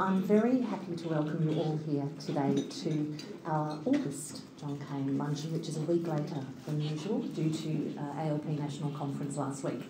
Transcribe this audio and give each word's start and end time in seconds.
I'm 0.00 0.22
very 0.22 0.62
happy 0.62 0.96
to 0.96 1.08
welcome 1.08 1.46
you 1.46 1.58
all 1.58 1.78
here 1.86 2.08
today 2.18 2.64
to 2.84 3.16
our 3.44 3.78
August 3.84 4.40
John 4.58 4.82
Cain 4.88 5.18
luncheon, 5.18 5.52
which 5.52 5.68
is 5.68 5.76
a 5.76 5.82
week 5.82 6.06
later 6.06 6.42
than 6.64 6.80
usual 6.80 7.18
due 7.18 7.50
to 7.50 7.94
uh, 7.98 8.22
ALP 8.22 8.46
National 8.46 8.92
Conference 8.92 9.36
last 9.36 9.62
week, 9.62 9.82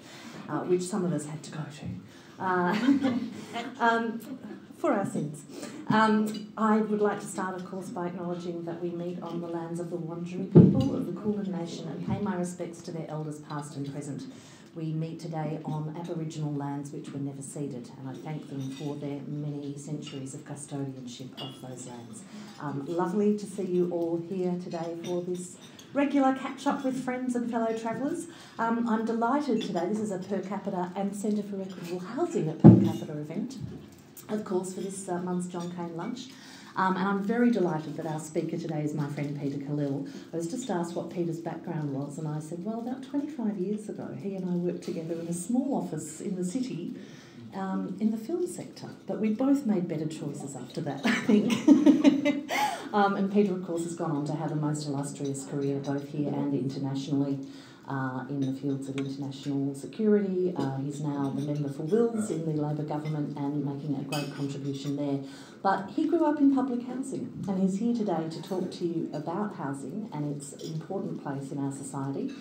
uh, 0.49 0.63
which 0.63 0.83
some 0.83 1.05
of 1.05 1.13
us 1.13 1.27
had 1.27 1.41
to 1.45 1.53
go 1.53 1.61
to. 1.61 2.43
Uh, 2.45 2.77
um, 3.81 4.21
for 4.79 4.93
our 4.95 5.07
sins. 5.07 5.45
Um, 5.89 6.53
I 6.57 6.79
would 6.79 7.01
like 7.01 7.21
to 7.21 7.27
start, 7.27 7.55
of 7.55 7.65
course, 7.65 7.91
by 7.91 8.09
acknowledging 8.09 8.65
that 8.65 8.83
we 8.83 8.91
meet 8.91 9.23
on 9.23 9.41
the 9.41 9.47
lands 9.47 9.79
of 9.79 9.91
the 9.91 9.97
Wurundjeri 9.97 10.53
people 10.53 10.97
of 10.97 11.07
the 11.07 11.13
Kulin 11.13 11.53
Nation 11.53 11.87
and 11.87 12.05
pay 12.05 12.19
my 12.19 12.35
respects 12.35 12.81
to 12.83 12.91
their 12.91 13.09
elders 13.09 13.41
past 13.43 13.77
and 13.77 13.93
present. 13.93 14.25
We 14.77 14.93
meet 14.93 15.19
today 15.19 15.59
on 15.65 15.97
Aboriginal 15.99 16.55
lands 16.55 16.93
which 16.93 17.13
were 17.13 17.19
never 17.19 17.43
ceded, 17.43 17.91
and 17.99 18.09
I 18.09 18.13
thank 18.13 18.49
them 18.49 18.71
for 18.71 18.95
their 18.95 19.21
many 19.27 19.77
centuries 19.77 20.33
of 20.33 20.45
custodianship 20.45 21.33
of 21.43 21.61
those 21.61 21.89
lands. 21.89 22.23
Um, 22.61 22.85
lovely 22.87 23.37
to 23.37 23.47
see 23.47 23.65
you 23.65 23.91
all 23.91 24.23
here 24.29 24.55
today 24.63 24.97
for 25.05 25.23
this 25.23 25.57
regular 25.93 26.37
catch 26.37 26.69
up 26.69 26.85
with 26.85 27.03
friends 27.03 27.35
and 27.35 27.51
fellow 27.51 27.77
travellers. 27.77 28.29
Um, 28.61 28.89
I'm 28.89 29.05
delighted 29.05 29.61
today, 29.63 29.87
this 29.89 29.99
is 29.99 30.13
a 30.13 30.19
per 30.19 30.39
capita 30.39 30.93
and 30.95 31.17
Centre 31.17 31.43
for 31.43 31.61
Equitable 31.61 31.99
Housing 31.99 32.49
a 32.49 32.53
per 32.53 32.81
capita 32.81 33.19
event, 33.19 33.57
of 34.29 34.45
course, 34.45 34.73
for 34.73 34.83
this 34.83 35.09
uh, 35.09 35.19
month's 35.19 35.49
John 35.49 35.73
Cain 35.73 35.97
lunch. 35.97 36.29
Um, 36.77 36.97
and 36.97 37.09
I'm 37.09 37.23
very 37.23 37.51
delighted 37.51 37.97
that 37.97 38.07
our 38.07 38.21
speaker 38.21 38.57
today 38.57 38.83
is 38.83 38.95
my 38.95 39.07
friend 39.09 39.39
Peter 39.41 39.59
Khalil. 39.59 40.07
I 40.33 40.37
was 40.37 40.51
just 40.51 40.71
asked 40.71 40.95
what 40.95 41.11
Peter's 41.11 41.41
background 41.41 41.93
was, 41.95 42.19
and 42.19 42.29
I 42.29 42.41
said, 42.41 42.65
well, 42.65 42.81
about 42.81 43.03
25 43.03 43.59
years 43.59 43.89
ago, 43.89 44.17
he 44.21 44.35
and 44.37 44.49
I 44.49 44.55
worked 44.55 44.85
together 44.85 45.15
in 45.15 45.27
a 45.27 45.33
small 45.33 45.75
office 45.75 46.21
in 46.21 46.37
the 46.37 46.45
city 46.45 46.95
um, 47.55 47.97
in 48.01 48.11
the 48.11 48.17
film 48.17 48.47
sector. 48.47 48.89
But 49.07 49.21
we 49.21 49.31
both 49.31 49.67
made 49.67 49.89
better 49.89 50.07
choices 50.07 50.55
after 50.57 50.81
that, 50.83 51.01
I 51.05 51.15
think. 51.23 52.51
um, 52.93 53.17
and 53.17 53.33
Peter, 53.33 53.53
of 53.53 53.67
course, 53.67 53.83
has 53.85 53.97
gone 53.97 54.13
on 54.13 54.25
to 54.27 54.35
have 54.35 54.53
a 54.53 54.57
most 54.57 54.87
illustrious 54.87 55.45
career 55.47 55.79
both 55.79 56.09
here 56.09 56.29
and 56.29 56.55
internationally 56.55 57.41
uh, 57.91 58.25
in 58.29 58.41
the 58.41 58.59
fields 58.59 58.89
of 58.89 58.97
international 58.97 59.75
security. 59.75 60.55
Uh, 60.57 60.77
he's 60.79 61.01
now 61.01 61.33
the 61.35 61.43
member 61.43 61.69
for 61.69 61.83
Wills 61.83 62.31
in 62.31 62.47
the 62.47 62.63
Labor 62.63 62.85
government 62.85 63.37
and 63.37 63.65
making 63.65 63.97
a 63.97 64.03
great 64.05 64.33
contribution 64.35 64.97
there. 64.97 65.19
But 65.63 65.91
he 65.91 66.07
grew 66.07 66.25
up 66.25 66.39
in 66.39 66.55
public 66.55 66.87
housing 66.87 67.45
and 67.49 67.61
he's 67.61 67.81
here 67.81 67.95
today 67.95 68.29
to 68.31 68.43
talk 68.43 68.71
to 68.71 68.85
you 68.87 69.11
about 69.13 69.57
housing 69.57 70.09
and 70.13 70.37
its 70.37 70.53
important 70.63 71.23
place 71.23 71.51
in 71.51 71.59
our 71.59 71.73
society. 71.73 72.33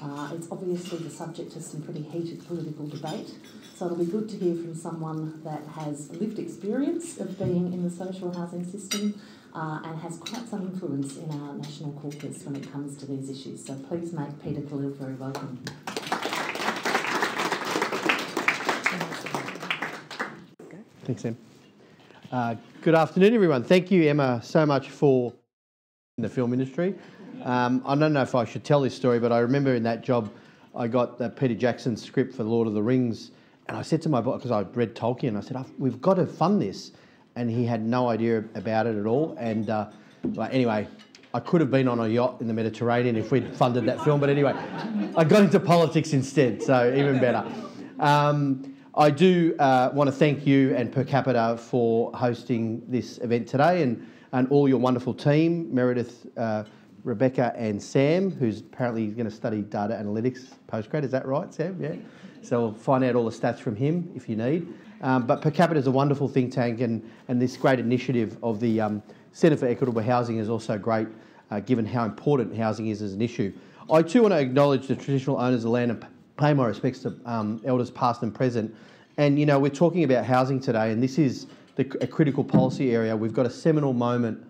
Uh, 0.00 0.30
it's 0.32 0.46
obviously 0.52 0.98
the 0.98 1.10
subject 1.10 1.56
of 1.56 1.62
some 1.62 1.82
pretty 1.82 2.02
heated 2.02 2.46
political 2.46 2.86
debate, 2.86 3.34
so 3.74 3.86
it'll 3.86 3.96
be 3.98 4.04
good 4.04 4.28
to 4.28 4.36
hear 4.36 4.54
from 4.54 4.72
someone 4.72 5.42
that 5.42 5.66
has 5.66 6.08
lived 6.12 6.38
experience 6.38 7.18
of 7.18 7.36
being 7.36 7.72
in 7.72 7.82
the 7.82 7.90
social 7.90 8.32
housing 8.32 8.64
system 8.64 9.20
uh, 9.54 9.80
and 9.84 9.98
has 10.00 10.18
quite 10.18 10.48
some 10.48 10.62
influence 10.62 11.16
in 11.16 11.30
our 11.30 11.54
national 11.54 11.92
caucus 11.92 12.44
when 12.44 12.56
it 12.56 12.70
comes 12.72 12.96
to 12.96 13.06
these 13.06 13.30
issues. 13.30 13.64
So 13.64 13.74
please 13.74 14.12
make 14.12 14.42
Peter 14.42 14.60
Khalil 14.62 14.90
very 14.90 15.14
welcome. 15.14 15.62
Thanks, 21.04 21.24
Em. 21.24 21.36
Uh, 22.30 22.54
good 22.82 22.94
afternoon, 22.94 23.32
everyone. 23.34 23.64
Thank 23.64 23.90
you, 23.90 24.02
Emma, 24.08 24.40
so 24.42 24.66
much 24.66 24.90
for 24.90 25.32
the 26.18 26.28
film 26.28 26.52
industry. 26.52 26.94
Um, 27.44 27.82
I 27.86 27.94
don't 27.94 28.12
know 28.12 28.20
if 28.20 28.34
I 28.34 28.44
should 28.44 28.64
tell 28.64 28.82
this 28.82 28.94
story, 28.94 29.18
but 29.18 29.32
I 29.32 29.38
remember 29.38 29.74
in 29.74 29.82
that 29.84 30.02
job, 30.02 30.30
I 30.74 30.86
got 30.86 31.16
the 31.16 31.30
Peter 31.30 31.54
Jackson 31.54 31.96
script 31.96 32.34
for 32.34 32.44
Lord 32.44 32.68
of 32.68 32.74
the 32.74 32.82
Rings, 32.82 33.30
and 33.68 33.76
I 33.76 33.82
said 33.82 34.02
to 34.02 34.08
my 34.08 34.20
boss 34.20 34.42
because 34.42 34.50
I 34.50 34.62
read 34.74 34.94
Tolkien, 34.94 35.36
I 35.36 35.40
said, 35.40 35.56
"We've 35.78 36.00
got 36.00 36.14
to 36.14 36.26
fund 36.26 36.60
this," 36.60 36.92
and 37.38 37.48
he 37.48 37.64
had 37.64 37.86
no 37.86 38.08
idea 38.08 38.38
about 38.56 38.88
it 38.88 38.98
at 38.98 39.06
all. 39.06 39.36
And 39.38 39.70
uh, 39.70 39.90
anyway, 40.50 40.88
I 41.32 41.38
could 41.38 41.60
have 41.60 41.70
been 41.70 41.86
on 41.86 42.00
a 42.00 42.08
yacht 42.08 42.40
in 42.40 42.48
the 42.48 42.52
Mediterranean 42.52 43.14
if 43.14 43.30
we'd 43.30 43.54
funded 43.54 43.86
that 43.86 44.02
film. 44.02 44.18
But 44.18 44.28
anyway, 44.28 44.54
I 45.16 45.22
got 45.22 45.42
into 45.42 45.60
politics 45.60 46.12
instead, 46.12 46.60
so 46.60 46.92
even 46.92 47.20
better. 47.20 47.46
Um, 48.00 48.74
I 48.96 49.10
do 49.10 49.54
uh, 49.60 49.90
want 49.94 50.08
to 50.08 50.12
thank 50.12 50.48
you 50.48 50.74
and 50.74 50.90
Per 50.90 51.04
Capita 51.04 51.56
for 51.56 52.12
hosting 52.12 52.82
this 52.88 53.18
event 53.18 53.46
today 53.46 53.82
and, 53.82 54.04
and 54.32 54.48
all 54.48 54.68
your 54.68 54.78
wonderful 54.78 55.14
team, 55.14 55.72
Meredith, 55.72 56.26
uh, 56.36 56.64
Rebecca, 57.04 57.52
and 57.56 57.80
Sam, 57.80 58.32
who's 58.32 58.58
apparently 58.58 59.06
going 59.06 59.30
to 59.30 59.34
study 59.34 59.62
data 59.62 59.94
analytics 59.94 60.54
postgrad. 60.66 61.04
Is 61.04 61.12
that 61.12 61.24
right, 61.24 61.54
Sam? 61.54 61.80
Yeah. 61.80 61.94
So 62.42 62.60
we'll 62.62 62.74
find 62.74 63.04
out 63.04 63.14
all 63.14 63.30
the 63.30 63.36
stats 63.36 63.60
from 63.60 63.76
him 63.76 64.10
if 64.16 64.28
you 64.28 64.34
need. 64.34 64.66
Um, 65.00 65.26
but 65.26 65.40
Per 65.40 65.50
Capita 65.50 65.78
is 65.78 65.86
a 65.86 65.90
wonderful 65.90 66.28
think 66.28 66.52
tank, 66.52 66.80
and, 66.80 67.08
and 67.28 67.40
this 67.40 67.56
great 67.56 67.78
initiative 67.78 68.36
of 68.42 68.60
the 68.60 68.80
um, 68.80 69.02
Centre 69.32 69.56
for 69.56 69.66
Equitable 69.66 70.02
Housing 70.02 70.38
is 70.38 70.48
also 70.48 70.76
great, 70.76 71.06
uh, 71.50 71.60
given 71.60 71.86
how 71.86 72.04
important 72.04 72.56
housing 72.56 72.88
is 72.88 73.02
as 73.02 73.12
an 73.12 73.22
issue. 73.22 73.52
I 73.90 74.02
too 74.02 74.22
want 74.22 74.34
to 74.34 74.38
acknowledge 74.38 74.88
the 74.88 74.96
traditional 74.96 75.38
owners 75.38 75.64
of 75.64 75.70
land 75.70 75.90
and 75.90 76.04
pay 76.36 76.52
my 76.52 76.66
respects 76.66 77.00
to 77.00 77.14
um, 77.24 77.60
elders 77.64 77.90
past 77.90 78.22
and 78.22 78.34
present. 78.34 78.74
And 79.16 79.38
you 79.38 79.46
know, 79.46 79.58
we're 79.58 79.70
talking 79.70 80.04
about 80.04 80.24
housing 80.24 80.60
today, 80.60 80.90
and 80.90 81.02
this 81.02 81.18
is 81.18 81.46
the, 81.76 81.82
a 82.00 82.06
critical 82.06 82.42
policy 82.42 82.94
area. 82.94 83.16
We've 83.16 83.32
got 83.32 83.46
a 83.46 83.50
seminal 83.50 83.92
moment 83.92 84.44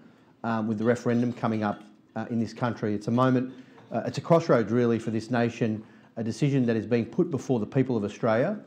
um, 0.44 0.66
with 0.66 0.78
the 0.78 0.84
referendum 0.84 1.32
coming 1.32 1.62
up 1.62 1.82
uh, 2.16 2.26
in 2.31 2.41
this 2.41 2.54
country. 2.54 2.94
It's 2.94 3.08
a 3.08 3.12
moment, 3.12 3.53
uh, 3.92 4.03
it's 4.06 4.19
a 4.19 4.22
crossroads 4.22 4.72
really 4.72 4.98
for 4.98 5.10
this 5.10 5.31
nation, 5.31 5.84
a 6.16 6.25
decision 6.25 6.64
that 6.66 6.76
is 6.76 6.87
being 6.87 7.04
put 7.04 7.31
before 7.31 7.60
the 7.60 7.66
people 7.66 7.97
of 7.97 8.04
Australia 8.04 8.58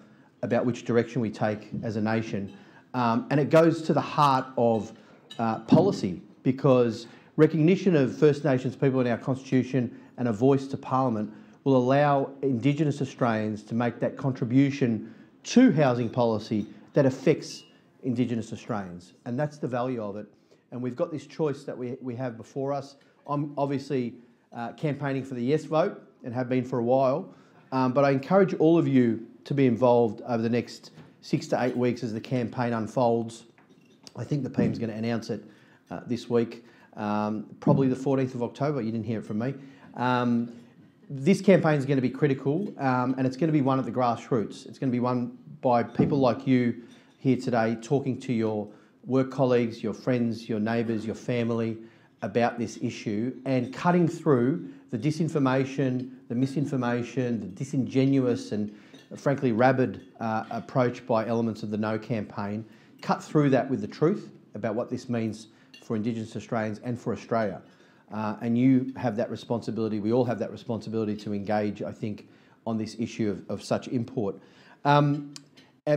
about 0.41 0.65
which 0.65 0.85
direction 0.85 1.21
we 1.21 1.29
take 1.29 1.69
as 1.83 1.95
a 1.95 2.01
nation. 2.01 2.51
Um, 2.93 3.27
and 3.29 3.39
it 3.39 3.49
goes 3.49 3.81
to 3.83 3.93
the 3.93 4.01
heart 4.01 4.47
of 4.57 4.91
uh, 5.39 5.59
policy 5.59 6.21
because 6.43 7.07
recognition 7.37 7.95
of 7.95 8.17
First 8.17 8.43
Nations 8.43 8.75
people 8.75 8.99
in 9.01 9.07
our 9.07 9.17
Constitution 9.17 9.99
and 10.17 10.27
a 10.27 10.33
voice 10.33 10.67
to 10.67 10.77
Parliament 10.77 11.31
will 11.63 11.77
allow 11.77 12.31
Indigenous 12.41 13.01
Australians 13.01 13.63
to 13.63 13.75
make 13.75 13.99
that 13.99 14.17
contribution 14.17 15.13
to 15.43 15.71
housing 15.71 16.09
policy 16.09 16.65
that 16.93 17.05
affects 17.05 17.63
Indigenous 18.03 18.51
Australians. 18.51 19.13
And 19.25 19.39
that's 19.39 19.57
the 19.57 19.67
value 19.67 20.03
of 20.03 20.17
it. 20.17 20.27
And 20.71 20.81
we've 20.81 20.95
got 20.95 21.11
this 21.11 21.27
choice 21.27 21.63
that 21.63 21.77
we, 21.77 21.97
we 22.01 22.15
have 22.15 22.37
before 22.37 22.73
us. 22.73 22.95
I'm 23.27 23.53
obviously 23.57 24.15
uh, 24.53 24.73
campaigning 24.73 25.23
for 25.23 25.35
the 25.35 25.43
yes 25.43 25.65
vote 25.65 26.01
and 26.23 26.33
have 26.33 26.49
been 26.49 26.65
for 26.65 26.79
a 26.79 26.83
while. 26.83 27.33
Um, 27.71 27.93
but 27.93 28.03
I 28.03 28.11
encourage 28.11 28.53
all 28.55 28.77
of 28.77 28.87
you 28.87 29.25
to 29.45 29.53
be 29.53 29.65
involved 29.67 30.21
over 30.27 30.41
the 30.41 30.49
next 30.49 30.91
six 31.21 31.47
to 31.47 31.61
eight 31.63 31.75
weeks 31.75 32.03
as 32.03 32.13
the 32.13 32.21
campaign 32.21 32.73
unfolds. 32.73 33.45
I 34.15 34.23
think 34.23 34.43
the 34.43 34.49
PM's 34.49 34.79
going 34.79 34.89
to 34.89 34.95
announce 34.95 35.29
it 35.29 35.43
uh, 35.89 36.01
this 36.07 36.29
week, 36.29 36.65
um, 36.95 37.45
probably 37.59 37.87
the 37.87 37.95
14th 37.95 38.35
of 38.35 38.43
October. 38.43 38.81
You 38.81 38.91
didn't 38.91 39.05
hear 39.05 39.19
it 39.19 39.25
from 39.25 39.39
me. 39.39 39.53
Um, 39.95 40.51
this 41.09 41.41
campaign 41.41 41.77
is 41.77 41.85
going 41.85 41.97
to 41.97 42.01
be 42.01 42.09
critical 42.09 42.73
um, 42.77 43.15
and 43.17 43.27
it's 43.27 43.35
going 43.35 43.49
to 43.49 43.53
be 43.53 43.61
one 43.61 43.79
at 43.79 43.85
the 43.85 43.91
grassroots. 43.91 44.65
It's 44.65 44.79
going 44.79 44.89
to 44.89 44.95
be 44.95 44.99
one 44.99 45.37
by 45.61 45.83
people 45.83 46.17
like 46.17 46.47
you 46.47 46.83
here 47.19 47.37
today 47.37 47.77
talking 47.81 48.19
to 48.21 48.33
your 48.33 48.67
work 49.05 49.29
colleagues, 49.29 49.83
your 49.83 49.93
friends, 49.93 50.47
your 50.47 50.59
neighbours, 50.59 51.05
your 51.05 51.15
family 51.15 51.77
about 52.21 52.57
this 52.57 52.77
issue 52.81 53.35
and 53.45 53.73
cutting 53.73 54.07
through 54.07 54.69
the 54.91 54.97
disinformation, 54.97 56.11
the 56.29 56.35
misinformation, 56.35 57.39
the 57.39 57.47
disingenuous 57.47 58.51
and 58.51 58.75
frankly 59.15 59.51
rabid 59.51 60.01
uh, 60.19 60.45
approach 60.49 61.05
by 61.05 61.27
elements 61.27 61.63
of 61.63 61.71
the 61.71 61.77
No 61.77 61.97
campaign, 61.97 62.65
cut 63.01 63.23
through 63.23 63.49
that 63.51 63.69
with 63.69 63.81
the 63.81 63.87
truth 63.87 64.29
about 64.55 64.75
what 64.75 64.89
this 64.89 65.09
means 65.09 65.47
for 65.83 65.95
Indigenous 65.95 66.35
Australians 66.35 66.79
and 66.83 66.99
for 66.99 67.13
Australia. 67.13 67.61
Uh, 68.13 68.35
and 68.41 68.57
you 68.57 68.93
have 68.97 69.15
that 69.15 69.29
responsibility, 69.29 69.99
we 69.99 70.11
all 70.11 70.25
have 70.25 70.39
that 70.39 70.51
responsibility 70.51 71.15
to 71.15 71.33
engage, 71.33 71.81
I 71.81 71.91
think, 71.91 72.27
on 72.67 72.77
this 72.77 72.95
issue 72.99 73.29
of, 73.29 73.49
of 73.49 73.63
such 73.63 73.87
import. 73.87 74.35
Um, 74.85 75.33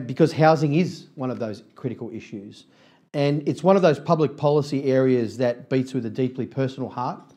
because 0.07 0.33
housing 0.33 0.75
is 0.75 1.09
one 1.15 1.31
of 1.31 1.39
those 1.39 1.63
critical 1.75 2.11
issues. 2.11 2.65
And 3.13 3.47
it's 3.49 3.63
one 3.63 3.77
of 3.77 3.83
those 3.83 4.01
public 4.01 4.37
policy 4.37 4.85
areas 4.85 5.37
that 5.39 5.69
beats 5.69 5.95
with 5.95 6.07
a 6.07 6.11
deeply 6.11 6.47
personal 6.47 6.89
heart. 6.89 7.34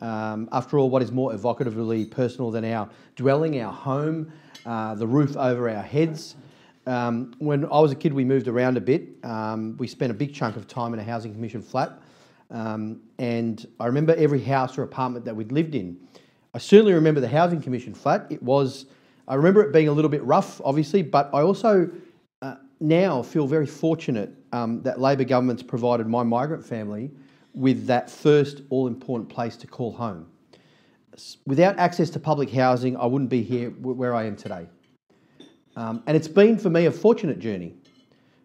Um, 0.00 0.48
after 0.52 0.78
all, 0.78 0.90
what 0.90 1.02
is 1.02 1.10
more 1.10 1.32
evocatively 1.32 2.10
personal 2.10 2.50
than 2.50 2.64
our 2.64 2.88
dwelling, 3.16 3.60
our 3.60 3.72
home, 3.72 4.32
uh, 4.64 4.94
the 4.94 5.06
roof 5.06 5.36
over 5.36 5.68
our 5.68 5.82
heads? 5.82 6.36
Um, 6.86 7.34
when 7.38 7.64
I 7.66 7.80
was 7.80 7.92
a 7.92 7.96
kid, 7.96 8.12
we 8.12 8.24
moved 8.24 8.48
around 8.48 8.76
a 8.76 8.80
bit. 8.80 9.08
Um, 9.24 9.76
we 9.76 9.86
spent 9.86 10.10
a 10.10 10.14
big 10.14 10.32
chunk 10.32 10.56
of 10.56 10.66
time 10.66 10.94
in 10.94 11.00
a 11.00 11.04
housing 11.04 11.32
commission 11.32 11.62
flat. 11.62 12.00
Um, 12.50 13.00
and 13.18 13.66
I 13.78 13.86
remember 13.86 14.14
every 14.16 14.42
house 14.42 14.78
or 14.78 14.82
apartment 14.82 15.24
that 15.26 15.36
we'd 15.36 15.52
lived 15.52 15.74
in. 15.74 15.98
I 16.54 16.58
certainly 16.58 16.94
remember 16.94 17.20
the 17.20 17.28
Housing 17.28 17.60
Commission 17.60 17.92
flat. 17.92 18.26
It 18.30 18.42
was, 18.42 18.86
I 19.26 19.34
remember 19.34 19.62
it 19.62 19.72
being 19.72 19.88
a 19.88 19.92
little 19.92 20.08
bit 20.08 20.24
rough, 20.24 20.60
obviously, 20.64 21.02
but 21.02 21.28
I 21.34 21.42
also 21.42 21.90
uh, 22.40 22.54
now 22.80 23.22
feel 23.22 23.46
very 23.46 23.66
fortunate 23.66 24.32
um, 24.52 24.82
that 24.82 24.98
Labor 24.98 25.24
government's 25.24 25.62
provided 25.62 26.06
my 26.06 26.22
migrant 26.22 26.64
family 26.64 27.10
with 27.58 27.86
that 27.86 28.08
first 28.08 28.62
all 28.70 28.86
important 28.86 29.28
place 29.28 29.56
to 29.56 29.66
call 29.66 29.92
home. 29.92 30.26
Without 31.44 31.76
access 31.76 32.08
to 32.10 32.20
public 32.20 32.50
housing, 32.50 32.96
I 32.96 33.04
wouldn't 33.06 33.30
be 33.30 33.42
here 33.42 33.70
where 33.70 34.14
I 34.14 34.24
am 34.24 34.36
today. 34.36 34.68
Um, 35.74 36.02
and 36.06 36.16
it's 36.16 36.28
been 36.28 36.56
for 36.56 36.70
me 36.70 36.86
a 36.86 36.92
fortunate 36.92 37.40
journey 37.40 37.74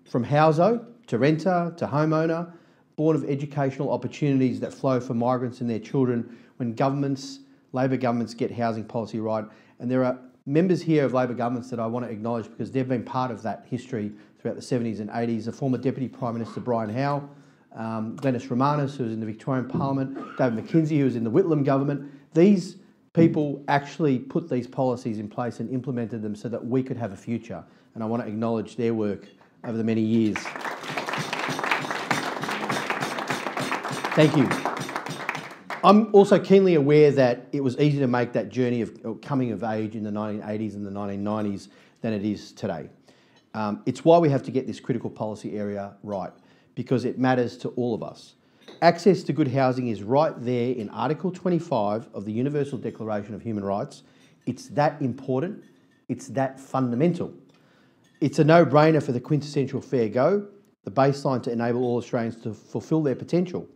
from 0.09 0.23
Houso 0.23 0.83
to 1.05 1.17
renter, 1.19 1.73
to 1.77 1.85
homeowner, 1.85 2.51
born 2.95 3.15
of 3.15 3.23
educational 3.25 3.91
opportunities 3.91 4.59
that 4.59 4.73
flow 4.73 4.99
for 4.99 5.13
migrants 5.13 5.61
and 5.61 5.69
their 5.69 5.79
children 5.79 6.35
when 6.57 6.73
governments, 6.73 7.39
Labor 7.71 7.97
governments, 7.97 8.33
get 8.33 8.51
housing 8.51 8.83
policy 8.83 9.19
right. 9.19 9.45
And 9.79 9.89
there 9.89 10.03
are 10.03 10.17
members 10.47 10.81
here 10.81 11.05
of 11.05 11.13
Labor 11.13 11.35
governments 11.35 11.69
that 11.69 11.79
I 11.79 11.85
want 11.85 12.05
to 12.05 12.11
acknowledge 12.11 12.49
because 12.49 12.71
they've 12.71 12.87
been 12.87 13.03
part 13.03 13.29
of 13.29 13.43
that 13.43 13.65
history 13.69 14.11
throughout 14.39 14.55
the 14.55 14.61
70s 14.61 14.99
and 14.99 15.09
80s. 15.11 15.45
The 15.45 15.51
former 15.51 15.77
Deputy 15.77 16.07
Prime 16.07 16.33
Minister 16.33 16.61
Brian 16.61 16.89
Howe, 16.89 17.29
um, 17.75 18.15
Glenyys 18.17 18.47
Romanes, 18.49 18.95
who 18.95 19.03
was 19.03 19.13
in 19.13 19.19
the 19.19 19.25
Victorian 19.25 19.67
Parliament, 19.67 20.17
David 20.37 20.65
McKenzie, 20.65 20.97
who 20.97 21.05
was 21.05 21.15
in 21.15 21.23
the 21.23 21.31
Whitlam 21.31 21.63
government. 21.63 22.11
These 22.33 22.77
people 23.13 23.63
actually 23.67 24.19
put 24.19 24.49
these 24.49 24.67
policies 24.67 25.19
in 25.19 25.27
place 25.27 25.59
and 25.59 25.69
implemented 25.69 26.21
them 26.21 26.35
so 26.35 26.49
that 26.49 26.63
we 26.65 26.81
could 26.83 26.97
have 26.97 27.13
a 27.13 27.17
future. 27.17 27.63
And 27.93 28.03
I 28.03 28.07
want 28.07 28.23
to 28.23 28.27
acknowledge 28.27 28.75
their 28.75 28.93
work 28.93 29.27
over 29.63 29.77
the 29.77 29.83
many 29.83 30.01
years. 30.01 30.37
Thank 34.15 34.37
you. 34.37 34.47
I'm 35.83 36.13
also 36.15 36.39
keenly 36.39 36.75
aware 36.75 37.11
that 37.11 37.47
it 37.51 37.61
was 37.61 37.77
easier 37.77 38.01
to 38.01 38.07
make 38.07 38.31
that 38.33 38.49
journey 38.49 38.81
of 38.81 39.21
coming 39.21 39.51
of 39.51 39.63
age 39.63 39.95
in 39.95 40.03
the 40.03 40.11
1980s 40.11 40.75
and 40.75 40.85
the 40.85 40.91
1990s 40.91 41.67
than 42.01 42.13
it 42.13 42.23
is 42.23 42.51
today. 42.53 42.89
Um, 43.53 43.83
it's 43.85 44.05
why 44.05 44.17
we 44.17 44.29
have 44.29 44.43
to 44.43 44.51
get 44.51 44.65
this 44.65 44.79
critical 44.79 45.09
policy 45.09 45.57
area 45.57 45.95
right, 46.03 46.31
because 46.75 47.05
it 47.05 47.19
matters 47.19 47.57
to 47.57 47.69
all 47.69 47.93
of 47.93 48.03
us. 48.03 48.35
Access 48.81 49.23
to 49.23 49.33
good 49.33 49.47
housing 49.47 49.87
is 49.87 50.03
right 50.03 50.33
there 50.43 50.71
in 50.73 50.89
Article 50.89 51.31
25 51.31 52.09
of 52.13 52.25
the 52.25 52.31
Universal 52.31 52.79
Declaration 52.79 53.33
of 53.33 53.41
Human 53.41 53.63
Rights. 53.63 54.03
It's 54.45 54.67
that 54.69 55.01
important, 55.01 55.63
it's 56.09 56.27
that 56.29 56.59
fundamental. 56.59 57.33
It's 58.19 58.39
a 58.39 58.43
no 58.43 58.65
brainer 58.65 59.01
for 59.01 59.11
the 59.11 59.19
quintessential 59.19 59.81
fair 59.81 60.09
go, 60.09 60.47
the 60.83 60.91
baseline 60.91 61.41
to 61.43 61.51
enable 61.51 61.83
all 61.83 61.97
Australians 61.97 62.41
to 62.43 62.53
fulfil 62.53 63.01
their 63.03 63.15
potential. 63.15 63.67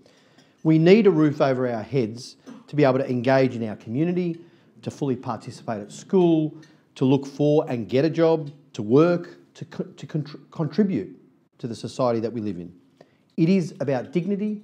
We 0.63 0.77
need 0.77 1.07
a 1.07 1.11
roof 1.11 1.41
over 1.41 1.69
our 1.69 1.83
heads 1.83 2.35
to 2.67 2.75
be 2.75 2.83
able 2.83 2.99
to 2.99 3.09
engage 3.09 3.55
in 3.55 3.67
our 3.67 3.75
community, 3.75 4.39
to 4.81 4.91
fully 4.91 5.15
participate 5.15 5.81
at 5.81 5.91
school, 5.91 6.57
to 6.95 7.05
look 7.05 7.25
for 7.25 7.69
and 7.69 7.87
get 7.87 8.03
a 8.03 8.09
job, 8.09 8.51
to 8.73 8.81
work, 8.81 9.37
to, 9.53 9.65
co 9.65 9.83
to 9.83 10.07
contribute 10.51 11.17
to 11.59 11.67
the 11.67 11.75
society 11.75 12.19
that 12.19 12.31
we 12.31 12.41
live 12.41 12.57
in. 12.57 12.73
It 13.37 13.49
is 13.49 13.75
about 13.79 14.11
dignity 14.11 14.63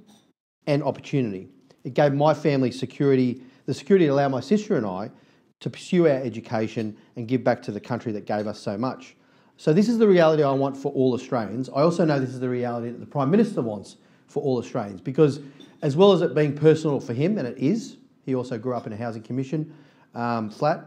and 0.68 0.84
opportunity. 0.84 1.48
It 1.84 1.94
gave 1.94 2.14
my 2.14 2.34
family 2.34 2.72
security, 2.72 3.44
the 3.66 3.74
security 3.74 4.06
to 4.06 4.12
allow 4.12 4.30
my 4.30 4.40
sister 4.40 4.75
and 4.75 4.86
I 4.86 5.12
to 5.60 5.70
pursue 5.70 6.08
our 6.08 6.18
education 6.18 6.98
and 7.16 7.28
give 7.28 7.44
back 7.44 7.62
to 7.64 7.72
the 7.72 7.80
country 7.80 8.12
that 8.12 8.25
gave 8.25 8.48
us 8.48 8.60
so 8.60 8.78
much. 8.78 9.16
So 9.58 9.72
this 9.72 9.88
is 9.88 9.98
the 9.98 10.08
reality 10.08 10.44
I 10.44 10.52
want 10.52 10.75
for 10.75 10.92
all 10.92 11.14
Australians. 11.14 11.70
I 11.70 11.81
also 11.81 12.04
know 12.04 12.20
this 12.20 12.31
is 12.31 12.40
the 12.40 12.50
reality 12.50 12.90
that 12.90 13.00
the 13.00 13.06
Prime 13.06 13.31
Minister 13.31 13.62
wants 13.62 13.98
for 14.28 14.42
all 14.42 14.58
Australians 14.58 15.00
because 15.00 15.40
as 15.84 15.96
well 15.96 16.12
as 16.12 16.22
it 16.22 16.34
being 16.34 16.56
personal 16.56 17.00
for 17.00 17.14
him, 17.14 17.38
and 17.38 17.48
it 17.48 17.58
is, 17.58 17.98
he 18.25 18.34
also 18.34 18.58
grew 18.58 18.74
up 18.74 18.88
in 18.88 18.94
a 18.94 18.98
housing 18.98 19.22
commission 19.22 19.74
um, 20.16 20.50
flat, 20.50 20.86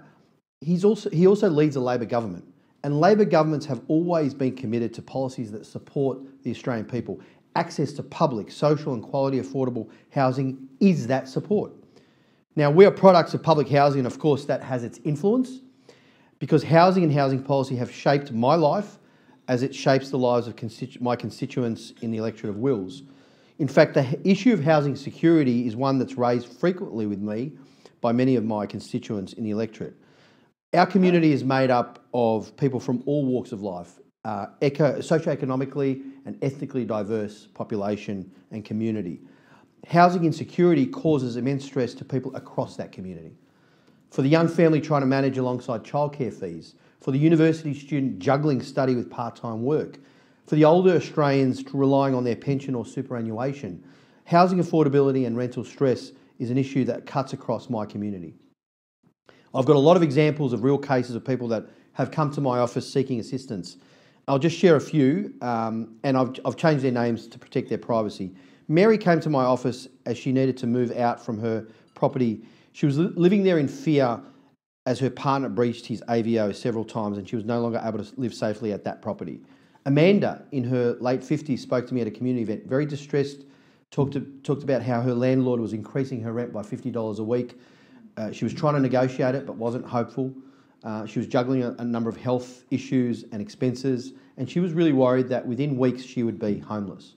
he's 0.60 0.84
also, 0.84 1.10
he 1.10 1.26
also 1.26 1.48
leads 1.48 1.76
a 1.76 1.80
Labor 1.80 2.06
government. 2.06 2.44
And 2.82 3.00
Labor 3.00 3.24
governments 3.24 3.66
have 3.66 3.82
always 3.88 4.32
been 4.32 4.54
committed 4.54 4.94
to 4.94 5.02
policies 5.02 5.52
that 5.52 5.66
support 5.66 6.18
the 6.44 6.50
Australian 6.50 6.86
people. 6.86 7.20
Access 7.56 7.92
to 7.94 8.02
public, 8.02 8.50
social 8.50 8.92
and 8.92 9.02
quality 9.02 9.40
affordable 9.40 9.88
housing 10.10 10.68
is 10.78 11.06
that 11.06 11.26
support. 11.26 11.72
Now, 12.54 12.70
we 12.70 12.84
are 12.84 12.90
products 12.90 13.32
of 13.32 13.42
public 13.42 13.66
housing, 13.66 14.00
and 14.00 14.06
of 14.06 14.18
course 14.18 14.44
that 14.44 14.62
has 14.62 14.84
its 14.84 15.00
influence 15.04 15.60
because 16.38 16.62
housing 16.62 17.02
and 17.02 17.10
housing 17.10 17.42
policy 17.42 17.74
have 17.76 17.90
shaped 17.90 18.30
my 18.30 18.54
life 18.56 18.98
as 19.48 19.62
it 19.62 19.74
shapes 19.74 20.10
the 20.10 20.18
lives 20.18 20.46
of 20.46 20.54
constitu 20.54 21.00
my 21.00 21.16
constituents 21.16 21.94
in 22.02 22.10
the 22.10 22.18
electorate 22.18 22.50
of 22.50 22.58
Wills. 22.58 23.04
In 23.58 23.68
fact, 23.68 23.94
the 23.94 24.20
issue 24.22 24.52
of 24.52 24.62
housing 24.62 24.94
security 24.94 25.66
is 25.66 25.76
one 25.76 25.98
that's 25.98 26.18
raised 26.18 26.48
frequently 26.48 27.06
with 27.06 27.20
me 27.20 27.52
by 28.02 28.12
many 28.12 28.36
of 28.36 28.44
my 28.44 28.66
constituents 28.66 29.32
in 29.32 29.44
the 29.44 29.50
electorate. 29.50 29.94
Our 30.74 30.86
community 30.86 31.32
is 31.32 31.42
made 31.42 31.70
up 31.70 32.04
of 32.12 32.54
people 32.58 32.80
from 32.80 33.02
all 33.06 33.24
walks 33.24 33.52
of 33.52 33.62
life, 33.62 33.98
uh, 34.26 34.46
eco, 34.60 34.98
socioeconomically 34.98 36.02
and 36.26 36.36
ethnically 36.42 36.84
diverse 36.84 37.46
population 37.54 38.28
and 38.50 38.64
community. 38.64 39.20
Housing 39.86 40.24
insecurity 40.24 40.84
causes 40.84 41.36
immense 41.36 41.64
stress 41.64 41.94
to 41.94 42.04
people 42.04 42.34
across 42.34 42.74
that 42.76 42.90
community. 42.90 43.36
For 44.10 44.22
the 44.22 44.28
young 44.28 44.48
family 44.48 44.80
trying 44.80 45.02
to 45.02 45.06
manage 45.06 45.38
alongside 45.38 45.84
childcare 45.84 46.34
fees, 46.34 46.74
for 47.00 47.12
the 47.12 47.18
university 47.18 47.72
student 47.72 48.18
juggling 48.18 48.60
study 48.60 48.96
with 48.96 49.08
part-time 49.08 49.62
work, 49.62 49.98
for 50.44 50.56
the 50.56 50.64
older 50.64 50.96
Australians 50.96 51.62
relying 51.72 52.14
on 52.14 52.24
their 52.24 52.34
pension 52.34 52.74
or 52.74 52.84
superannuation, 52.84 53.84
housing 54.24 54.58
affordability 54.58 55.24
and 55.24 55.36
rental 55.36 55.62
stress 55.62 56.10
is 56.40 56.50
an 56.50 56.58
issue 56.58 56.84
that 56.84 57.06
cuts 57.06 57.32
across 57.32 57.70
my 57.70 57.86
community. 57.86 58.34
I've 59.54 59.66
got 59.66 59.76
a 59.76 59.80
lot 59.80 59.96
of 59.96 60.02
examples 60.02 60.52
of 60.52 60.64
real 60.64 60.78
cases 60.78 61.14
of 61.14 61.24
people 61.24 61.46
that 61.48 61.66
have 61.92 62.10
come 62.10 62.32
to 62.32 62.40
my 62.40 62.58
office 62.58 62.92
seeking 62.92 63.20
assistance. 63.20 63.76
I'll 64.28 64.38
just 64.40 64.58
share 64.58 64.74
a 64.74 64.80
few, 64.80 65.34
um, 65.40 65.96
and 66.02 66.16
I've, 66.16 66.34
I've 66.44 66.56
changed 66.56 66.82
their 66.82 66.92
names 66.92 67.28
to 67.28 67.38
protect 67.38 67.68
their 67.68 67.78
privacy. 67.78 68.32
Mary 68.66 68.98
came 68.98 69.20
to 69.20 69.30
my 69.30 69.44
office 69.44 69.86
as 70.04 70.18
she 70.18 70.32
needed 70.32 70.56
to 70.58 70.66
move 70.66 70.96
out 70.96 71.24
from 71.24 71.38
her 71.38 71.66
property. 71.94 72.42
She 72.72 72.86
was 72.86 72.98
li 72.98 73.12
living 73.14 73.44
there 73.44 73.58
in 73.58 73.68
fear 73.68 74.20
as 74.86 74.98
her 74.98 75.10
partner 75.10 75.48
breached 75.48 75.86
his 75.86 76.02
AVO 76.08 76.54
several 76.54 76.84
times 76.84 77.18
and 77.18 77.28
she 77.28 77.36
was 77.36 77.44
no 77.44 77.60
longer 77.60 77.80
able 77.84 78.02
to 78.02 78.20
live 78.20 78.34
safely 78.34 78.72
at 78.72 78.82
that 78.84 79.00
property. 79.00 79.40
Amanda, 79.84 80.44
in 80.50 80.64
her 80.64 80.96
late 81.00 81.20
50s, 81.20 81.60
spoke 81.60 81.86
to 81.86 81.94
me 81.94 82.00
at 82.00 82.08
a 82.08 82.10
community 82.10 82.42
event, 82.42 82.66
very 82.66 82.86
distressed, 82.86 83.44
talked, 83.92 84.14
to, 84.14 84.20
talked 84.42 84.64
about 84.64 84.82
how 84.82 85.00
her 85.00 85.14
landlord 85.14 85.60
was 85.60 85.72
increasing 85.72 86.20
her 86.22 86.32
rent 86.32 86.52
by 86.52 86.62
$50 86.62 87.18
a 87.18 87.22
week. 87.22 87.60
Uh, 88.16 88.32
she 88.32 88.44
was 88.44 88.52
trying 88.52 88.74
to 88.74 88.80
negotiate 88.80 89.36
it 89.36 89.46
but 89.46 89.56
wasn't 89.56 89.84
hopeful. 89.84 90.34
Uh, 90.84 91.06
she 91.06 91.18
was 91.18 91.26
juggling 91.26 91.62
a, 91.62 91.74
a, 91.78 91.84
number 91.84 92.08
of 92.08 92.16
health 92.16 92.64
issues 92.70 93.24
and 93.32 93.42
expenses, 93.42 94.12
and 94.36 94.48
she 94.48 94.60
was 94.60 94.72
really 94.72 94.92
worried 94.92 95.28
that 95.28 95.44
within 95.44 95.76
weeks 95.76 96.02
she 96.02 96.22
would 96.22 96.38
be 96.38 96.58
homeless. 96.58 97.14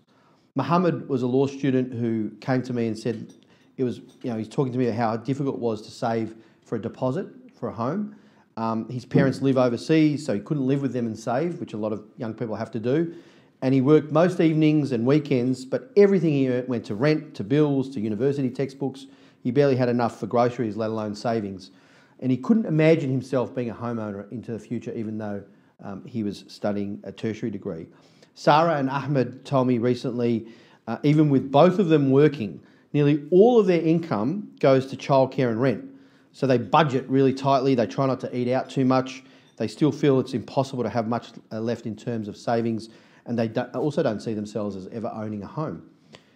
Mohammed 0.55 1.07
was 1.07 1.21
a 1.21 1.27
law 1.27 1.45
student 1.45 1.93
who 1.93 2.31
came 2.41 2.61
to 2.63 2.73
me 2.73 2.87
and 2.87 2.97
said 2.97 3.33
it 3.77 3.83
was, 3.83 3.99
you 4.23 4.31
know, 4.31 4.37
he's 4.37 4.49
talking 4.49 4.73
to 4.73 4.79
me 4.79 4.87
about 4.87 4.97
how 4.97 5.17
difficult 5.17 5.55
it 5.55 5.61
was 5.61 5.81
to 5.83 5.91
save 5.91 6.35
for 6.63 6.75
a 6.75 6.81
deposit 6.81 7.27
for 7.59 7.69
a 7.69 7.73
home. 7.73 8.15
Um, 8.57 8.89
his 8.89 9.05
parents 9.05 9.41
live 9.41 9.57
overseas, 9.57 10.25
so 10.25 10.33
he 10.33 10.39
couldn't 10.39 10.67
live 10.67 10.81
with 10.81 10.91
them 10.91 11.05
and 11.05 11.17
save, 11.17 11.59
which 11.59 11.73
a 11.73 11.77
lot 11.77 11.93
of 11.93 12.03
young 12.17 12.33
people 12.33 12.55
have 12.55 12.71
to 12.71 12.79
do. 12.79 13.15
And 13.61 13.73
he 13.73 13.81
worked 13.81 14.11
most 14.11 14.39
evenings 14.39 14.91
and 14.91 15.05
weekends, 15.05 15.65
but 15.65 15.91
everything 15.95 16.31
he 16.31 16.49
earned 16.49 16.67
went 16.67 16.85
to 16.85 16.95
rent, 16.95 17.35
to 17.35 17.43
bills, 17.43 17.89
to 17.91 17.99
university 17.99 18.49
textbooks. 18.49 19.05
He 19.43 19.51
barely 19.51 19.75
had 19.75 19.89
enough 19.89 20.19
for 20.19 20.27
groceries, 20.27 20.75
let 20.75 20.89
alone 20.89 21.15
savings. 21.15 21.71
And 22.19 22.31
he 22.31 22.37
couldn't 22.37 22.65
imagine 22.65 23.09
himself 23.09 23.55
being 23.55 23.69
a 23.69 23.73
homeowner 23.73 24.31
into 24.31 24.51
the 24.51 24.59
future, 24.59 24.91
even 24.93 25.17
though 25.17 25.43
um, 25.83 26.05
he 26.05 26.23
was 26.23 26.43
studying 26.47 26.99
a 27.03 27.11
tertiary 27.11 27.51
degree. 27.51 27.87
Sarah 28.35 28.75
and 28.75 28.89
Ahmed 28.89 29.45
told 29.45 29.67
me 29.67 29.77
recently, 29.77 30.47
uh, 30.87 30.97
even 31.03 31.29
with 31.29 31.51
both 31.51 31.79
of 31.79 31.89
them 31.89 32.11
working, 32.11 32.61
nearly 32.93 33.27
all 33.31 33.59
of 33.59 33.67
their 33.67 33.81
income 33.81 34.51
goes 34.59 34.85
to 34.87 34.97
childcare 34.97 35.49
and 35.49 35.61
rent. 35.61 35.85
So 36.31 36.47
they 36.47 36.57
budget 36.57 37.07
really 37.09 37.33
tightly. 37.33 37.75
They 37.75 37.87
try 37.87 38.05
not 38.05 38.19
to 38.21 38.35
eat 38.35 38.51
out 38.51 38.69
too 38.69 38.85
much. 38.85 39.23
They 39.57 39.67
still 39.67 39.91
feel 39.91 40.19
it's 40.19 40.33
impossible 40.33 40.83
to 40.83 40.89
have 40.89 41.07
much 41.07 41.31
uh, 41.51 41.59
left 41.59 41.85
in 41.85 41.95
terms 41.95 42.27
of 42.27 42.37
savings, 42.37 42.89
and 43.25 43.37
they 43.37 43.47
don't, 43.47 43.73
also 43.75 44.01
don't 44.01 44.21
see 44.21 44.33
themselves 44.33 44.75
as 44.75 44.87
ever 44.87 45.11
owning 45.13 45.43
a 45.43 45.47
home. 45.47 45.89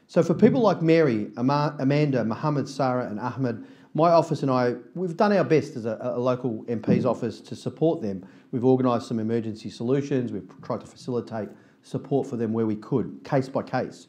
So 0.08 0.22
for 0.22 0.34
people 0.34 0.62
like 0.62 0.82
Mary, 0.82 1.32
Amanda, 1.38 2.24
Mohammed, 2.24 2.68
Sarah, 2.68 3.08
and 3.08 3.20
Ahmed, 3.20 3.66
my 3.94 4.12
office 4.12 4.42
and 4.42 4.50
I, 4.50 4.76
we've 4.96 5.16
done 5.16 5.34
our 5.34 5.44
best 5.44 5.76
as 5.76 5.86
a, 5.86 5.98
a 6.02 6.20
local 6.20 6.64
MP's 6.64 7.06
office 7.06 7.40
to 7.42 7.56
support 7.56 8.02
them. 8.02 8.26
We've 8.52 8.66
organised 8.66 9.08
some 9.08 9.20
emergency 9.20 9.70
solutions. 9.70 10.32
We've 10.32 10.50
tried 10.64 10.82
to 10.82 10.88
facilitate 10.88 11.50
support 11.84 12.28
for 12.28 12.36
them 12.36 12.54
where 12.54 12.66
we 12.66 12.76
could, 12.76 13.20
case 13.24 13.50
by 13.50 13.62
case. 13.64 14.08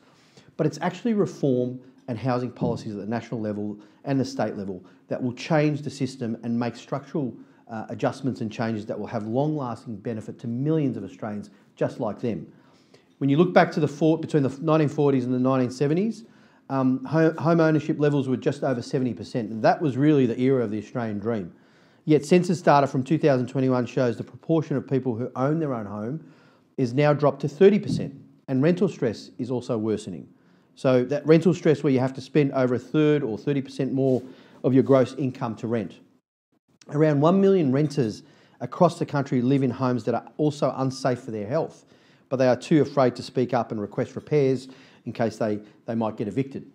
But 0.57 0.67
it's 0.67 0.79
actually 0.81 1.14
reform 1.14 1.81
and 2.09 2.19
housing 2.19 2.50
policies 2.50 2.93
at 2.93 3.00
the 3.00 3.07
national 3.07 3.41
level 3.41 3.79
and 4.05 4.19
the 4.19 4.25
state 4.25 4.57
level 4.57 4.85
that 5.09 5.23
will 5.23 5.33
change 5.33 5.83
the 5.83 5.91
system 5.91 6.37
and 6.43 6.59
make 6.59 6.76
structural 6.76 7.35
uh, 7.69 7.87
adjustments 7.88 8.41
and 8.41 8.53
changes 8.53 8.87
that 8.87 8.99
will 8.99 9.07
have 9.07 9.26
long-lasting 9.26 9.97
benefit 9.97 10.38
to 10.38 10.47
millions 10.47 10.97
of 10.97 11.05
Australians 11.05 11.50
just 11.76 12.00
like 12.00 12.21
them. 12.21 12.47
When 13.19 13.31
you 13.31 13.37
look 13.37 13.53
back 13.53 13.71
to 13.73 13.81
the 13.81 13.88
fort 13.88 14.21
between 14.21 14.43
the 14.43 14.50
1940s 14.50 15.25
and 15.25 15.35
the 15.35 15.38
1970s, 15.38 16.25
um, 16.71 17.04
home, 17.04 17.61
ownership 17.61 17.99
levels 17.99 18.28
were 18.28 18.37
just 18.37 18.62
over 18.62 18.80
70%, 18.80 19.35
and 19.35 19.62
that 19.62 19.80
was 19.80 19.97
really 19.97 20.26
the 20.26 20.38
era 20.40 20.64
of 20.64 20.71
the 20.71 20.78
Australian 20.78 21.18
dream. 21.18 21.52
Yet 22.06 22.25
census 22.25 22.61
data 22.62 22.87
from 22.87 23.02
2021 23.02 23.87
shows 23.87 24.16
the 24.16 24.25
proportion 24.25 24.76
of 24.76 24.88
people 24.88 25.14
who 25.14 25.30
own 25.37 25.59
their 25.59 25.75
own 25.75 25.87
home 25.87 26.25
is 26.76 26.94
now 26.94 27.12
dropped 27.12 27.40
to 27.42 27.49
30%, 27.49 28.16
and 28.49 28.62
rental 28.62 28.88
stress 28.88 29.30
is 29.38 29.50
also 29.50 29.78
worsening. 29.78 30.28
So 30.75 31.04
that 31.04 31.26
rental 31.26 31.54
stress 31.54 31.83
where 31.83 31.92
you 31.92 32.00
have 32.00 32.14
to 32.14 32.21
spend 32.21 32.52
over 32.52 32.75
a 32.75 32.78
third 32.78 33.23
or 33.23 33.38
30% 33.38 33.92
more 33.92 34.23
of 34.64 34.75
your 34.75 34.83
gross 34.83 35.14
income 35.14 35.54
to 35.56 35.66
rent. 35.66 36.00
Around 36.90 37.21
1 37.21 37.40
million 37.40 37.73
renters 37.73 38.23
across 38.61 38.99
the 38.99 39.06
country 39.06 39.40
live 39.40 39.62
in 39.62 39.71
homes 39.71 40.04
that 40.04 40.14
are 40.14 40.26
also 40.37 40.75
unsafe 40.76 41.21
for 41.21 41.30
their 41.30 41.47
health, 41.47 41.85
but 42.28 42.37
they 42.37 42.49
are 42.49 42.56
too 42.56 42.83
afraid 42.83 43.14
to 43.16 43.23
speak 43.23 43.54
up 43.54 43.71
and 43.71 43.80
request 43.80 44.16
repairs 44.16 44.68
in 45.04 45.12
case 45.12 45.37
they, 45.37 45.61
they 45.87 45.94
might 45.94 46.16
get 46.16 46.28
evicted. 46.28 46.70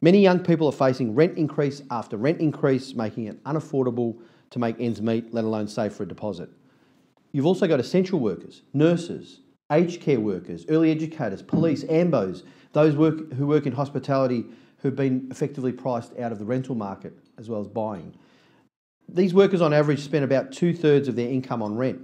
Many 0.00 0.20
young 0.20 0.40
people 0.40 0.66
are 0.66 0.72
facing 0.72 1.14
rent 1.14 1.38
increase 1.38 1.82
after 1.90 2.16
rent 2.16 2.40
increase, 2.40 2.94
making 2.94 3.26
it 3.26 3.42
unaffordable 3.44 4.18
to 4.50 4.58
make 4.58 4.76
ends 4.80 5.00
meet, 5.00 5.32
let 5.32 5.44
alone 5.44 5.68
save 5.68 5.92
for 5.92 6.02
a 6.02 6.08
deposit. 6.08 6.50
You've 7.30 7.46
also 7.46 7.66
got 7.66 7.80
essential 7.80 8.18
workers, 8.18 8.62
nurses, 8.74 9.40
aged 9.70 10.02
care 10.02 10.20
workers, 10.20 10.66
early 10.68 10.90
educators, 10.90 11.40
police, 11.40 11.84
AMBOs, 11.84 12.42
those 12.72 12.96
work, 12.96 13.32
who 13.32 13.46
work 13.46 13.66
in 13.66 13.72
hospitality 13.72 14.44
who've 14.78 14.96
been 14.96 15.28
effectively 15.30 15.72
priced 15.72 16.18
out 16.18 16.32
of 16.32 16.38
the 16.38 16.44
rental 16.44 16.74
market 16.74 17.16
as 17.38 17.48
well 17.48 17.60
as 17.60 17.68
buying. 17.68 18.12
These 19.08 19.34
workers 19.34 19.60
on 19.60 19.72
average 19.72 20.00
spend 20.00 20.24
about 20.24 20.52
two 20.52 20.74
thirds 20.74 21.08
of 21.08 21.16
their 21.16 21.28
income 21.28 21.62
on 21.62 21.76
rent. 21.76 22.00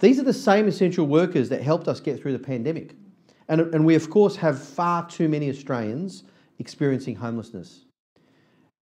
These 0.00 0.18
are 0.18 0.24
the 0.24 0.32
same 0.32 0.68
essential 0.68 1.06
workers 1.06 1.48
that 1.48 1.62
helped 1.62 1.88
us 1.88 2.00
get 2.00 2.20
through 2.20 2.32
the 2.32 2.38
pandemic. 2.38 2.94
And, 3.48 3.60
and 3.74 3.84
we, 3.84 3.94
of 3.94 4.10
course, 4.10 4.36
have 4.36 4.62
far 4.62 5.08
too 5.08 5.28
many 5.28 5.50
Australians 5.50 6.24
experiencing 6.58 7.16
homelessness. 7.16 7.84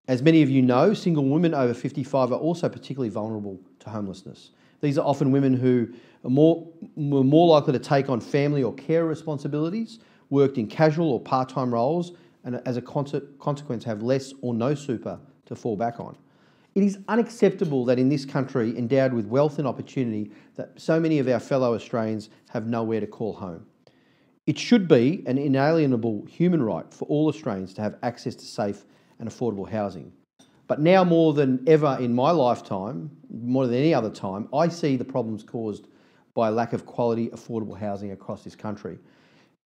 As 0.09 0.23
many 0.23 0.43
of 0.43 0.50
you 0.50 0.62
know, 0.62 0.93
single 0.93 1.25
women 1.25 1.55
over 1.55 1.73
55 1.73 2.33
are 2.33 2.38
also 2.38 2.69
particularly 2.69 3.11
vulnerable 3.11 3.61
to 3.81 3.90
homelessness. 3.90 4.50
These 4.81 4.99
are 4.99 5.07
often 5.07 5.31
women 5.31 5.55
who 5.55 5.88
are 6.25 6.31
more, 6.31 6.67
were 6.97 7.25
more 7.25 7.49
likely 7.49 7.75
to 7.75 7.79
take 7.79 8.09
on 8.09 8.21
family 8.21 8.62
or 8.62 8.75
care 8.75 9.05
responsibilities, 9.05 9.99
worked 10.31 10.59
in 10.59 10.67
casual 10.67 11.12
or 11.12 11.21
part 11.21 11.49
time 11.49 11.73
roles, 11.73 12.12
and 12.45 12.61
as 12.67 12.76
a 12.76 12.83
consequence 12.83 13.85
have 13.85 14.02
less 14.02 14.33
or 14.40 14.55
no 14.55 14.75
super 14.75 15.19
to 15.47 15.55
fall 15.55 15.76
back 15.76 16.00
on. 16.00 16.17
It 16.75 16.85
is 16.85 16.99
unacceptable 17.09 17.85
that 17.87 17.99
in 17.99 18.09
this 18.09 18.25
country, 18.25 18.76
endowed 18.79 19.12
with 19.12 19.26
wealth 19.26 19.59
and 19.59 19.67
opportunity, 19.67 20.31
that 20.55 20.81
so 20.81 21.00
many 21.00 21.19
of 21.19 21.29
our 21.29 21.40
fellow 21.40 21.75
Australians 21.75 22.31
have 22.49 22.67
nowhere 22.67 23.00
to 23.00 23.07
call 23.07 23.33
home. 23.33 23.67
It 24.50 24.59
should 24.59 24.88
be 24.88 25.23
an 25.26 25.38
inalienable 25.38 26.25
human 26.25 26.61
right 26.61 26.92
for 26.92 27.04
all 27.04 27.28
Australians 27.28 27.73
to 27.75 27.83
have 27.83 27.95
access 28.02 28.35
to 28.35 28.45
safe 28.45 28.85
and 29.21 29.28
affordable 29.28 29.71
housing. 29.71 30.11
But 30.66 30.80
now 30.80 31.04
more 31.04 31.33
than 31.35 31.62
ever 31.69 31.97
in 32.00 32.12
my 32.12 32.33
lifetime, 32.33 33.12
more 33.30 33.69
than 33.69 33.76
any 33.76 33.95
other 33.95 34.11
time, 34.11 34.49
I 34.52 34.66
see 34.66 34.97
the 34.97 35.04
problems 35.04 35.45
caused 35.45 35.87
by 36.35 36.49
a 36.49 36.50
lack 36.50 36.73
of 36.73 36.85
quality, 36.85 37.28
affordable 37.28 37.78
housing 37.78 38.11
across 38.11 38.42
this 38.42 38.57
country. 38.57 38.99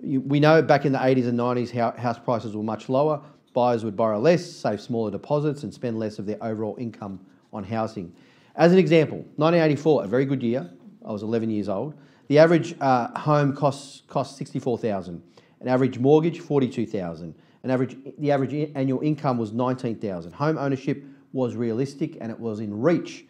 We 0.00 0.38
know 0.38 0.61
back 0.61 0.85
in 0.85 0.93
the 0.93 0.99
80s 0.99 1.29
and 1.29 1.38
90s 1.38 1.71
house 1.97 2.19
prices 2.19 2.55
were 2.55 2.62
much 2.62 2.91
lower. 2.91 3.23
Buyers 3.55 3.87
would 3.87 3.97
borrow 3.97 4.19
less, 4.19 4.45
save 4.45 4.83
smaller 4.83 5.11
deposits, 5.11 5.62
and 5.62 5.73
spend 5.73 5.99
less 5.99 6.19
of 6.19 6.26
their 6.26 6.45
overall 6.45 6.76
income 6.79 7.25
on 7.55 7.64
housing. 7.64 8.14
As 8.57 8.71
an 8.71 8.76
example, 8.76 9.21
1984, 9.37 10.05
a 10.05 10.07
very 10.09 10.26
good 10.26 10.43
year. 10.43 10.71
I 11.07 11.11
was 11.11 11.23
11 11.23 11.49
years 11.49 11.71
old. 11.71 11.95
The 12.28 12.38
average 12.38 12.75
uh, 12.81 13.19
home 13.19 13.54
costs 13.54 14.02
cost 14.07 14.37
64,000. 14.37 15.23
An 15.61 15.69
average 15.69 15.99
mortgage 15.99 16.40
42,000. 16.40 17.35
An 17.62 17.71
average 17.71 17.97
the 18.19 18.31
average 18.31 18.71
annual 18.75 19.00
income 19.00 19.38
was 19.38 19.52
19,000. 19.52 20.33
Home 20.33 20.59
ownership 20.59 21.04
was 21.33 21.57
realistic 21.57 22.19
and 22.21 22.31
it 22.31 22.38
was 22.38 22.61
in 22.61 22.81
reach. 22.81 23.26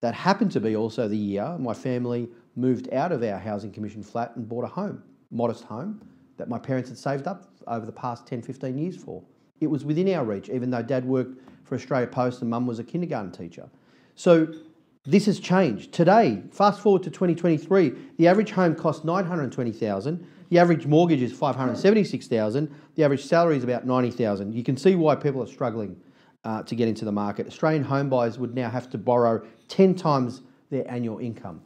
That 0.00 0.14
happened 0.14 0.52
to 0.52 0.60
be 0.60 0.76
also 0.76 1.08
the 1.08 1.16
year 1.16 1.56
my 1.58 1.74
family 1.74 2.28
moved 2.54 2.92
out 2.92 3.12
of 3.12 3.22
our 3.22 3.38
housing 3.38 3.72
commission 3.72 4.02
flat 4.02 4.34
and 4.36 4.48
bought 4.48 4.64
a 4.64 4.68
home, 4.68 5.02
modest 5.30 5.64
home 5.64 6.00
that 6.36 6.48
my 6.48 6.58
parents 6.58 6.88
had 6.88 6.98
saved 6.98 7.26
up 7.26 7.48
over 7.66 7.86
the 7.86 7.92
past 7.92 8.26
10, 8.26 8.42
15 8.42 8.78
years 8.78 8.96
for. 8.96 9.22
It 9.60 9.68
was 9.68 9.84
within 9.84 10.12
our 10.14 10.24
reach, 10.24 10.48
even 10.50 10.70
though 10.70 10.82
dad 10.82 11.04
worked 11.04 11.40
for 11.64 11.74
Australia 11.74 12.06
Post 12.06 12.42
and 12.42 12.50
mum 12.50 12.66
was 12.66 12.78
a 12.78 12.84
kindergarten 12.84 13.32
teacher. 13.32 13.68
So 14.14 14.52
this 15.06 15.26
has 15.26 15.38
changed. 15.38 15.92
Today, 15.92 16.42
fast 16.50 16.80
forward 16.80 17.02
to 17.04 17.10
2023, 17.10 17.92
the 18.18 18.26
average 18.26 18.50
home 18.50 18.74
costs 18.74 19.04
920,000, 19.04 20.26
the 20.48 20.58
average 20.58 20.86
mortgage 20.86 21.22
is 21.22 21.32
576,000, 21.32 22.74
the 22.96 23.04
average 23.04 23.24
salary 23.24 23.56
is 23.56 23.64
about 23.64 23.86
90,000. 23.86 24.52
You 24.52 24.64
can 24.64 24.76
see 24.76 24.94
why 24.96 25.14
people 25.14 25.42
are 25.42 25.46
struggling 25.46 26.00
uh, 26.44 26.62
to 26.62 26.74
get 26.74 26.88
into 26.88 27.04
the 27.04 27.12
market. 27.12 27.46
Australian 27.46 27.84
home 27.84 28.08
buyers 28.08 28.38
would 28.38 28.54
now 28.54 28.68
have 28.68 28.90
to 28.90 28.98
borrow 28.98 29.44
10 29.68 29.94
times 29.94 30.42
their 30.70 30.88
annual 30.90 31.18
income. 31.18 31.60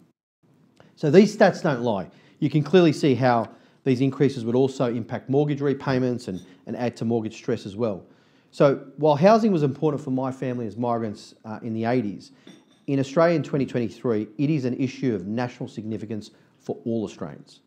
So 0.96 1.10
these 1.10 1.34
stats 1.34 1.62
don't 1.62 1.82
lie. 1.82 2.10
You 2.40 2.50
can 2.50 2.62
clearly 2.62 2.92
see 2.92 3.14
how 3.14 3.48
these 3.84 4.00
increases 4.02 4.44
would 4.44 4.54
also 4.54 4.92
impact 4.92 5.30
mortgage 5.30 5.60
repayments 5.60 6.28
and, 6.28 6.40
and 6.66 6.76
add 6.76 6.96
to 6.96 7.04
mortgage 7.04 7.34
stress 7.34 7.64
as 7.64 7.76
well. 7.76 8.04
So 8.50 8.86
while 8.96 9.16
housing 9.16 9.52
was 9.52 9.62
important 9.62 10.02
for 10.02 10.10
my 10.10 10.32
family 10.32 10.66
as 10.66 10.76
migrants 10.76 11.34
uh, 11.44 11.60
in 11.62 11.72
the 11.72 11.84
80s, 11.84 12.32
in 12.86 12.98
Australia 12.98 13.36
in 13.36 13.42
2023, 13.42 14.28
it 14.38 14.50
is 14.50 14.64
an 14.64 14.74
issue 14.76 15.14
of 15.14 15.26
national 15.26 15.68
significance 15.68 16.30
for 16.58 16.76
all 16.84 17.04
Australians. 17.04 17.60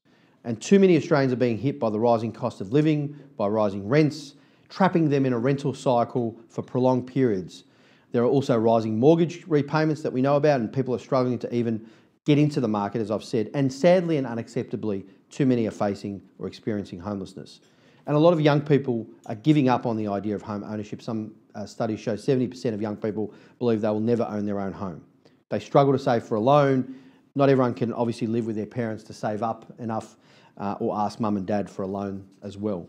And 0.43 0.61
too 0.61 0.79
many 0.79 0.97
Australians 0.97 1.31
are 1.31 1.37
being 1.37 1.57
hit 1.57 1.79
by 1.79 1.89
the 1.89 1.99
rising 1.99 2.31
cost 2.31 2.61
of 2.61 2.73
living, 2.73 3.15
by 3.37 3.47
rising 3.47 3.87
rents, 3.87 4.35
trapping 4.69 5.09
them 5.09 5.25
in 5.25 5.33
a 5.33 5.39
rental 5.39 5.73
cycle 5.73 6.37
for 6.49 6.61
prolonged 6.61 7.07
periods. 7.07 7.63
There 8.11 8.23
are 8.23 8.27
also 8.27 8.57
rising 8.57 8.99
mortgage 8.99 9.45
repayments 9.47 10.01
that 10.03 10.11
we 10.11 10.21
know 10.21 10.35
about, 10.35 10.59
and 10.59 10.71
people 10.71 10.93
are 10.93 10.99
struggling 10.99 11.39
to 11.39 11.55
even 11.55 11.87
get 12.25 12.37
into 12.37 12.59
the 12.59 12.67
market, 12.67 13.01
as 13.01 13.09
I've 13.09 13.23
said. 13.23 13.49
And 13.53 13.71
sadly 13.71 14.17
and 14.17 14.27
unacceptably, 14.27 15.05
too 15.29 15.45
many 15.45 15.67
are 15.67 15.71
facing 15.71 16.21
or 16.37 16.47
experiencing 16.47 16.99
homelessness. 16.99 17.61
And 18.05 18.15
a 18.15 18.19
lot 18.19 18.33
of 18.33 18.41
young 18.41 18.61
people 18.61 19.07
are 19.27 19.35
giving 19.35 19.69
up 19.69 19.85
on 19.85 19.95
the 19.95 20.07
idea 20.07 20.35
of 20.35 20.41
home 20.41 20.63
ownership. 20.63 21.01
Some 21.01 21.33
uh, 21.55 21.65
studies 21.65 21.99
show 21.99 22.15
70% 22.15 22.73
of 22.73 22.81
young 22.81 22.95
people 22.95 23.33
believe 23.59 23.81
they 23.81 23.89
will 23.89 23.99
never 23.99 24.23
own 24.23 24.45
their 24.45 24.59
own 24.59 24.73
home. 24.73 25.03
They 25.49 25.59
struggle 25.59 25.93
to 25.93 25.99
save 25.99 26.23
for 26.23 26.35
a 26.35 26.39
loan. 26.39 26.95
Not 27.35 27.49
everyone 27.49 27.73
can 27.73 27.93
obviously 27.93 28.27
live 28.27 28.45
with 28.45 28.55
their 28.55 28.65
parents 28.65 29.03
to 29.05 29.13
save 29.13 29.43
up 29.43 29.71
enough 29.79 30.17
uh, 30.57 30.75
or 30.79 30.97
ask 30.97 31.19
mum 31.19 31.37
and 31.37 31.45
dad 31.45 31.69
for 31.69 31.83
a 31.83 31.87
loan 31.87 32.25
as 32.41 32.57
well. 32.57 32.87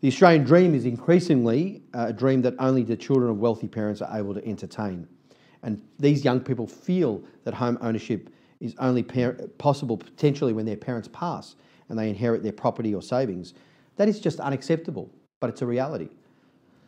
The 0.00 0.08
Australian 0.08 0.44
dream 0.44 0.74
is 0.74 0.86
increasingly 0.86 1.82
uh, 1.92 2.06
a 2.08 2.12
dream 2.12 2.40
that 2.42 2.54
only 2.58 2.82
the 2.82 2.96
children 2.96 3.30
of 3.30 3.38
wealthy 3.38 3.68
parents 3.68 4.00
are 4.00 4.18
able 4.18 4.34
to 4.34 4.44
entertain. 4.46 5.06
And 5.62 5.82
these 5.98 6.24
young 6.24 6.40
people 6.40 6.66
feel 6.66 7.22
that 7.44 7.52
home 7.52 7.76
ownership 7.82 8.30
is 8.60 8.74
only 8.78 9.02
possible 9.58 9.96
potentially 9.96 10.52
when 10.52 10.64
their 10.64 10.76
parents 10.76 11.08
pass 11.12 11.56
and 11.88 11.98
they 11.98 12.08
inherit 12.08 12.42
their 12.42 12.52
property 12.52 12.94
or 12.94 13.02
savings. 13.02 13.54
That 13.96 14.08
is 14.08 14.20
just 14.20 14.40
unacceptable, 14.40 15.10
but 15.40 15.50
it's 15.50 15.60
a 15.62 15.66
reality. 15.66 16.08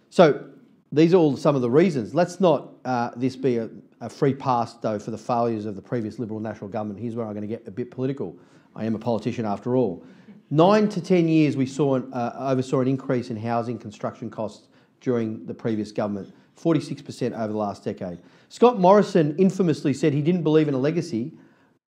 So 0.09 0.49
these 0.93 1.15
are 1.15 1.17
all 1.17 1.37
some 1.37 1.57
of 1.57 1.63
the 1.63 1.71
reasons. 1.71 2.15
Let's 2.15 2.39
not 2.39 2.75
uh, 2.85 3.11
this 3.17 3.35
be 3.35 3.57
a, 3.57 3.71
a, 4.01 4.09
free 4.11 4.35
pass, 4.35 4.75
though, 4.75 4.99
for 4.99 5.11
the 5.11 5.19
failures 5.19 5.65
of 5.65 5.75
the 5.75 5.83
previous 5.83 6.19
Liberal 6.19 6.39
national 6.39 6.69
government. 6.69 7.01
Here's 7.01 7.15
where 7.15 7.27
I'm 7.27 7.33
going 7.33 7.43
to 7.43 7.49
get 7.49 7.67
a 7.67 7.71
bit 7.71 7.91
political. 7.91 8.37
I 8.77 8.85
am 8.85 8.95
a 8.95 8.99
politician 8.99 9.47
after 9.47 9.75
all. 9.75 10.05
Nine 10.51 10.89
to 10.91 11.01
ten 11.01 11.29
years, 11.29 11.57
we 11.57 11.65
saw 11.65 11.95
an, 11.95 12.13
uh, 12.13 12.35
oversaw 12.39 12.81
an 12.81 12.89
increase 12.89 13.31
in 13.31 13.37
housing 13.37 13.79
construction 13.79 14.29
costs 14.29 14.69
during 15.01 15.47
the 15.47 15.55
previous 15.55 15.93
government, 15.93 16.33
46% 16.61 17.33
over 17.33 17.53
the 17.53 17.59
last 17.59 17.85
decade. 17.85 18.19
Scott 18.51 18.79
Morrison 18.79 19.35
infamously 19.39 19.95
said 19.95 20.13
he 20.13 20.21
didn't 20.21 20.43
believe 20.43 20.69
in 20.69 20.75
a 20.75 20.79
legacy. 20.79 21.33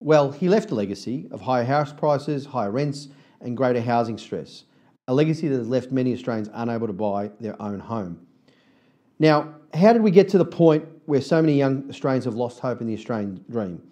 Well, 0.00 0.32
he 0.32 0.48
left 0.48 0.70
a 0.70 0.74
legacy 0.74 1.28
of 1.30 1.42
higher 1.42 1.64
house 1.64 1.92
prices, 1.92 2.46
higher 2.46 2.70
rents, 2.70 3.08
and 3.42 3.54
greater 3.54 3.82
housing 3.82 4.16
stress. 4.16 4.64
A 5.08 5.14
legacy 5.14 5.48
that 5.48 5.58
has 5.58 5.68
left 5.68 5.92
many 5.92 6.14
Australians 6.14 6.48
unable 6.54 6.86
to 6.86 6.94
buy 6.94 7.30
their 7.38 7.60
own 7.60 7.78
home. 7.78 8.26
Now, 9.24 9.54
how 9.72 9.94
did 9.94 10.02
we 10.02 10.10
get 10.10 10.28
to 10.30 10.38
the 10.38 10.44
point 10.44 10.84
where 11.06 11.22
so 11.22 11.40
many 11.40 11.56
young 11.56 11.88
Australians 11.88 12.26
have 12.26 12.34
lost 12.34 12.60
hope 12.60 12.82
in 12.82 12.86
the 12.86 12.92
Australian 12.92 13.42
dream? 13.48 13.82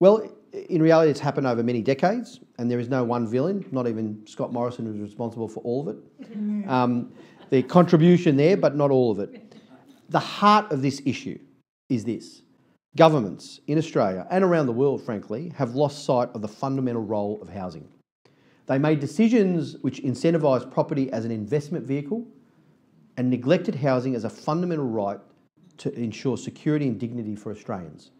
Well, 0.00 0.28
in 0.52 0.82
reality, 0.82 1.12
it's 1.12 1.20
happened 1.20 1.46
over 1.46 1.62
many 1.62 1.80
decades, 1.80 2.40
and 2.58 2.68
there 2.68 2.80
is 2.80 2.88
no 2.88 3.04
one 3.04 3.24
villain, 3.24 3.64
not 3.70 3.86
even 3.86 4.26
Scott 4.26 4.52
Morrison, 4.52 4.84
who's 4.84 4.98
responsible 4.98 5.46
for 5.46 5.60
all 5.60 5.88
of 5.88 5.96
it. 5.96 6.02
Um, 6.68 7.12
the 7.50 7.62
contribution 7.62 8.36
there, 8.36 8.56
but 8.56 8.74
not 8.74 8.90
all 8.90 9.12
of 9.12 9.20
it. 9.20 9.54
The 10.08 10.18
heart 10.18 10.72
of 10.72 10.82
this 10.82 11.00
issue 11.04 11.38
is 11.88 12.04
this 12.04 12.42
governments 12.96 13.60
in 13.68 13.78
Australia 13.78 14.26
and 14.30 14.42
around 14.42 14.66
the 14.66 14.72
world, 14.72 15.04
frankly, 15.04 15.52
have 15.56 15.74
lost 15.76 16.04
sight 16.04 16.30
of 16.34 16.40
the 16.42 16.48
fundamental 16.48 17.02
role 17.02 17.38
of 17.42 17.48
housing. 17.48 17.86
They 18.66 18.78
made 18.78 18.98
decisions 18.98 19.76
which 19.82 20.02
incentivised 20.02 20.72
property 20.72 21.12
as 21.12 21.24
an 21.24 21.30
investment 21.30 21.86
vehicle 21.86 22.26
and 23.16 23.30
neglected 23.30 23.74
housing 23.74 24.14
as 24.14 24.24
a 24.24 24.30
fundamental 24.30 24.86
right 24.86 25.18
to 25.78 25.92
ensure 25.94 26.36
security 26.36 26.88
and 26.88 26.98
dignity 26.98 27.36
for 27.36 27.50
Australians. 27.52 28.10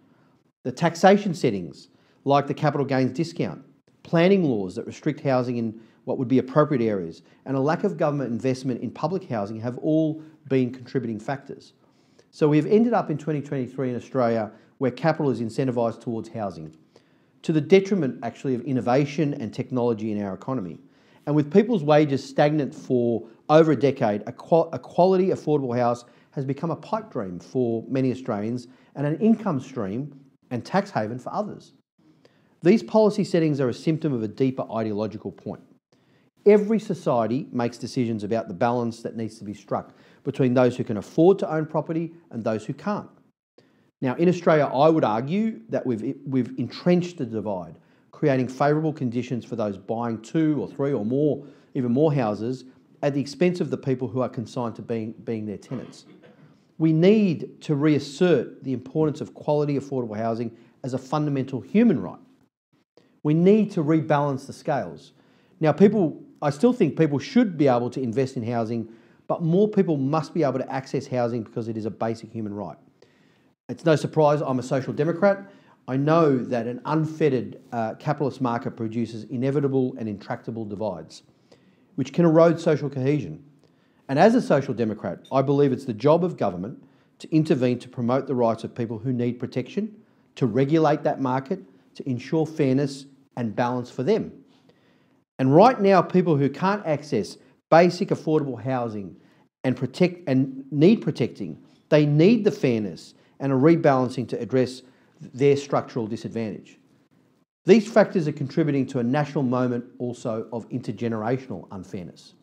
The 0.63 0.73
taxation 0.73 1.35
settings, 1.35 1.89
like 2.25 2.47
the 2.47 2.55
capital 2.55 2.87
gains 2.87 3.13
discount, 3.13 3.65
planning 4.03 4.45
laws 4.45 4.75
that 4.77 4.87
restrict 4.87 5.21
housing 5.21 5.57
in 5.57 5.81
what 6.05 6.19
would 6.19 6.29
be 6.29 6.39
appropriate 6.39 6.83
areas, 6.83 7.23
and 7.47 7.57
a 7.57 7.61
lack 7.61 7.85
of 7.85 7.97
government 7.97 8.31
investment 8.31 8.83
in 8.83 8.91
public 8.91 9.29
housing 9.29 9.61
have 9.61 9.79
all 9.79 10.23
been 10.49 10.71
contributing 10.73 11.19
factors. 11.19 11.73
So 12.31 12.49
we've 12.49 12.67
ended 12.67 12.93
up 12.93 13.11
in 13.11 13.17
2023 13.17 13.91
in 13.91 13.97
Australia 13.97 14.51
where 14.79 14.91
capital 14.91 15.31
is 15.31 15.41
incentivised 15.41 16.01
towards 16.01 16.29
housing, 16.29 16.75
to 17.43 17.53
the 17.53 17.61
detriment 17.61 18.19
actually 18.23 18.55
of 18.55 18.63
innovation 18.63 19.35
and 19.35 19.53
technology 19.53 20.13
in 20.13 20.23
our 20.23 20.35
economy. 20.35 20.79
And 21.27 21.35
with 21.35 21.53
people's 21.53 21.85
wages 21.85 22.27
stagnant 22.27 22.75
for 22.75 23.27
over 23.49 23.73
a 23.73 23.77
decade, 23.77 24.23
a, 24.27 24.33
qual- 24.33 24.71
a 24.73 24.79
quality, 24.79 25.29
affordable 25.29 25.77
house 25.77 26.05
has 26.33 26.45
become 26.45 26.71
a 26.71 26.77
pipe 26.77 27.11
dream 27.11 27.39
for 27.39 27.85
many 27.89 28.11
Australians 28.11 28.69
and 28.97 29.07
an 29.07 29.19
income 29.21 29.61
stream 29.61 30.19
and 30.51 30.65
tax 30.65 30.91
haven 30.91 31.19
for 31.19 31.33
others. 31.33 31.73
These 32.63 32.83
policy 32.83 33.25
settings 33.25 33.61
are 33.61 33.69
a 33.69 33.75
symptom 33.75 34.13
of 34.13 34.23
a 34.23 34.29
deeper 34.29 34.65
ideological 34.73 35.31
point. 35.31 35.63
Every 36.47 36.79
society 36.79 37.47
makes 37.53 37.79
decisions 37.79 38.25
about 38.25 38.49
the 38.49 38.55
balance 38.55 39.03
that 39.03 39.17
needs 39.17 39.39
to 39.39 39.45
be 39.45 39.55
struck 39.55 39.95
between 40.25 40.55
those 40.55 40.77
who 40.77 40.85
can 40.85 40.97
afford 40.97 41.39
to 41.39 41.53
own 41.53 41.67
property 41.67 42.13
and 42.31 42.43
those 42.43 42.65
who 42.65 42.75
can't. 42.75 43.09
Now, 44.01 44.15
in 44.17 44.29
Australia, 44.29 44.67
I 44.67 44.89
would 44.89 45.05
argue 45.05 45.61
that 45.71 45.87
we've, 45.87 46.17
we've 46.27 46.59
entrenched 46.59 47.19
the 47.19 47.25
divide, 47.25 47.79
creating 48.11 48.49
favourable 48.49 48.93
conditions 48.93 49.45
for 49.45 49.57
those 49.57 49.79
buying 49.79 50.21
two 50.21 50.61
or 50.61 50.69
three 50.69 50.93
or 50.93 51.05
more, 51.05 51.47
even 51.75 51.93
more 51.93 52.13
houses, 52.13 52.65
at 53.05 53.13
the 53.13 53.21
expense 53.21 53.61
of 53.61 53.69
the 53.69 53.77
people 53.77 54.09
who 54.09 54.23
are 54.23 54.31
consigned 54.31 54.75
to 54.75 54.81
being, 54.81 55.13
being 55.25 55.45
their 55.45 55.59
tenants. 55.59 56.07
We 56.79 56.91
need 56.91 57.61
to 57.61 57.75
reassert 57.75 58.65
the 58.65 58.73
importance 58.73 59.21
of 59.21 59.35
quality 59.35 59.79
affordable 59.79 60.17
housing 60.17 60.57
as 60.83 60.95
a 60.95 60.99
fundamental 60.99 61.61
human 61.61 62.01
right. 62.01 62.19
We 63.23 63.35
need 63.35 63.71
to 63.73 63.85
rebalance 63.85 64.47
the 64.47 64.55
scales. 64.55 65.13
Now, 65.61 65.71
people, 65.71 66.25
I 66.41 66.49
still 66.49 66.73
think 66.73 66.97
people 66.97 67.19
should 67.19 67.59
be 67.59 67.69
able 67.69 67.91
to 67.91 68.01
invest 68.01 68.39
in 68.39 68.43
housing, 68.43 68.91
but 69.29 69.43
more 69.43 69.69
people 69.69 69.99
must 69.99 70.33
be 70.33 70.43
able 70.43 70.59
to 70.59 70.73
access 70.73 71.07
housing 71.07 71.43
because 71.43 71.69
it 71.69 71.77
is 71.77 71.85
a 71.85 71.91
basic 71.91 72.33
human 72.33 72.55
right. 72.55 72.79
It's 73.69 73.85
no 73.85 73.97
surprise 73.97 74.41
I'm 74.41 74.59
a 74.59 74.63
social 74.63 74.95
democrat. 74.95 75.51
I 75.89 75.99
know 75.99 76.39
that 76.39 76.67
an 76.67 76.81
unfettered 76.87 77.61
uh, 77.71 77.97
capitalist 77.97 78.41
market 78.41 78.79
produces 78.79 79.25
inevitable 79.25 79.95
and 79.99 80.09
intractable 80.09 80.65
divides, 80.65 81.23
which 81.97 82.13
can 82.13 82.25
erode 82.25 82.61
social 82.61 82.91
cohesion. 82.91 83.43
And 84.09 84.19
as 84.19 84.35
a 84.35 84.43
social 84.43 84.75
democrat, 84.75 85.21
I 85.33 85.43
believe 85.43 85.73
it's 85.73 85.85
the 85.85 85.95
job 85.95 86.25
of 86.25 86.37
government 86.37 86.83
to 87.21 87.35
intervene 87.35 87.79
to 87.79 87.89
promote 87.89 88.27
the 88.27 88.35
rights 88.35 88.65
of 88.65 88.75
people 88.75 88.99
who 88.99 89.13
need 89.13 89.39
protection, 89.39 89.95
to 90.37 90.47
regulate 90.47 91.03
that 91.05 91.21
market, 91.21 91.61
to 91.95 92.09
ensure 92.09 92.45
fairness 92.45 93.07
and 93.37 93.55
balance 93.55 93.91
for 93.91 94.03
them. 94.03 94.33
And 95.39 95.55
right 95.55 95.81
now, 95.81 96.03
people 96.03 96.37
who 96.37 96.49
can't 96.49 96.85
access 96.87 97.37
basic 97.71 98.11
affordable 98.11 98.63
housing 98.63 99.17
and 99.65 99.77
protect 99.77 100.29
and 100.29 100.65
need 100.71 100.97
protecting, 100.97 101.63
they 101.89 102.07
need 102.07 102.45
the 102.45 102.51
fairness 102.51 103.15
and 103.41 103.53
a 103.53 103.57
rebalancing 103.57 104.29
to 104.29 104.41
address 104.41 104.83
their 105.21 105.57
structural 105.57 106.07
disadvantage. 106.07 106.79
These 107.67 107.91
factors 107.91 108.29
are 108.29 108.33
contributing 108.33 108.87
to 108.89 108.99
a 108.99 109.03
national 109.03 109.43
moment 109.43 109.85
also 109.99 110.47
of 110.53 110.69
intergenerational 110.69 111.67
unfairness. 111.71 112.35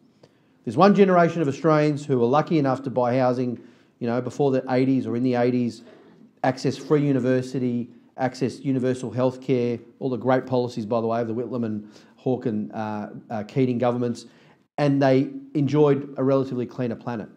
There's 0.66 0.78
one 0.78 0.96
generation 0.96 1.42
of 1.42 1.48
Australians 1.48 2.06
who 2.06 2.22
are 2.22 2.28
lucky 2.28 2.58
enough 2.58 2.82
to 2.84 2.90
buy 2.90 3.18
housing, 3.18 3.60
you 4.00 4.08
know, 4.08 4.20
before 4.20 4.52
the 4.52 4.62
80s 4.62 5.06
or 5.06 5.16
in 5.16 5.24
the 5.24 5.34
80s, 5.34 5.84
access 6.44 6.76
free 6.76 7.06
university, 7.06 7.90
access 8.18 8.60
universal 8.60 9.12
health 9.12 9.42
care, 9.42 9.80
all 10.00 10.10
the 10.10 10.18
great 10.18 10.48
policies, 10.48 10.86
by 10.88 11.00
the 11.00 11.08
way, 11.08 11.22
of 11.22 11.28
the 11.28 11.36
Whitlam 11.36 11.66
and 11.66 11.92
Hawke 12.16 12.48
and 12.48 12.72
uh, 12.74 13.10
uh, 13.30 13.44
Keating 13.44 13.78
governments, 13.78 14.26
and 14.78 15.02
they 15.02 15.30
enjoyed 15.54 16.14
a 16.18 16.24
relatively 16.24 16.66
cleaner 16.66 16.96
planet. 16.96 17.30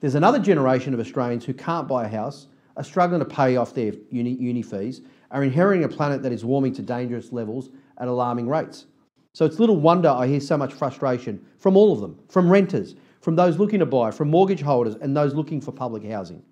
There's 0.00 0.16
another 0.16 0.38
generation 0.38 0.94
of 0.94 1.00
Australians 1.00 1.44
who 1.44 1.54
can't 1.54 1.86
buy 1.86 2.04
a 2.06 2.08
house 2.08 2.48
are 2.76 2.84
struggling 2.84 3.20
to 3.20 3.24
pay 3.26 3.56
off 3.56 3.74
their 3.74 3.92
uni, 4.10 4.30
uni 4.30 4.62
fees, 4.62 5.02
are 5.30 5.44
inheriting 5.44 5.84
a 5.84 5.88
planet 5.88 6.22
that 6.22 6.32
is 6.32 6.44
warming 6.44 6.74
to 6.74 6.82
dangerous 6.82 7.32
levels 7.32 7.70
at 7.98 8.08
alarming 8.08 8.48
rates. 8.48 8.86
So 9.32 9.44
it's 9.44 9.58
little 9.58 9.76
wonder 9.76 10.08
I 10.08 10.26
hear 10.26 10.40
so 10.40 10.56
much 10.56 10.72
frustration 10.72 11.44
from 11.58 11.76
all 11.76 11.92
of 11.92 12.00
them, 12.00 12.18
from 12.28 12.50
renters, 12.50 12.96
from 13.20 13.36
those 13.36 13.58
looking 13.58 13.78
to 13.78 13.86
buy, 13.86 14.10
from 14.10 14.30
mortgage 14.30 14.62
holders, 14.62 14.96
and 15.00 15.16
those 15.16 15.34
looking 15.34 15.60
for 15.60 15.72
public 15.72 16.04
housing. 16.04 16.42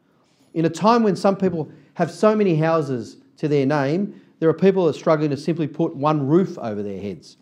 In 0.55 0.65
a 0.65 0.71
time 0.71 1.03
when 1.03 1.17
some 1.17 1.37
people 1.37 1.71
have 1.95 2.11
so 2.11 2.37
many 2.37 2.55
houses 2.55 3.17
to 3.39 3.49
their 3.49 3.67
name, 3.67 4.21
there 4.39 4.49
are 4.49 4.55
people 4.55 4.85
that 4.85 4.95
are 4.95 4.99
struggling 4.99 5.31
to 5.31 5.37
simply 5.37 5.67
put 5.67 5.97
one 5.97 6.27
roof 6.27 6.59
over 6.59 6.83
their 6.83 7.01
heads. 7.01 7.39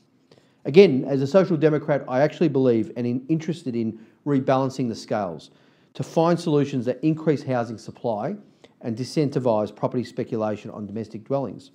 Again, 0.64 1.04
as 1.04 1.22
a 1.22 1.26
social 1.26 1.56
democrat, 1.56 2.04
I 2.08 2.20
actually 2.20 2.48
believe 2.48 2.90
and 2.96 3.06
am 3.06 3.24
interested 3.28 3.76
in 3.76 3.98
rebalancing 4.26 4.88
the 4.88 4.94
scales 4.94 5.50
to 5.94 6.02
find 6.02 6.38
solutions 6.38 6.84
that 6.86 6.98
increase 7.04 7.42
housing 7.42 7.78
supply 7.78 8.36
and 8.86 8.96
disincentivise 8.96 9.74
property 9.74 10.04
speculation 10.04 10.70
on 10.70 10.86
domestic 10.86 11.24
dwellings. 11.24 11.72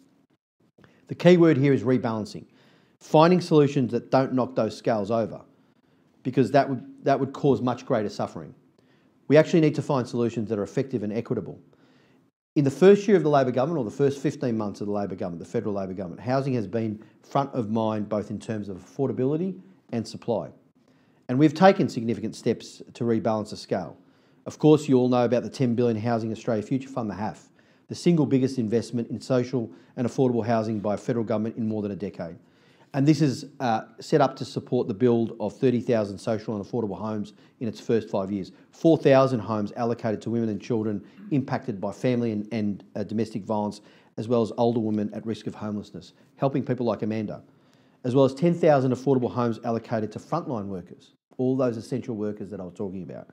The 1.09 1.15
key 1.15 1.35
word 1.35 1.57
here 1.57 1.73
is 1.73 1.83
rebalancing, 1.83 2.45
finding 3.01 3.41
solutions 3.41 3.91
that 3.91 4.09
don't 4.09 4.31
knock 4.31 4.55
those 4.55 4.77
scales 4.77 5.11
over, 5.11 5.41
because 6.23 6.51
that 6.51 6.69
would, 6.69 6.85
that 7.03 7.19
would 7.19 7.33
cause 7.33 7.61
much 7.61 7.85
greater 7.85 8.07
suffering. 8.07 8.55
We 9.27 9.35
actually 9.35 9.59
need 9.59 9.75
to 9.75 9.81
find 9.81 10.07
solutions 10.07 10.47
that 10.49 10.57
are 10.57 10.63
effective 10.63 11.03
and 11.03 11.11
equitable. 11.11 11.59
In 12.55 12.63
the 12.63 12.71
first 12.71 13.05
year 13.09 13.17
of 13.17 13.23
the 13.23 13.29
Labor 13.29 13.51
government, 13.51 13.85
or 13.85 13.89
the 13.89 13.95
first 13.95 14.21
15 14.21 14.57
months 14.57 14.79
of 14.79 14.87
the 14.87 14.93
Labor 14.93 15.15
government, 15.15 15.43
the 15.43 15.51
federal 15.51 15.73
Labor 15.73 15.93
government, 15.93 16.21
housing 16.21 16.53
has 16.53 16.65
been 16.65 17.03
front 17.23 17.53
of 17.53 17.69
mind 17.69 18.07
both 18.07 18.31
in 18.31 18.39
terms 18.39 18.69
of 18.69 18.77
affordability 18.77 19.59
and 19.91 20.07
supply. 20.07 20.49
And 21.27 21.37
we've 21.37 21.53
taken 21.53 21.89
significant 21.89 22.37
steps 22.37 22.81
to 22.93 23.03
rebalance 23.03 23.49
the 23.49 23.57
scale. 23.57 23.97
Of 24.45 24.57
course, 24.57 24.87
you 24.87 24.97
all 24.97 25.07
know 25.07 25.25
about 25.25 25.43
the 25.43 25.49
10 25.49 25.75
billion 25.75 25.97
Housing 25.97 26.31
Australia 26.31 26.63
Future 26.63 26.89
Fund, 26.89 27.09
the 27.09 27.15
HAFF, 27.15 27.49
the 27.89 27.95
single 27.95 28.25
biggest 28.25 28.57
investment 28.57 29.09
in 29.09 29.21
social 29.21 29.69
and 29.97 30.07
affordable 30.07 30.45
housing 30.45 30.79
by 30.79 30.97
federal 30.97 31.23
government 31.23 31.57
in 31.57 31.67
more 31.67 31.81
than 31.81 31.91
a 31.91 31.95
decade. 31.95 32.37
And 32.93 33.07
this 33.07 33.21
is 33.21 33.45
uh, 33.59 33.83
set 33.99 34.19
up 34.19 34.35
to 34.37 34.45
support 34.45 34.87
the 34.87 34.93
build 34.93 35.37
of 35.39 35.53
30,000 35.53 36.17
social 36.17 36.55
and 36.55 36.65
affordable 36.65 36.97
homes 36.97 37.33
in 37.59 37.67
its 37.67 37.79
first 37.79 38.09
five 38.09 38.31
years. 38.31 38.51
4,000 38.71 39.39
homes 39.39 39.71
allocated 39.77 40.21
to 40.23 40.29
women 40.29 40.49
and 40.49 40.59
children 40.59 41.01
impacted 41.29 41.79
by 41.79 41.91
family 41.93 42.31
and, 42.31 42.47
and 42.51 42.83
uh, 42.95 43.03
domestic 43.03 43.43
violence, 43.43 43.79
as 44.17 44.27
well 44.27 44.41
as 44.41 44.51
older 44.57 44.79
women 44.79 45.09
at 45.13 45.25
risk 45.25 45.47
of 45.47 45.55
homelessness, 45.55 46.13
helping 46.35 46.65
people 46.65 46.85
like 46.85 47.01
Amanda, 47.01 47.43
as 48.03 48.13
well 48.15 48.25
as 48.25 48.33
10,000 48.33 48.91
affordable 48.91 49.31
homes 49.31 49.59
allocated 49.63 50.11
to 50.11 50.19
frontline 50.19 50.65
workers, 50.65 51.11
all 51.37 51.55
those 51.55 51.77
essential 51.77 52.15
workers 52.15 52.49
that 52.49 52.59
I 52.59 52.63
was 52.63 52.73
talking 52.73 53.03
about. 53.03 53.29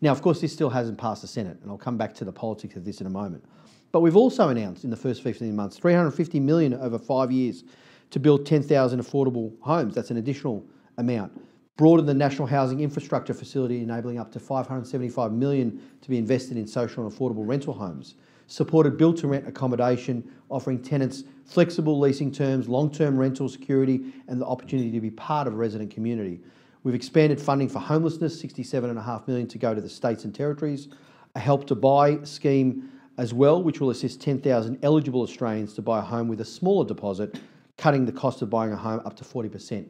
Now, 0.00 0.12
of 0.12 0.22
course, 0.22 0.40
this 0.40 0.52
still 0.52 0.70
hasn't 0.70 0.98
passed 0.98 1.22
the 1.22 1.28
Senate, 1.28 1.58
and 1.62 1.70
I'll 1.70 1.78
come 1.78 1.98
back 1.98 2.14
to 2.14 2.24
the 2.24 2.32
politics 2.32 2.76
of 2.76 2.84
this 2.84 3.00
in 3.00 3.06
a 3.06 3.10
moment. 3.10 3.44
But 3.92 4.00
we've 4.00 4.16
also 4.16 4.48
announced 4.48 4.84
in 4.84 4.90
the 4.90 4.96
first 4.96 5.22
15 5.22 5.54
months 5.54 5.76
350 5.76 6.40
million 6.40 6.74
over 6.74 6.98
five 6.98 7.30
years 7.30 7.64
to 8.10 8.20
build 8.20 8.46
10,000 8.46 9.00
affordable 9.00 9.52
homes. 9.60 9.94
That's 9.94 10.10
an 10.10 10.16
additional 10.16 10.64
amount. 10.96 11.32
Broaden 11.76 12.06
the 12.06 12.14
National 12.14 12.46
Housing 12.46 12.80
Infrastructure 12.80 13.34
Facility, 13.34 13.82
enabling 13.82 14.18
up 14.18 14.30
to 14.32 14.40
575 14.40 15.32
million 15.32 15.80
to 16.02 16.10
be 16.10 16.18
invested 16.18 16.56
in 16.56 16.66
social 16.66 17.04
and 17.04 17.12
affordable 17.12 17.46
rental 17.46 17.72
homes. 17.72 18.16
Supported 18.48 18.98
build 18.98 19.16
to 19.18 19.28
rent 19.28 19.46
accommodation, 19.46 20.28
offering 20.48 20.82
tenants 20.82 21.24
flexible 21.44 21.98
leasing 21.98 22.32
terms, 22.32 22.68
long 22.68 22.90
term 22.90 23.16
rental 23.16 23.48
security, 23.48 24.12
and 24.28 24.40
the 24.40 24.46
opportunity 24.46 24.90
to 24.90 25.00
be 25.00 25.10
part 25.10 25.46
of 25.46 25.54
a 25.54 25.56
resident 25.56 25.90
community. 25.90 26.40
We've 26.82 26.94
expanded 26.94 27.38
funding 27.38 27.68
for 27.68 27.78
homelessness, 27.78 28.42
67.5 28.42 29.28
million 29.28 29.46
to 29.48 29.58
go 29.58 29.74
to 29.74 29.80
the 29.80 29.88
states 29.88 30.24
and 30.24 30.34
territories. 30.34 30.88
A 31.34 31.38
help 31.38 31.66
to 31.66 31.74
buy 31.74 32.22
scheme 32.22 32.90
as 33.18 33.34
well, 33.34 33.62
which 33.62 33.80
will 33.80 33.90
assist 33.90 34.22
10,000 34.22 34.78
eligible 34.82 35.20
Australians 35.20 35.74
to 35.74 35.82
buy 35.82 35.98
a 35.98 36.02
home 36.02 36.26
with 36.26 36.40
a 36.40 36.44
smaller 36.44 36.86
deposit, 36.86 37.38
cutting 37.76 38.06
the 38.06 38.12
cost 38.12 38.40
of 38.40 38.48
buying 38.48 38.72
a 38.72 38.76
home 38.76 39.02
up 39.04 39.14
to 39.16 39.24
40%. 39.24 39.86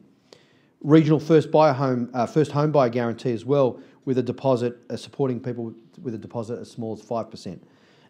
Regional 0.81 1.19
first 1.19 1.49
buyer 1.49 1.71
home, 1.71 2.09
uh, 2.13 2.25
first 2.25 2.51
home 2.51 2.73
buyer 2.73 2.89
guarantee 2.89 3.31
as 3.31 3.45
well, 3.45 3.79
with 4.03 4.17
a 4.17 4.23
deposit 4.23 4.77
uh, 4.89 4.97
supporting 4.97 5.39
people 5.39 5.73
with 6.01 6.13
a 6.13 6.17
deposit 6.17 6.59
as 6.59 6.69
small 6.69 6.93
as 6.93 7.01
5%. 7.01 7.57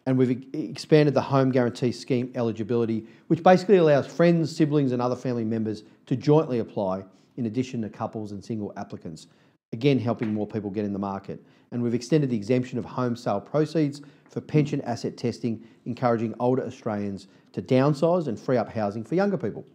And 0.08 0.18
we've 0.18 0.44
expanded 0.54 1.14
the 1.14 1.22
home 1.22 1.52
guarantee 1.52 1.92
scheme 1.92 2.32
eligibility, 2.34 3.06
which 3.28 3.44
basically 3.44 3.78
allows 3.78 4.08
friends, 4.08 4.56
siblings, 4.56 4.92
and 4.92 5.02
other 5.02 5.16
family 5.16 5.44
members 5.44 5.84
to 6.08 6.16
jointly 6.16 6.58
apply 6.58 7.04
in 7.42 7.48
addition 7.48 7.82
to 7.82 7.90
couples 7.90 8.32
and 8.32 8.44
single 8.44 8.72
applicants, 8.78 9.26
again 9.74 9.98
helping 9.98 10.32
more 10.32 10.46
people 10.46 10.70
get 10.70 10.86
in 10.86 10.94
the 10.94 11.00
market. 11.00 11.44
And 11.72 11.82
we've 11.82 11.96
extended 11.96 12.30
the 12.30 12.36
exemption 12.36 12.78
of 12.78 12.86
home 12.86 13.16
sale 13.16 13.42
proceeds 13.42 14.02
for 14.30 14.42
pension 14.42 14.80
asset 14.82 15.18
testing, 15.18 15.66
encouraging 15.86 16.36
older 16.40 16.64
Australians 16.64 17.28
to 17.54 17.62
downsize 17.62 18.28
and 18.28 18.40
free 18.40 18.58
up 18.58 18.72
housing 18.72 19.04
for 19.04 19.16
younger 19.16 19.38
people. 19.38 19.66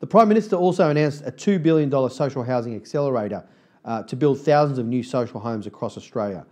The 0.00 0.08
Prime 0.08 0.28
Minister 0.28 0.56
also 0.56 0.90
announced 0.90 1.22
a 1.24 1.30
$2 1.30 1.62
billion 1.62 1.90
social 2.10 2.42
housing 2.42 2.74
accelerator 2.74 3.46
uh, 3.84 4.02
to 4.02 4.16
build 4.16 4.40
thousands 4.40 4.78
of 4.78 4.86
new 4.86 5.04
social 5.04 5.38
homes 5.38 5.66
across 5.68 5.96
Australia. 5.96 6.44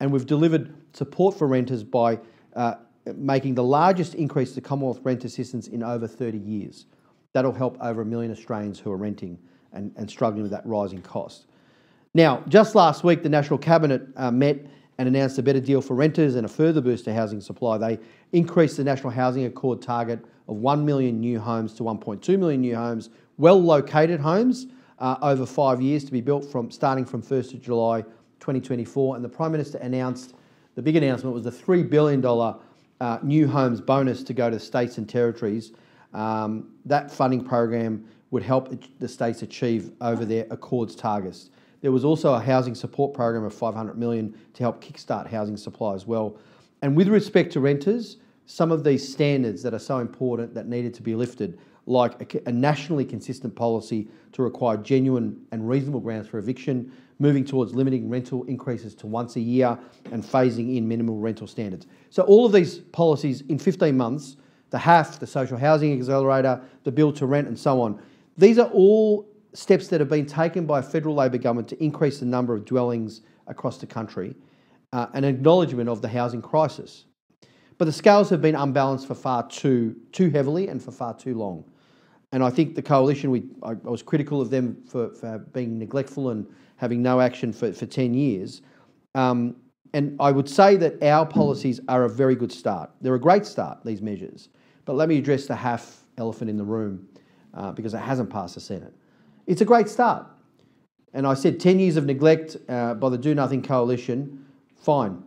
And 0.00 0.12
we've 0.12 0.26
delivered 0.26 0.74
support 0.92 1.36
for 1.36 1.46
renters 1.46 1.82
by 1.82 2.18
uh, 2.54 2.74
making 3.16 3.54
the 3.54 3.64
largest 3.64 4.14
increase 4.14 4.52
to 4.52 4.60
Commonwealth 4.60 5.00
rent 5.02 5.24
assistance 5.24 5.68
in 5.68 5.82
over 5.82 6.06
30 6.06 6.38
years. 6.38 6.86
That'll 7.32 7.52
help 7.52 7.78
over 7.80 8.02
a 8.02 8.06
million 8.06 8.30
Australians 8.30 8.78
who 8.78 8.92
are 8.92 8.96
renting 8.96 9.38
and, 9.74 9.92
and 9.96 10.08
struggling 10.08 10.42
with 10.42 10.52
that 10.52 10.64
rising 10.66 11.02
cost. 11.02 11.46
Now, 12.14 12.42
just 12.48 12.74
last 12.74 13.04
week, 13.04 13.22
the 13.22 13.28
National 13.28 13.58
Cabinet 13.58 14.02
uh, 14.16 14.30
met 14.30 14.66
and 14.98 15.08
announced 15.08 15.38
a 15.38 15.42
better 15.42 15.60
deal 15.60 15.80
for 15.80 15.94
renters 15.94 16.36
and 16.36 16.46
a 16.46 16.48
further 16.48 16.80
boost 16.80 17.04
to 17.04 17.12
housing 17.14 17.40
supply. 17.40 17.76
They 17.76 17.98
increased 18.32 18.76
the 18.76 18.84
National 18.84 19.10
Housing 19.10 19.44
Accord 19.44 19.82
target 19.82 20.24
of 20.48 20.56
1 20.56 20.84
million 20.84 21.20
new 21.20 21.40
homes 21.40 21.74
to 21.74 21.82
1.2 21.82 22.38
million 22.38 22.60
new 22.60 22.76
homes, 22.76 23.10
well 23.36 23.60
located 23.60 24.20
homes 24.20 24.66
uh, 25.00 25.16
over 25.22 25.44
five 25.44 25.80
years 25.80 26.04
to 26.04 26.12
be 26.12 26.20
built 26.20 26.44
from 26.44 26.70
starting 26.70 27.04
from 27.04 27.22
1st 27.22 27.54
of 27.54 27.62
July 27.62 28.02
2024. 28.40 29.16
And 29.16 29.24
the 29.24 29.28
Prime 29.28 29.50
Minister 29.50 29.78
announced 29.78 30.34
the 30.76 30.82
big 30.82 30.96
announcement 30.96 31.34
was 31.34 31.44
the 31.44 31.50
$3 31.50 31.88
billion 31.88 32.24
uh, 32.24 33.18
new 33.22 33.48
homes 33.48 33.80
bonus 33.80 34.22
to 34.22 34.32
go 34.32 34.50
to 34.50 34.58
states 34.60 34.98
and 34.98 35.08
territories. 35.08 35.72
Um, 36.12 36.70
that 36.84 37.10
funding 37.10 37.44
program 37.44 38.06
would 38.34 38.42
help 38.42 38.76
the 38.98 39.06
states 39.06 39.42
achieve 39.42 39.92
over 40.00 40.24
their 40.24 40.44
Accords 40.50 40.96
targets. 40.96 41.50
There 41.82 41.92
was 41.92 42.04
also 42.04 42.34
a 42.34 42.40
housing 42.40 42.74
support 42.74 43.14
program 43.14 43.44
of 43.44 43.54
500 43.54 43.96
million 43.96 44.36
to 44.54 44.62
help 44.64 44.82
kickstart 44.82 45.28
housing 45.28 45.56
supply 45.56 45.94
as 45.94 46.04
well. 46.04 46.36
And 46.82 46.96
with 46.96 47.06
respect 47.06 47.52
to 47.52 47.60
renters, 47.60 48.16
some 48.46 48.72
of 48.72 48.82
these 48.82 49.08
standards 49.08 49.62
that 49.62 49.72
are 49.72 49.78
so 49.78 50.00
important 50.00 50.52
that 50.54 50.66
needed 50.66 50.94
to 50.94 51.02
be 51.02 51.14
lifted, 51.14 51.60
like 51.86 52.34
a, 52.46 52.50
nationally 52.50 53.04
consistent 53.04 53.54
policy 53.54 54.08
to 54.32 54.42
require 54.42 54.78
genuine 54.78 55.40
and 55.52 55.68
reasonable 55.68 56.00
grounds 56.00 56.26
for 56.26 56.38
eviction, 56.38 56.90
moving 57.20 57.44
towards 57.44 57.72
limiting 57.72 58.10
rental 58.10 58.42
increases 58.44 58.96
to 58.96 59.06
once 59.06 59.36
a 59.36 59.40
year 59.40 59.78
and 60.10 60.24
phasing 60.24 60.76
in 60.76 60.88
minimal 60.88 61.18
rental 61.18 61.46
standards. 61.46 61.86
So 62.10 62.24
all 62.24 62.44
of 62.44 62.50
these 62.50 62.78
policies 62.78 63.42
in 63.42 63.60
15 63.60 63.96
months, 63.96 64.38
the 64.70 64.78
HAFF, 64.78 65.20
the 65.20 65.26
Social 65.28 65.56
Housing 65.56 65.96
Accelerator, 65.96 66.60
the 66.82 66.90
Build 66.90 67.14
to 67.16 67.26
Rent 67.26 67.46
and 67.46 67.56
so 67.56 67.80
on, 67.80 68.02
these 68.36 68.58
are 68.58 68.68
all 68.68 69.28
steps 69.52 69.88
that 69.88 70.00
have 70.00 70.08
been 70.08 70.26
taken 70.26 70.66
by 70.66 70.82
federal 70.82 71.14
Labor 71.14 71.38
government 71.38 71.68
to 71.68 71.82
increase 71.82 72.18
the 72.18 72.26
number 72.26 72.54
of 72.54 72.64
dwellings 72.64 73.22
across 73.46 73.78
the 73.78 73.86
country, 73.86 74.34
uh, 74.92 75.06
an 75.14 75.24
acknowledgement 75.24 75.88
of 75.88 76.02
the 76.02 76.08
housing 76.08 76.42
crisis. 76.42 77.04
But 77.78 77.86
the 77.86 77.92
scales 77.92 78.30
have 78.30 78.40
been 78.40 78.54
unbalanced 78.54 79.06
for 79.06 79.14
far 79.14 79.48
too, 79.48 79.96
too 80.12 80.30
heavily 80.30 80.68
and 80.68 80.82
for 80.82 80.92
far 80.92 81.14
too 81.14 81.34
long. 81.34 81.64
And 82.32 82.42
I 82.42 82.50
think 82.50 82.74
the 82.74 82.82
coalition, 82.82 83.30
we, 83.30 83.44
I, 83.62 83.70
I 83.70 83.90
was 83.90 84.02
critical 84.02 84.40
of 84.40 84.50
them 84.50 84.82
for, 84.88 85.14
for, 85.14 85.38
being 85.38 85.78
neglectful 85.78 86.30
and 86.30 86.46
having 86.76 87.02
no 87.02 87.20
action 87.20 87.52
for, 87.52 87.72
for 87.72 87.86
10 87.86 88.14
years. 88.14 88.62
Um, 89.14 89.56
and 89.92 90.16
I 90.18 90.32
would 90.32 90.48
say 90.48 90.76
that 90.76 91.00
our 91.04 91.24
policies 91.24 91.80
are 91.86 92.04
a 92.04 92.08
very 92.08 92.34
good 92.34 92.50
start. 92.50 92.90
They're 93.00 93.14
a 93.14 93.20
great 93.20 93.46
start, 93.46 93.84
these 93.84 94.02
measures. 94.02 94.48
But 94.84 94.96
let 94.96 95.08
me 95.08 95.18
address 95.18 95.46
the 95.46 95.54
half 95.54 96.04
elephant 96.18 96.50
in 96.50 96.56
the 96.56 96.64
room 96.64 97.08
uh, 97.54 97.72
because 97.72 97.94
it 97.94 97.98
hasn't 97.98 98.30
passed 98.30 98.54
the 98.54 98.60
Senate. 98.60 98.92
It's 99.46 99.60
a 99.60 99.64
great 99.64 99.88
start. 99.88 100.26
And 101.12 101.26
I 101.26 101.34
said 101.34 101.60
10 101.60 101.78
years 101.78 101.96
of 101.96 102.06
neglect 102.06 102.56
uh, 102.68 102.94
by 102.94 103.08
the 103.08 103.18
Do 103.18 103.34
Nothing 103.34 103.62
Coalition, 103.62 104.44
fine. 104.76 105.22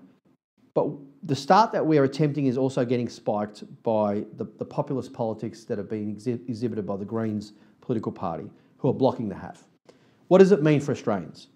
But 0.73 0.89
the 1.23 1.35
start 1.35 1.71
that 1.71 1.85
we 1.85 1.97
are 1.97 2.03
attempting 2.03 2.45
is 2.45 2.57
also 2.57 2.85
getting 2.85 3.09
spiked 3.09 3.63
by 3.83 4.25
the, 4.35 4.45
the 4.57 4.65
populist 4.65 5.13
politics 5.13 5.63
that 5.65 5.77
have 5.77 5.89
been 5.89 6.15
exhi 6.15 6.47
exhibited 6.47 6.85
by 6.85 6.97
the 6.97 7.05
Greens 7.05 7.53
political 7.81 8.11
party, 8.11 8.49
who 8.77 8.89
are 8.89 8.93
blocking 8.93 9.29
the 9.29 9.35
HAFF. 9.35 9.63
What 10.27 10.39
does 10.39 10.51
it 10.51 10.61
mean 10.61 10.81
for 10.81 10.91
Australians? 10.91 11.47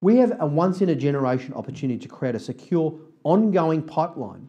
We 0.00 0.16
have 0.18 0.36
a 0.40 0.46
once 0.46 0.82
in 0.82 0.90
a 0.90 0.94
generation 0.94 1.54
opportunity 1.54 1.98
to 1.98 2.08
create 2.08 2.34
a 2.34 2.38
secure, 2.38 2.94
ongoing 3.24 3.82
pipeline 3.82 4.48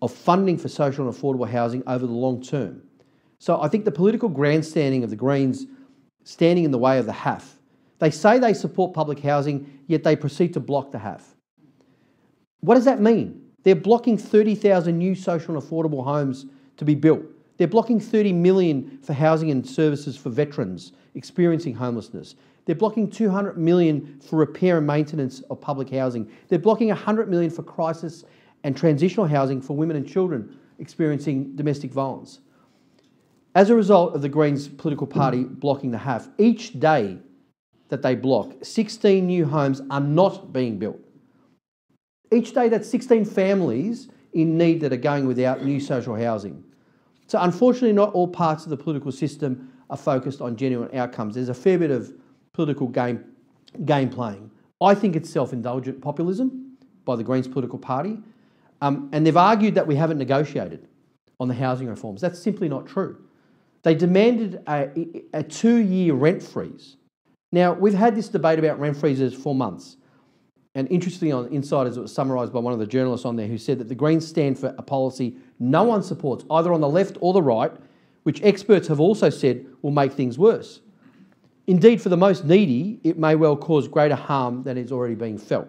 of 0.00 0.12
funding 0.12 0.56
for 0.56 0.68
social 0.68 1.06
and 1.06 1.14
affordable 1.14 1.48
housing 1.48 1.82
over 1.86 2.06
the 2.06 2.12
long 2.12 2.42
term. 2.42 2.82
So 3.40 3.60
I 3.60 3.68
think 3.68 3.86
the 3.86 3.90
political 3.90 4.28
grandstanding 4.28 5.02
of 5.02 5.08
the 5.08 5.16
Greens 5.16 5.66
standing 6.24 6.64
in 6.64 6.70
the 6.70 6.78
way 6.78 6.98
of 6.98 7.06
the 7.06 7.12
HAFF. 7.12 7.58
They 7.98 8.10
say 8.10 8.38
they 8.38 8.52
support 8.54 8.92
public 8.92 9.18
housing, 9.18 9.80
yet 9.86 10.04
they 10.04 10.14
proceed 10.14 10.52
to 10.52 10.60
block 10.60 10.92
the 10.92 10.98
HAFF. 10.98 11.22
What 12.60 12.74
does 12.74 12.84
that 12.84 13.00
mean? 13.00 13.42
They're 13.62 13.74
blocking 13.74 14.18
30,000 14.18 14.96
new 14.96 15.14
social 15.14 15.56
and 15.56 15.62
affordable 15.62 16.04
homes 16.04 16.46
to 16.76 16.84
be 16.84 16.94
built. 16.94 17.22
They're 17.56 17.66
blocking 17.66 17.98
30 17.98 18.34
million 18.34 18.98
for 19.02 19.14
housing 19.14 19.50
and 19.50 19.66
services 19.66 20.18
for 20.18 20.28
veterans 20.28 20.92
experiencing 21.14 21.74
homelessness. 21.74 22.36
They're 22.66 22.74
blocking 22.74 23.08
200 23.08 23.56
million 23.56 24.20
for 24.20 24.36
repair 24.36 24.78
and 24.78 24.86
maintenance 24.86 25.40
of 25.48 25.62
public 25.62 25.88
housing. 25.88 26.30
They're 26.48 26.58
blocking 26.58 26.88
100 26.88 27.30
million 27.30 27.50
for 27.50 27.62
crisis 27.62 28.24
and 28.64 28.76
transitional 28.76 29.26
housing 29.26 29.62
for 29.62 29.74
women 29.74 29.96
and 29.96 30.06
children 30.06 30.58
experiencing 30.78 31.56
domestic 31.56 31.90
violence. 31.90 32.40
As 33.54 33.68
a 33.68 33.74
result 33.74 34.14
of 34.14 34.22
the 34.22 34.28
Greens 34.28 34.68
political 34.68 35.06
party 35.06 35.42
blocking 35.42 35.90
the 35.90 35.98
HAFF, 35.98 36.28
each 36.38 36.78
day 36.78 37.18
that 37.88 38.00
they 38.00 38.14
block, 38.14 38.54
16 38.62 39.26
new 39.26 39.44
homes 39.44 39.82
are 39.90 40.00
not 40.00 40.52
being 40.52 40.78
built. 40.78 41.00
Each 42.30 42.54
day, 42.54 42.68
that's 42.68 42.88
16 42.88 43.24
families 43.24 44.08
in 44.34 44.56
need 44.56 44.80
that 44.82 44.92
are 44.92 44.96
going 44.96 45.26
without 45.26 45.64
new 45.64 45.80
social 45.80 46.14
housing. 46.14 46.62
So, 47.26 47.40
unfortunately, 47.40 47.92
not 47.92 48.12
all 48.12 48.28
parts 48.28 48.62
of 48.62 48.70
the 48.70 48.76
political 48.76 49.10
system 49.10 49.72
are 49.90 49.96
focused 49.96 50.40
on 50.40 50.56
genuine 50.56 50.96
outcomes. 50.96 51.34
There's 51.34 51.48
a 51.48 51.54
fair 51.54 51.76
bit 51.76 51.90
of 51.90 52.12
political 52.52 52.86
game, 52.86 53.24
game 53.84 54.10
playing. 54.10 54.48
I 54.80 54.94
think 54.94 55.16
it's 55.16 55.28
self 55.28 55.52
indulgent 55.52 56.00
populism 56.00 56.76
by 57.04 57.16
the 57.16 57.24
Greens 57.24 57.48
political 57.48 57.80
party. 57.80 58.18
Um, 58.80 59.10
and 59.12 59.26
they've 59.26 59.36
argued 59.36 59.74
that 59.74 59.86
we 59.88 59.96
haven't 59.96 60.18
negotiated 60.18 60.86
on 61.40 61.48
the 61.48 61.54
housing 61.54 61.88
reforms. 61.88 62.20
That's 62.20 62.40
simply 62.40 62.68
not 62.68 62.86
true. 62.86 63.18
They 63.82 63.94
demanded 63.94 64.62
a, 64.68 64.90
a 65.32 65.42
two 65.42 65.76
year 65.76 66.14
rent 66.14 66.42
freeze. 66.42 66.96
Now, 67.52 67.72
we've 67.72 67.94
had 67.94 68.14
this 68.14 68.28
debate 68.28 68.58
about 68.58 68.78
rent 68.78 68.96
freezes 68.96 69.34
for 69.34 69.54
months. 69.54 69.96
And 70.74 70.88
interestingly, 70.90 71.32
on 71.32 71.48
Insiders, 71.48 71.96
it 71.96 72.00
was 72.00 72.14
summarised 72.14 72.52
by 72.52 72.60
one 72.60 72.72
of 72.72 72.78
the 72.78 72.86
journalists 72.86 73.26
on 73.26 73.34
there 73.34 73.48
who 73.48 73.58
said 73.58 73.78
that 73.78 73.88
the 73.88 73.94
Greens 73.94 74.26
stand 74.26 74.58
for 74.58 74.74
a 74.78 74.82
policy 74.82 75.36
no 75.58 75.82
one 75.82 76.02
supports, 76.02 76.44
either 76.50 76.72
on 76.72 76.80
the 76.80 76.88
left 76.88 77.18
or 77.20 77.32
the 77.32 77.42
right, 77.42 77.72
which 78.22 78.40
experts 78.42 78.86
have 78.88 79.00
also 79.00 79.30
said 79.30 79.66
will 79.82 79.90
make 79.90 80.12
things 80.12 80.38
worse. 80.38 80.80
Indeed, 81.66 82.00
for 82.00 82.08
the 82.08 82.16
most 82.16 82.44
needy, 82.44 83.00
it 83.04 83.18
may 83.18 83.34
well 83.34 83.56
cause 83.56 83.88
greater 83.88 84.14
harm 84.14 84.62
than 84.62 84.78
is 84.78 84.92
already 84.92 85.14
being 85.14 85.38
felt. 85.38 85.68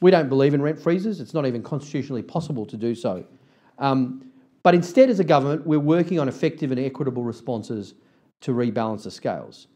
We 0.00 0.10
don't 0.10 0.28
believe 0.28 0.54
in 0.54 0.62
rent 0.62 0.80
freezes, 0.80 1.20
it's 1.20 1.34
not 1.34 1.46
even 1.46 1.62
constitutionally 1.62 2.22
possible 2.22 2.64
to 2.66 2.76
do 2.76 2.94
so. 2.94 3.24
Um, 3.78 4.27
but 4.68 4.74
instead, 4.74 5.08
as 5.08 5.18
a 5.18 5.24
government, 5.24 5.66
we're 5.66 5.80
working 5.80 6.20
on 6.20 6.28
effective 6.28 6.70
and 6.70 6.78
equitable 6.78 7.22
responses 7.22 7.94
to 8.42 8.52
rebalance 8.52 9.04
the 9.04 9.10
scales. 9.10 9.66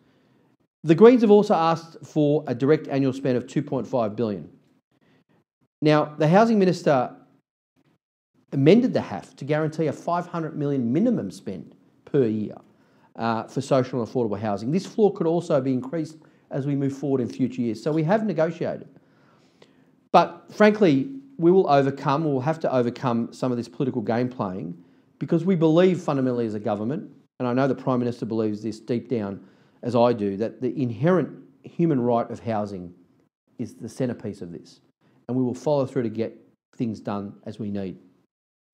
The 0.85 0.95
Greens 0.95 1.23
have 1.23 1.31
also 1.31 1.55
asked 1.55 1.97
for 2.05 2.45
a 2.47 2.55
direct 2.55 2.89
annual 2.89 3.15
spend 3.15 3.39
of 3.39 3.47
2.5 3.47 4.15
billion. 4.15 4.51
Now, 5.81 6.15
the 6.19 6.29
housing 6.29 6.59
minister 6.59 7.11
amended 8.53 8.93
the 8.93 9.01
HAFF 9.01 9.35
to 9.37 9.47
guarantee 9.47 9.87
a 9.87 9.95
500 9.95 10.59
million 10.59 10.93
minimum 10.93 11.31
spend 11.31 11.75
per 12.05 12.27
year 12.27 12.57
uh, 13.17 13.45
for 13.45 13.63
social 13.63 14.03
and 14.03 14.07
affordable 14.07 14.39
housing. 14.39 14.71
This 14.71 14.85
floor 14.85 15.11
could 15.15 15.27
also 15.27 15.59
be 15.63 15.73
increased 15.73 16.19
as 16.51 16.67
we 16.67 16.77
move 16.77 16.95
forward 16.95 17.23
in 17.23 17.31
future 17.31 17.63
years. 17.63 17.83
So 17.83 17.93
we 17.93 18.03
have 18.03 18.27
negotiated. 18.27 18.91
But 20.11 20.53
frankly, 20.53 21.13
we 21.39 21.51
will 21.51 21.67
overcome, 21.71 22.25
we'll 22.25 22.41
have 22.41 22.61
to 22.61 22.71
overcome 22.71 23.33
some 23.33 23.51
of 23.51 23.57
this 23.57 23.69
political 23.69 24.03
game 24.03 24.29
playing 24.29 24.82
because 25.23 25.45
we 25.45 25.55
believe 25.55 26.01
fundamentally 26.01 26.47
as 26.47 26.55
a 26.55 26.59
government, 26.59 27.09
and 27.39 27.47
I 27.47 27.53
know 27.53 27.69
the 27.69 27.77
Prime 27.77 28.01
Minister 28.01 28.27
believes 28.27 28.61
this 28.61 28.81
deep 28.81 29.09
down 29.09 29.41
as 29.85 29.95
I 29.95 30.13
do, 30.13 30.37
that 30.39 30.61
the 30.61 30.77
inherent 30.77 31.31
human 31.63 32.01
right 32.01 32.29
of 32.29 32.41
housing 32.41 32.93
is 33.61 33.77
the 33.77 33.89
centrepiece 33.89 34.43
of 34.43 34.51
this. 34.51 34.81
And 35.29 35.37
we 35.37 35.45
will 35.45 35.55
follow 35.55 35.87
through 35.87 36.03
to 36.03 36.09
get 36.09 36.37
things 36.75 36.99
done 36.99 37.35
as 37.47 37.61
we 37.61 37.71
need. 37.71 37.99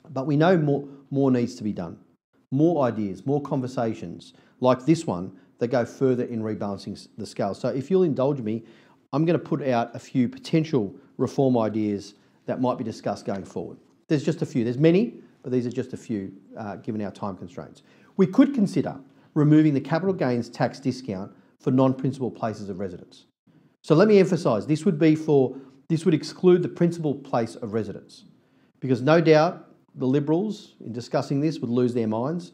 But 0.08 0.26
we 0.26 0.38
know 0.38 0.56
more, 0.56 0.88
more 1.10 1.30
needs 1.30 1.54
to 1.56 1.62
be 1.62 1.74
done. 1.74 1.98
More 2.50 2.82
ideas, 2.86 3.26
more 3.26 3.42
conversations 3.42 4.32
like 4.60 4.86
this 4.86 5.06
one 5.06 5.30
that 5.58 5.68
go 5.68 5.84
further 5.84 6.24
in 6.24 6.40
rebalancing 6.40 7.08
the 7.18 7.26
scale. 7.26 7.52
So 7.52 7.68
if 7.68 7.90
you'll 7.90 8.04
indulge 8.04 8.40
me, 8.40 8.64
I'm 9.12 9.26
going 9.26 9.38
to 9.38 9.44
put 9.44 9.68
out 9.68 9.94
a 9.94 9.98
few 9.98 10.30
potential 10.30 10.94
reform 11.18 11.58
ideas 11.58 12.14
that 12.46 12.58
might 12.58 12.78
be 12.78 12.84
discussed 12.84 13.26
going 13.26 13.44
forward. 13.44 13.76
There's 14.08 14.24
just 14.24 14.40
a 14.40 14.46
few. 14.46 14.64
There's 14.64 14.78
many, 14.78 15.20
but 15.48 15.54
these 15.54 15.66
are 15.66 15.70
just 15.70 15.94
a 15.94 15.96
few 15.96 16.30
uh, 16.58 16.76
given 16.76 17.00
our 17.00 17.10
time 17.10 17.34
constraints. 17.34 17.82
We 18.18 18.26
could 18.26 18.52
consider 18.52 19.00
removing 19.32 19.72
the 19.72 19.80
capital 19.80 20.12
gains 20.12 20.50
tax 20.50 20.78
discount 20.78 21.32
for 21.58 21.70
non-principal 21.70 22.30
places 22.30 22.68
of 22.68 22.78
residence. 22.78 23.24
So 23.80 23.94
let 23.94 24.08
me 24.08 24.18
emphasise, 24.18 24.66
this 24.66 24.84
would 24.84 24.98
be 24.98 25.16
for, 25.16 25.56
this 25.88 26.04
would 26.04 26.12
exclude 26.12 26.62
the 26.62 26.68
principal 26.68 27.14
place 27.14 27.54
of 27.54 27.72
residence. 27.72 28.26
Because 28.80 29.00
no 29.00 29.22
doubt 29.22 29.70
the 29.94 30.04
Liberals, 30.06 30.74
in 30.84 30.92
discussing 30.92 31.40
this, 31.40 31.60
would 31.60 31.70
lose 31.70 31.94
their 31.94 32.08
minds. 32.08 32.52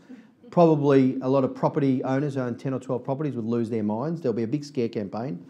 Probably 0.52 1.18
a 1.20 1.28
lot 1.28 1.42
of 1.42 1.52
property 1.52 2.04
owners 2.04 2.36
who 2.36 2.42
own 2.42 2.56
10 2.56 2.74
or 2.74 2.78
12 2.78 3.02
properties 3.02 3.34
would 3.34 3.44
lose 3.44 3.70
their 3.70 3.82
minds. 3.82 4.20
There'll 4.20 4.36
be 4.36 4.44
a 4.44 4.46
big 4.46 4.64
scare 4.64 4.88
campaign. 4.88 5.44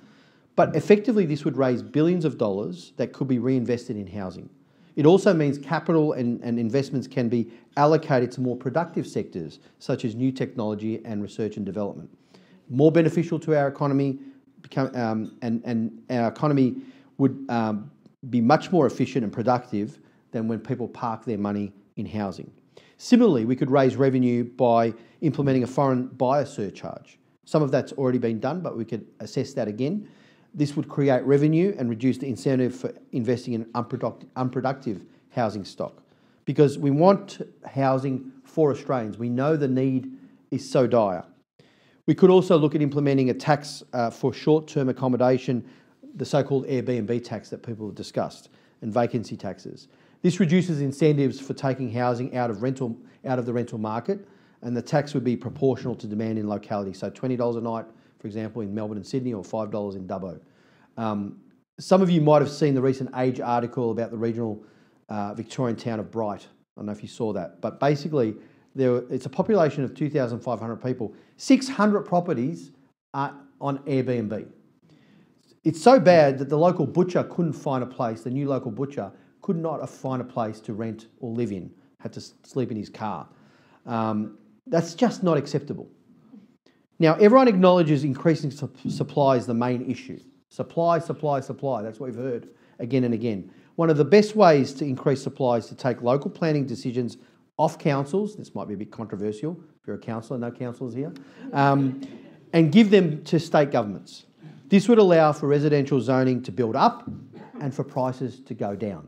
But 0.56 0.74
effectively, 0.74 1.26
this 1.26 1.44
would 1.44 1.58
raise 1.58 1.82
billions 1.82 2.24
of 2.24 2.38
dollars 2.38 2.94
that 2.96 3.12
could 3.12 3.28
be 3.28 3.38
reinvested 3.38 3.98
in 3.98 4.06
housing. 4.06 4.48
It 4.96 5.06
also 5.06 5.34
means 5.34 5.58
capital 5.58 6.12
and, 6.12 6.40
and 6.42 6.58
investments 6.58 7.06
can 7.06 7.28
be 7.28 7.50
allocated 7.76 8.30
to 8.32 8.40
more 8.40 8.56
productive 8.56 9.06
sectors, 9.06 9.58
such 9.78 10.04
as 10.04 10.14
new 10.14 10.30
technology 10.30 11.00
and 11.04 11.22
research 11.22 11.56
and 11.56 11.66
development. 11.66 12.10
More 12.68 12.92
beneficial 12.92 13.38
to 13.40 13.56
our 13.56 13.68
economy, 13.68 14.18
become, 14.62 14.94
um, 14.94 15.36
and, 15.42 15.62
and 15.64 16.02
our 16.10 16.28
economy 16.28 16.76
would 17.18 17.44
um, 17.48 17.90
be 18.30 18.40
much 18.40 18.70
more 18.72 18.86
efficient 18.86 19.24
and 19.24 19.32
productive 19.32 19.98
than 20.30 20.48
when 20.48 20.60
people 20.60 20.88
park 20.88 21.24
their 21.24 21.38
money 21.38 21.72
in 21.96 22.06
housing. 22.06 22.50
Similarly, 22.96 23.44
we 23.44 23.56
could 23.56 23.70
raise 23.70 23.96
revenue 23.96 24.44
by 24.44 24.94
implementing 25.20 25.64
a 25.64 25.66
foreign 25.66 26.06
buyer 26.06 26.44
surcharge. 26.44 27.18
Some 27.44 27.62
of 27.62 27.70
that's 27.70 27.92
already 27.92 28.18
been 28.18 28.40
done, 28.40 28.60
but 28.60 28.76
we 28.76 28.84
could 28.84 29.06
assess 29.20 29.52
that 29.54 29.68
again. 29.68 30.08
This 30.54 30.76
would 30.76 30.88
create 30.88 31.22
revenue 31.24 31.74
and 31.76 31.90
reduce 31.90 32.18
the 32.18 32.28
incentive 32.28 32.74
for 32.74 32.92
investing 33.12 33.54
in 33.54 33.66
unproductive, 33.74 35.04
housing 35.30 35.64
stock 35.64 36.04
because 36.44 36.78
we 36.78 36.90
want 36.90 37.40
housing 37.66 38.32
for 38.44 38.70
Australians. 38.70 39.18
We 39.18 39.28
know 39.28 39.56
the 39.56 39.68
need 39.68 40.12
is 40.50 40.68
so 40.68 40.86
dire. 40.86 41.24
We 42.06 42.14
could 42.14 42.30
also 42.30 42.58
look 42.58 42.74
at 42.74 42.82
implementing 42.82 43.30
a 43.30 43.34
tax 43.34 43.82
uh, 43.92 44.10
for 44.10 44.32
short-term 44.32 44.88
accommodation, 44.88 45.64
the 46.16 46.24
so-called 46.24 46.66
Airbnb 46.66 47.24
tax 47.24 47.48
that 47.48 47.62
people 47.62 47.86
have 47.86 47.94
discussed, 47.94 48.50
and 48.82 48.92
vacancy 48.92 49.36
taxes. 49.36 49.88
This 50.20 50.38
reduces 50.38 50.80
incentives 50.80 51.40
for 51.40 51.54
taking 51.54 51.90
housing 51.90 52.36
out 52.36 52.50
of 52.50 52.62
rental 52.62 52.96
out 53.26 53.38
of 53.38 53.46
the 53.46 53.52
rental 53.52 53.78
market, 53.78 54.28
and 54.60 54.76
the 54.76 54.82
tax 54.82 55.14
would 55.14 55.24
be 55.24 55.34
proportional 55.34 55.94
to 55.94 56.06
demand 56.06 56.38
in 56.38 56.46
locality. 56.46 56.92
So 56.92 57.10
$20 57.10 57.56
a 57.56 57.60
night, 57.60 57.86
for 58.24 58.28
example, 58.28 58.62
in 58.62 58.74
Melbourne 58.74 58.96
and 58.96 59.06
Sydney, 59.06 59.34
or 59.34 59.42
$5 59.42 59.96
in 59.96 60.08
Dubbo. 60.08 60.40
Um, 60.96 61.42
some 61.78 62.00
of 62.00 62.08
you 62.08 62.22
might 62.22 62.40
have 62.40 62.50
seen 62.50 62.74
the 62.74 62.80
recent 62.80 63.10
Age 63.18 63.38
article 63.38 63.90
about 63.90 64.10
the 64.10 64.16
regional 64.16 64.64
uh, 65.10 65.34
Victorian 65.34 65.76
town 65.76 66.00
of 66.00 66.10
Bright. 66.10 66.40
I 66.40 66.80
don't 66.80 66.86
know 66.86 66.92
if 66.92 67.02
you 67.02 67.08
saw 67.08 67.34
that, 67.34 67.60
but 67.60 67.78
basically, 67.78 68.34
there, 68.74 68.96
it's 69.10 69.26
a 69.26 69.28
population 69.28 69.84
of 69.84 69.94
2,500 69.94 70.76
people. 70.76 71.14
600 71.36 72.00
properties 72.06 72.70
are 73.12 73.34
on 73.60 73.80
Airbnb. 73.80 74.48
It's 75.62 75.82
so 75.82 76.00
bad 76.00 76.38
that 76.38 76.48
the 76.48 76.56
local 76.56 76.86
butcher 76.86 77.24
couldn't 77.24 77.52
find 77.52 77.84
a 77.84 77.86
place, 77.86 78.22
the 78.22 78.30
new 78.30 78.48
local 78.48 78.70
butcher 78.70 79.12
could 79.42 79.58
not 79.58 79.86
find 79.90 80.22
a 80.22 80.24
place 80.24 80.60
to 80.60 80.72
rent 80.72 81.08
or 81.20 81.30
live 81.30 81.52
in, 81.52 81.70
had 82.00 82.14
to 82.14 82.22
sleep 82.22 82.70
in 82.70 82.78
his 82.78 82.88
car. 82.88 83.28
Um, 83.84 84.38
that's 84.66 84.94
just 84.94 85.22
not 85.22 85.36
acceptable. 85.36 85.90
Now, 87.04 87.16
everyone 87.16 87.48
acknowledges 87.48 88.02
increasing 88.02 88.50
su- 88.50 88.70
supply 88.88 89.36
is 89.36 89.44
the 89.44 89.52
main 89.52 89.90
issue. 89.90 90.18
Supply, 90.48 90.98
supply, 90.98 91.40
supply. 91.40 91.82
That's 91.82 92.00
what 92.00 92.06
we've 92.06 92.18
heard 92.18 92.48
again 92.78 93.04
and 93.04 93.12
again. 93.12 93.52
One 93.74 93.90
of 93.90 93.98
the 93.98 94.06
best 94.06 94.34
ways 94.34 94.72
to 94.76 94.86
increase 94.86 95.22
supply 95.22 95.58
is 95.58 95.66
to 95.66 95.74
take 95.74 96.00
local 96.00 96.30
planning 96.30 96.66
decisions 96.66 97.18
off 97.58 97.78
councils. 97.78 98.36
This 98.36 98.54
might 98.54 98.68
be 98.68 98.72
a 98.72 98.76
bit 98.78 98.90
controversial 98.90 99.52
if 99.52 99.86
you're 99.86 99.96
a 99.96 99.98
councillor, 99.98 100.38
no 100.38 100.50
councillors 100.50 100.94
here, 100.94 101.12
um, 101.52 102.00
and 102.54 102.72
give 102.72 102.88
them 102.88 103.22
to 103.24 103.38
state 103.38 103.70
governments. 103.70 104.24
This 104.68 104.88
would 104.88 104.98
allow 104.98 105.34
for 105.34 105.46
residential 105.46 106.00
zoning 106.00 106.42
to 106.44 106.52
build 106.52 106.74
up 106.74 107.06
and 107.60 107.74
for 107.74 107.84
prices 107.84 108.40
to 108.40 108.54
go 108.54 108.74
down. 108.74 109.06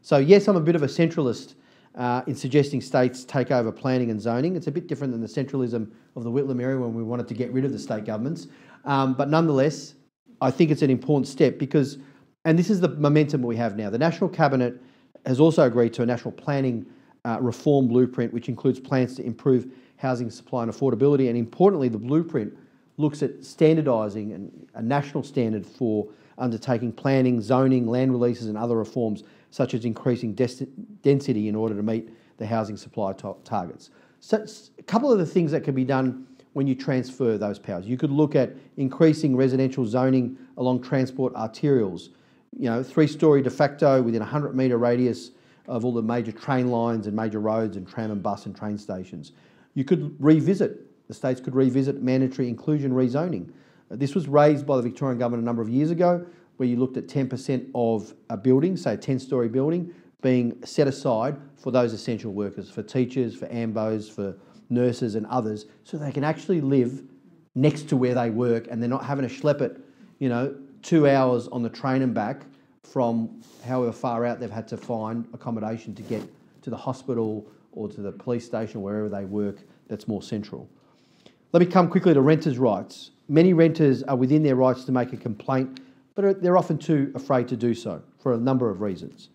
So, 0.00 0.16
yes, 0.16 0.48
I'm 0.48 0.56
a 0.56 0.60
bit 0.60 0.76
of 0.76 0.82
a 0.82 0.88
centralist 0.88 1.56
uh, 1.98 2.22
in 2.28 2.34
suggesting 2.34 2.80
states 2.80 3.24
take 3.24 3.50
over 3.50 3.72
planning 3.72 4.10
and 4.10 4.20
zoning. 4.20 4.56
It's 4.56 4.68
a 4.68 4.70
bit 4.70 4.86
different 4.86 5.12
than 5.12 5.20
the 5.20 5.26
centralism 5.26 5.90
of 6.14 6.22
the 6.22 6.30
Whitlam 6.30 6.62
area 6.62 6.78
when 6.78 6.94
we 6.94 7.02
wanted 7.02 7.26
to 7.28 7.34
get 7.34 7.52
rid 7.52 7.64
of 7.64 7.72
the 7.72 7.78
state 7.78 8.04
governments. 8.04 8.46
Um, 8.84 9.14
but 9.14 9.28
nonetheless, 9.28 9.94
I 10.40 10.52
think 10.52 10.70
it's 10.70 10.82
an 10.82 10.90
important 10.90 11.26
step 11.26 11.58
because, 11.58 11.98
and 12.44 12.56
this 12.56 12.70
is 12.70 12.80
the 12.80 12.88
momentum 12.88 13.42
we 13.42 13.56
have 13.56 13.76
now. 13.76 13.90
The 13.90 13.98
National 13.98 14.30
Cabinet 14.30 14.80
has 15.26 15.40
also 15.40 15.64
agreed 15.64 15.92
to 15.94 16.02
a 16.02 16.06
national 16.06 16.32
planning 16.32 16.86
uh, 17.24 17.38
reform 17.40 17.88
blueprint, 17.88 18.32
which 18.32 18.48
includes 18.48 18.78
plans 18.78 19.16
to 19.16 19.26
improve 19.26 19.66
housing 19.96 20.30
supply 20.30 20.62
and 20.62 20.72
affordability. 20.72 21.28
And 21.28 21.36
importantly, 21.36 21.88
the 21.88 21.98
blueprint 21.98 22.56
looks 22.96 23.24
at 23.24 23.40
standardising 23.40 24.50
a 24.74 24.82
national 24.82 25.24
standard 25.24 25.66
for 25.66 26.08
undertaking 26.38 26.92
planning, 26.92 27.42
zoning, 27.42 27.88
land 27.88 28.12
releases, 28.12 28.46
and 28.46 28.56
other 28.56 28.76
reforms, 28.76 29.24
such 29.50 29.74
as 29.74 29.84
increasing 29.84 30.34
density 30.34 31.48
in 31.48 31.54
order 31.54 31.74
to 31.74 31.82
meet 31.82 32.10
the 32.36 32.46
housing 32.46 32.76
supply 32.76 33.12
targets. 33.12 33.90
So, 34.20 34.44
a 34.78 34.82
couple 34.82 35.12
of 35.12 35.18
the 35.18 35.26
things 35.26 35.50
that 35.52 35.64
can 35.64 35.74
be 35.74 35.84
done 35.84 36.26
when 36.52 36.66
you 36.66 36.74
transfer 36.74 37.38
those 37.38 37.58
powers. 37.58 37.86
You 37.86 37.96
could 37.96 38.10
look 38.10 38.34
at 38.34 38.52
increasing 38.76 39.36
residential 39.36 39.84
zoning 39.84 40.36
along 40.56 40.82
transport 40.82 41.34
arterials, 41.34 42.08
you 42.58 42.68
know, 42.68 42.82
three-storey 42.82 43.42
de 43.42 43.50
facto 43.50 44.02
within 44.02 44.22
a 44.22 44.24
100 44.24 44.56
metre 44.56 44.78
radius 44.78 45.30
of 45.68 45.84
all 45.84 45.92
the 45.92 46.02
major 46.02 46.32
train 46.32 46.70
lines 46.70 47.06
and 47.06 47.14
major 47.14 47.38
roads 47.38 47.76
and 47.76 47.86
tram 47.86 48.10
and 48.10 48.22
bus 48.22 48.46
and 48.46 48.56
train 48.56 48.78
stations. 48.78 49.32
You 49.74 49.84
could 49.84 50.16
revisit, 50.18 51.06
the 51.06 51.14
states 51.14 51.40
could 51.40 51.54
revisit 51.54 52.02
mandatory 52.02 52.48
inclusion 52.48 52.92
rezoning. 52.92 53.52
This 53.90 54.14
was 54.14 54.26
raised 54.26 54.66
by 54.66 54.76
the 54.76 54.82
Victorian 54.82 55.18
Government 55.18 55.44
a 55.44 55.46
number 55.46 55.62
of 55.62 55.68
years 55.68 55.90
ago, 55.90 56.26
where 56.58 56.68
you 56.68 56.76
looked 56.76 56.96
at 56.96 57.06
10% 57.06 57.70
of 57.74 58.12
a 58.30 58.36
building, 58.36 58.76
say 58.76 58.94
a 58.94 58.96
10 58.96 59.18
story 59.18 59.48
building, 59.48 59.94
being 60.20 60.64
set 60.64 60.86
aside 60.86 61.36
for 61.56 61.70
those 61.70 61.92
essential 61.92 62.32
workers, 62.32 62.68
for 62.68 62.82
teachers, 62.82 63.34
for 63.34 63.46
AMBOs, 63.46 64.10
for 64.10 64.36
nurses 64.68 65.14
and 65.14 65.26
others, 65.26 65.66
so 65.84 65.96
they 65.96 66.12
can 66.12 66.24
actually 66.24 66.60
live 66.60 67.02
next 67.54 67.88
to 67.88 67.96
where 67.96 68.14
they 68.14 68.30
work 68.30 68.66
and 68.70 68.82
they're 68.82 68.88
not 68.88 69.04
having 69.04 69.26
to 69.26 69.34
schlep 69.34 69.60
it, 69.60 69.80
you 70.18 70.28
know, 70.28 70.54
two 70.82 71.08
hours 71.08 71.48
on 71.48 71.62
the 71.62 71.68
train 71.68 72.02
and 72.02 72.12
back 72.12 72.42
from 72.82 73.40
however 73.64 73.92
far 73.92 74.24
out 74.24 74.40
they've 74.40 74.50
had 74.50 74.68
to 74.68 74.76
find 74.76 75.26
accommodation 75.32 75.94
to 75.94 76.02
get 76.02 76.22
to 76.62 76.70
the 76.70 76.76
hospital 76.76 77.46
or 77.72 77.88
to 77.88 78.00
the 78.00 78.12
police 78.12 78.44
station, 78.44 78.82
wherever 78.82 79.08
they 79.08 79.24
work, 79.24 79.58
that's 79.88 80.08
more 80.08 80.22
central. 80.22 80.68
Let 81.52 81.60
me 81.60 81.66
come 81.66 81.88
quickly 81.88 82.14
to 82.14 82.20
renters' 82.20 82.58
rights. 82.58 83.12
Many 83.28 83.52
renters 83.52 84.02
are 84.02 84.16
within 84.16 84.42
their 84.42 84.56
rights 84.56 84.84
to 84.84 84.92
make 84.92 85.12
a 85.12 85.16
complaint, 85.16 85.80
but 86.18 86.42
they're 86.42 86.58
often 86.58 86.76
too 86.76 87.12
afraid 87.14 87.46
to 87.46 87.56
do 87.56 87.72
so 87.72 88.02
for 88.18 88.32
a 88.32 88.36
number 88.36 88.68
of 88.68 88.80
reasons. 88.80 89.28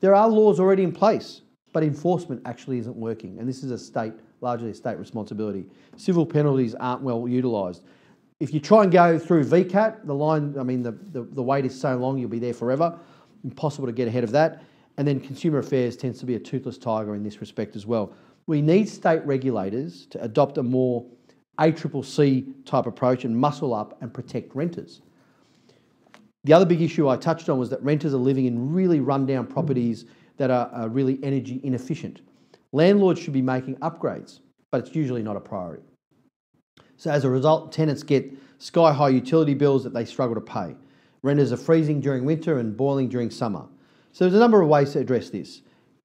There 0.00 0.14
are 0.14 0.26
laws 0.26 0.58
already 0.58 0.82
in 0.82 0.90
place, 0.90 1.42
but 1.74 1.82
enforcement 1.82 2.40
actually 2.46 2.78
isn't 2.78 2.96
working, 2.96 3.38
and 3.38 3.46
this 3.46 3.62
is 3.62 3.70
a 3.70 3.76
state 3.76 4.14
largely 4.40 4.70
a 4.70 4.74
state 4.74 4.98
responsibility. 4.98 5.66
Civil 5.98 6.24
penalties 6.24 6.74
aren't 6.74 7.02
well 7.02 7.28
utilised. 7.28 7.82
If 8.40 8.54
you 8.54 8.60
try 8.60 8.82
and 8.82 8.90
go 8.90 9.18
through 9.18 9.44
VCAT, 9.44 10.06
the 10.06 10.14
line, 10.14 10.58
I 10.58 10.62
mean, 10.62 10.82
the, 10.82 10.92
the, 11.12 11.22
the 11.22 11.42
wait 11.42 11.66
is 11.66 11.78
so 11.78 11.96
long, 11.96 12.16
you'll 12.16 12.30
be 12.30 12.38
there 12.38 12.54
forever. 12.54 12.98
Impossible 13.44 13.86
to 13.86 13.92
get 13.92 14.08
ahead 14.08 14.24
of 14.24 14.32
that. 14.32 14.64
And 14.96 15.06
then 15.06 15.20
consumer 15.20 15.58
affairs 15.58 15.98
tends 15.98 16.18
to 16.20 16.26
be 16.26 16.34
a 16.34 16.40
toothless 16.40 16.78
tiger 16.78 17.14
in 17.14 17.22
this 17.22 17.42
respect 17.42 17.76
as 17.76 17.86
well. 17.86 18.14
We 18.46 18.62
need 18.62 18.88
state 18.88 19.24
regulators 19.26 20.06
to 20.06 20.24
adopt 20.24 20.56
a 20.56 20.62
more 20.62 21.06
ACCC 21.60 22.64
type 22.64 22.86
approach 22.86 23.24
and 23.24 23.36
muscle 23.36 23.74
up 23.74 24.00
and 24.00 24.12
protect 24.12 24.56
renters. 24.56 25.02
The 26.44 26.52
other 26.52 26.66
big 26.66 26.82
issue 26.82 27.08
I 27.08 27.16
touched 27.16 27.48
on 27.48 27.58
was 27.58 27.70
that 27.70 27.82
renters 27.82 28.14
are 28.14 28.18
living 28.18 28.46
in 28.46 28.72
really 28.72 29.00
rundown 29.00 29.46
properties 29.46 30.06
that 30.38 30.50
are, 30.50 30.88
really 30.88 31.18
energy 31.22 31.60
inefficient. 31.62 32.20
Landlords 32.72 33.20
should 33.20 33.32
be 33.32 33.42
making 33.42 33.76
upgrades, 33.76 34.40
but 34.70 34.84
it's 34.84 34.96
usually 34.96 35.22
not 35.22 35.36
a 35.36 35.40
priority. 35.40 35.84
So 36.96 37.10
as 37.10 37.24
a 37.24 37.30
result, 37.30 37.70
tenants 37.70 38.02
get 38.02 38.32
sky 38.58 38.92
high 38.92 39.10
utility 39.10 39.54
bills 39.54 39.84
that 39.84 39.92
they 39.92 40.04
struggle 40.04 40.34
to 40.34 40.40
pay. 40.40 40.74
Renters 41.22 41.52
are 41.52 41.56
freezing 41.56 42.00
during 42.00 42.24
winter 42.24 42.58
and 42.58 42.76
boiling 42.76 43.08
during 43.08 43.30
summer. 43.30 43.66
So 44.12 44.24
there's 44.24 44.34
a 44.34 44.40
number 44.40 44.60
of 44.60 44.68
ways 44.68 44.92
to 44.92 44.98
address 44.98 45.30
this. 45.30 45.62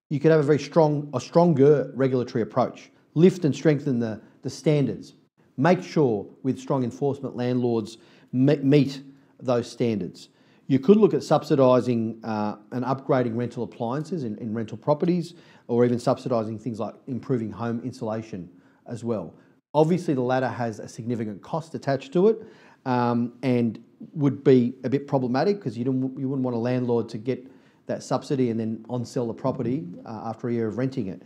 You 0.09 0.19
could 0.19 0.31
have 0.31 0.39
a 0.39 0.43
very 0.43 0.59
strong, 0.59 1.09
a 1.13 1.19
stronger 1.19 1.91
regulatory 1.95 2.43
approach. 2.43 2.91
Lift 3.15 3.43
and 3.45 3.55
strengthen 3.55 3.99
the, 3.99 4.21
the 4.43 4.49
standards. 4.49 5.13
Make 5.57 5.81
sure 5.81 6.25
with 6.43 6.59
strong 6.59 6.83
enforcement 6.83 7.35
landlords 7.35 7.97
meet 8.31 9.01
those 9.39 9.69
standards. 9.69 10.29
You 10.67 10.79
could 10.79 10.97
look 10.97 11.13
at 11.13 11.21
subsidising 11.21 12.19
uh, 12.23 12.57
and 12.71 12.83
upgrading 12.83 13.37
rental 13.37 13.63
appliances 13.63 14.23
in, 14.23 14.37
in 14.37 14.53
rental 14.53 14.77
properties 14.77 15.33
or 15.67 15.85
even 15.85 15.97
subsidising 15.97 16.59
things 16.59 16.79
like 16.79 16.95
improving 17.07 17.51
home 17.51 17.81
insulation 17.83 18.49
as 18.85 19.03
well. 19.03 19.33
Obviously, 19.73 20.13
the 20.13 20.21
latter 20.21 20.47
has 20.47 20.79
a 20.79 20.87
significant 20.87 21.41
cost 21.41 21.73
attached 21.75 22.11
to 22.13 22.27
it 22.27 22.41
um, 22.85 23.33
and 23.43 23.83
would 24.13 24.43
be 24.43 24.73
a 24.83 24.89
bit 24.89 25.07
problematic 25.07 25.57
because 25.57 25.77
you, 25.77 25.85
you 26.17 26.27
wouldn't 26.29 26.43
want 26.43 26.55
a 26.55 26.59
landlord 26.59 27.07
to 27.09 27.17
get 27.17 27.49
that 27.85 28.03
subsidy 28.03 28.49
and 28.49 28.59
then 28.59 28.85
on 28.89 29.05
sell 29.05 29.27
the 29.27 29.33
property 29.33 29.85
uh, 30.05 30.23
after 30.25 30.49
a 30.49 30.53
year 30.53 30.67
of 30.67 30.77
renting 30.77 31.07
it. 31.07 31.23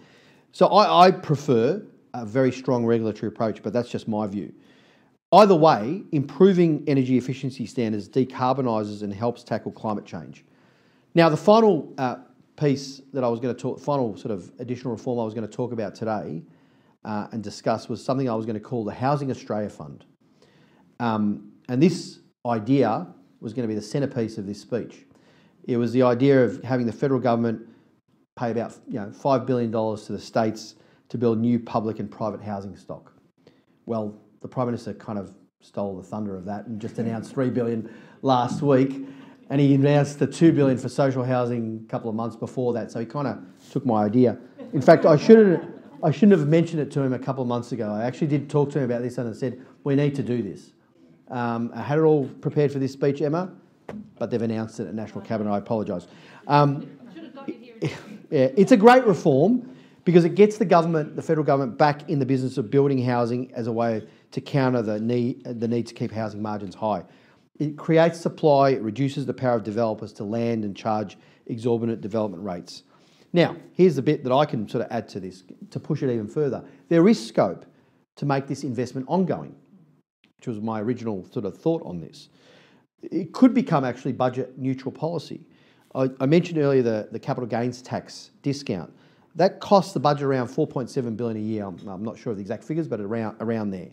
So 0.52 0.68
I, 0.68 1.08
I 1.08 1.12
prefer 1.12 1.82
a 2.14 2.26
very 2.26 2.52
strong 2.52 2.86
regulatory 2.86 3.30
approach, 3.30 3.64
but 3.64 3.74
that's 3.74 3.90
just 3.90 4.08
my 4.08 4.28
view. 4.28 4.54
Either 5.34 5.56
way, 5.56 6.04
improving 6.12 6.84
energy 6.88 7.18
efficiency 7.18 7.66
standards 7.66 8.10
decarbonises 8.10 9.02
and 9.02 9.14
helps 9.14 9.44
tackle 9.44 9.72
climate 9.72 10.06
change. 10.06 10.44
Now, 11.16 11.30
the 11.30 11.38
final 11.38 11.94
uh, 11.98 12.18
piece 12.58 13.02
that 13.14 13.24
I 13.24 13.30
was 13.30 13.40
going 13.40 13.56
to 13.56 13.60
talk, 13.60 13.80
final 13.80 14.18
sort 14.18 14.32
of 14.32 14.52
additional 14.60 14.94
reform 14.94 15.20
I 15.20 15.24
was 15.24 15.34
going 15.34 15.48
to 15.48 15.54
talk 15.54 15.72
about 15.72 15.96
today 15.96 16.44
uh, 17.06 17.28
and 17.32 17.42
discuss 17.42 17.88
was 17.88 18.04
something 18.04 18.30
I 18.30 18.36
was 18.36 18.46
going 18.46 18.56
to 18.56 18.62
call 18.62 18.84
the 18.84 18.94
Housing 18.94 19.32
Australia 19.32 19.70
Fund. 19.70 20.06
Um, 21.00 21.52
and 21.70 21.82
this 21.82 22.20
idea 22.46 23.08
was 23.40 23.54
going 23.54 23.64
to 23.64 23.68
be 23.68 23.76
the 23.76 23.82
centrepiece 23.82 24.38
of 24.38 24.46
this 24.46 24.62
speech. 24.62 25.06
It 25.66 25.78
was 25.78 25.94
the 25.94 26.04
idea 26.04 26.44
of 26.44 26.62
having 26.64 26.86
the 26.86 26.94
federal 26.94 27.20
government 27.20 27.68
pay 28.38 28.52
about 28.52 28.78
you 28.88 28.96
know, 28.96 29.08
$5 29.08 29.46
billion 29.46 29.72
to 29.72 30.12
the 30.12 30.20
states 30.20 30.76
to 31.10 31.18
build 31.18 31.40
new 31.40 31.60
public 31.60 32.00
and 32.00 32.10
private 32.10 32.42
housing 32.42 32.76
stock. 32.76 33.14
Well, 33.86 34.20
the 34.42 34.48
Prime 34.48 34.68
Minister 34.68 34.94
kind 34.94 35.18
of 35.18 35.34
stole 35.60 35.96
the 35.96 36.04
thunder 36.04 36.36
of 36.36 36.46
that 36.46 36.66
and 36.66 36.82
just 36.82 36.98
announced 36.98 37.32
3 37.32 37.50
billion 37.52 37.94
last 38.22 38.62
week 38.62 39.06
and 39.52 39.60
he 39.60 39.74
announced 39.76 40.18
the 40.18 40.26
two 40.26 40.54
billion 40.54 40.78
for 40.78 40.88
social 40.88 41.26
housing 41.26 41.84
a 41.86 41.92
couple 41.92 42.10
of 42.10 42.16
months 42.16 42.38
before 42.38 42.72
that. 42.72 42.90
So 42.90 43.02
he 43.02 43.06
kind 43.06 43.28
of 43.28 43.38
took 43.70 43.86
my 43.86 44.06
idea. 44.06 44.38
In 44.74 44.82
fact, 44.82 45.06
I 45.06 45.18
shouldn't 45.18 45.62
I 46.04 46.10
shouldn't 46.10 46.40
have 46.40 46.48
mentioned 46.48 46.82
it 46.82 46.90
to 46.92 47.02
him 47.02 47.14
a 47.14 47.20
couple 47.20 47.44
of 47.44 47.48
months 47.48 47.74
ago. 47.74 47.92
I 47.92 48.06
actually 48.06 48.28
did 48.28 48.50
talk 48.50 48.72
to 48.72 48.80
him 48.80 48.86
about 48.86 49.04
this 49.04 49.18
and 49.18 49.30
I 49.30 49.34
said 49.34 49.64
we 49.84 49.96
need 49.96 50.16
to 50.16 50.24
do 50.24 50.42
this. 50.42 50.72
Um, 51.28 51.70
I 51.76 51.82
had 51.82 52.00
it 52.00 52.02
all 52.02 52.28
prepared 52.28 52.72
for 52.72 52.80
this 52.80 52.94
speech, 52.94 53.22
Emma, 53.22 53.52
but 54.18 54.32
they've 54.32 54.42
announced 54.42 54.80
it 54.80 54.88
at 54.88 54.96
National 54.96 55.22
Cabinet. 55.22 55.52
I 55.52 55.58
apologise. 55.58 56.08
Um, 56.48 56.90
yeah, 57.48 57.90
it's 58.30 58.72
a 58.72 58.78
great 58.78 59.06
reform 59.06 59.70
because 60.06 60.24
it 60.24 60.36
gets 60.36 60.58
the 60.58 60.66
government, 60.66 61.16
the 61.18 61.22
federal 61.22 61.46
government, 61.46 61.78
back 61.78 62.10
in 62.10 62.20
the 62.20 62.26
business 62.26 62.58
of 62.58 62.72
building 62.72 63.04
housing 63.04 63.52
as 63.54 63.68
a 63.68 63.72
way 63.72 64.08
to 64.32 64.42
counter 64.42 64.82
the 64.82 65.00
need, 65.00 65.44
the 65.44 65.68
need 65.68 65.88
to 65.88 65.94
keep 65.94 66.12
housing 66.12 66.42
margins 66.42 66.76
high. 66.76 67.04
It 67.60 67.78
creates 67.78 68.20
supply, 68.20 68.72
it 68.72 68.82
reduces 68.82 69.26
the 69.26 69.34
power 69.34 69.56
of 69.56 69.64
developers 69.64 70.14
to 70.14 70.24
land 70.24 70.66
and 70.66 70.76
charge 70.76 71.18
exorbitant 71.46 72.02
development 72.02 72.44
rates. 72.44 72.84
Now, 73.34 73.56
here's 73.74 73.96
the 73.96 74.02
bit 74.02 74.24
that 74.24 74.34
I 74.34 74.46
can 74.46 74.68
sort 74.68 74.86
of 74.86 74.92
add 74.92 75.08
to 75.10 75.20
this 75.20 75.44
to 75.70 75.80
push 75.80 76.04
it 76.04 76.12
even 76.12 76.28
further. 76.28 76.64
There 76.90 77.08
is 77.08 77.26
scope 77.26 77.66
to 78.18 78.26
make 78.26 78.48
this 78.48 78.64
investment 78.64 79.06
ongoing, 79.08 79.56
which 80.38 80.48
was 80.48 80.60
my 80.60 80.82
original 80.82 81.26
sort 81.32 81.46
of 81.46 81.58
thought 81.58 81.82
on 81.86 82.00
this. 82.00 82.30
It 83.02 83.32
could 83.34 83.54
become 83.54 83.86
actually 83.86 84.12
budget 84.14 84.58
neutral 84.58 84.92
policy. 84.92 85.42
I, 85.96 86.10
I 86.20 86.26
mentioned 86.26 86.60
earlier 86.60 86.82
the, 86.82 87.10
the 87.12 87.20
capital 87.20 87.48
gains 87.48 87.82
tax 87.82 88.32
discount. 88.42 88.94
That 89.36 89.60
costs 89.60 89.94
the 89.94 90.00
budget 90.00 90.24
around 90.24 90.48
4.7 90.48 91.16
billion 91.16 91.38
a 91.38 91.40
year. 91.40 91.66
I'm, 91.66 91.78
I'm, 91.88 92.04
not 92.04 92.18
sure 92.18 92.32
of 92.32 92.38
the 92.38 92.42
exact 92.42 92.64
figures, 92.66 92.88
but 92.88 93.00
around 93.00 93.38
around 93.40 93.72
there. 93.72 93.90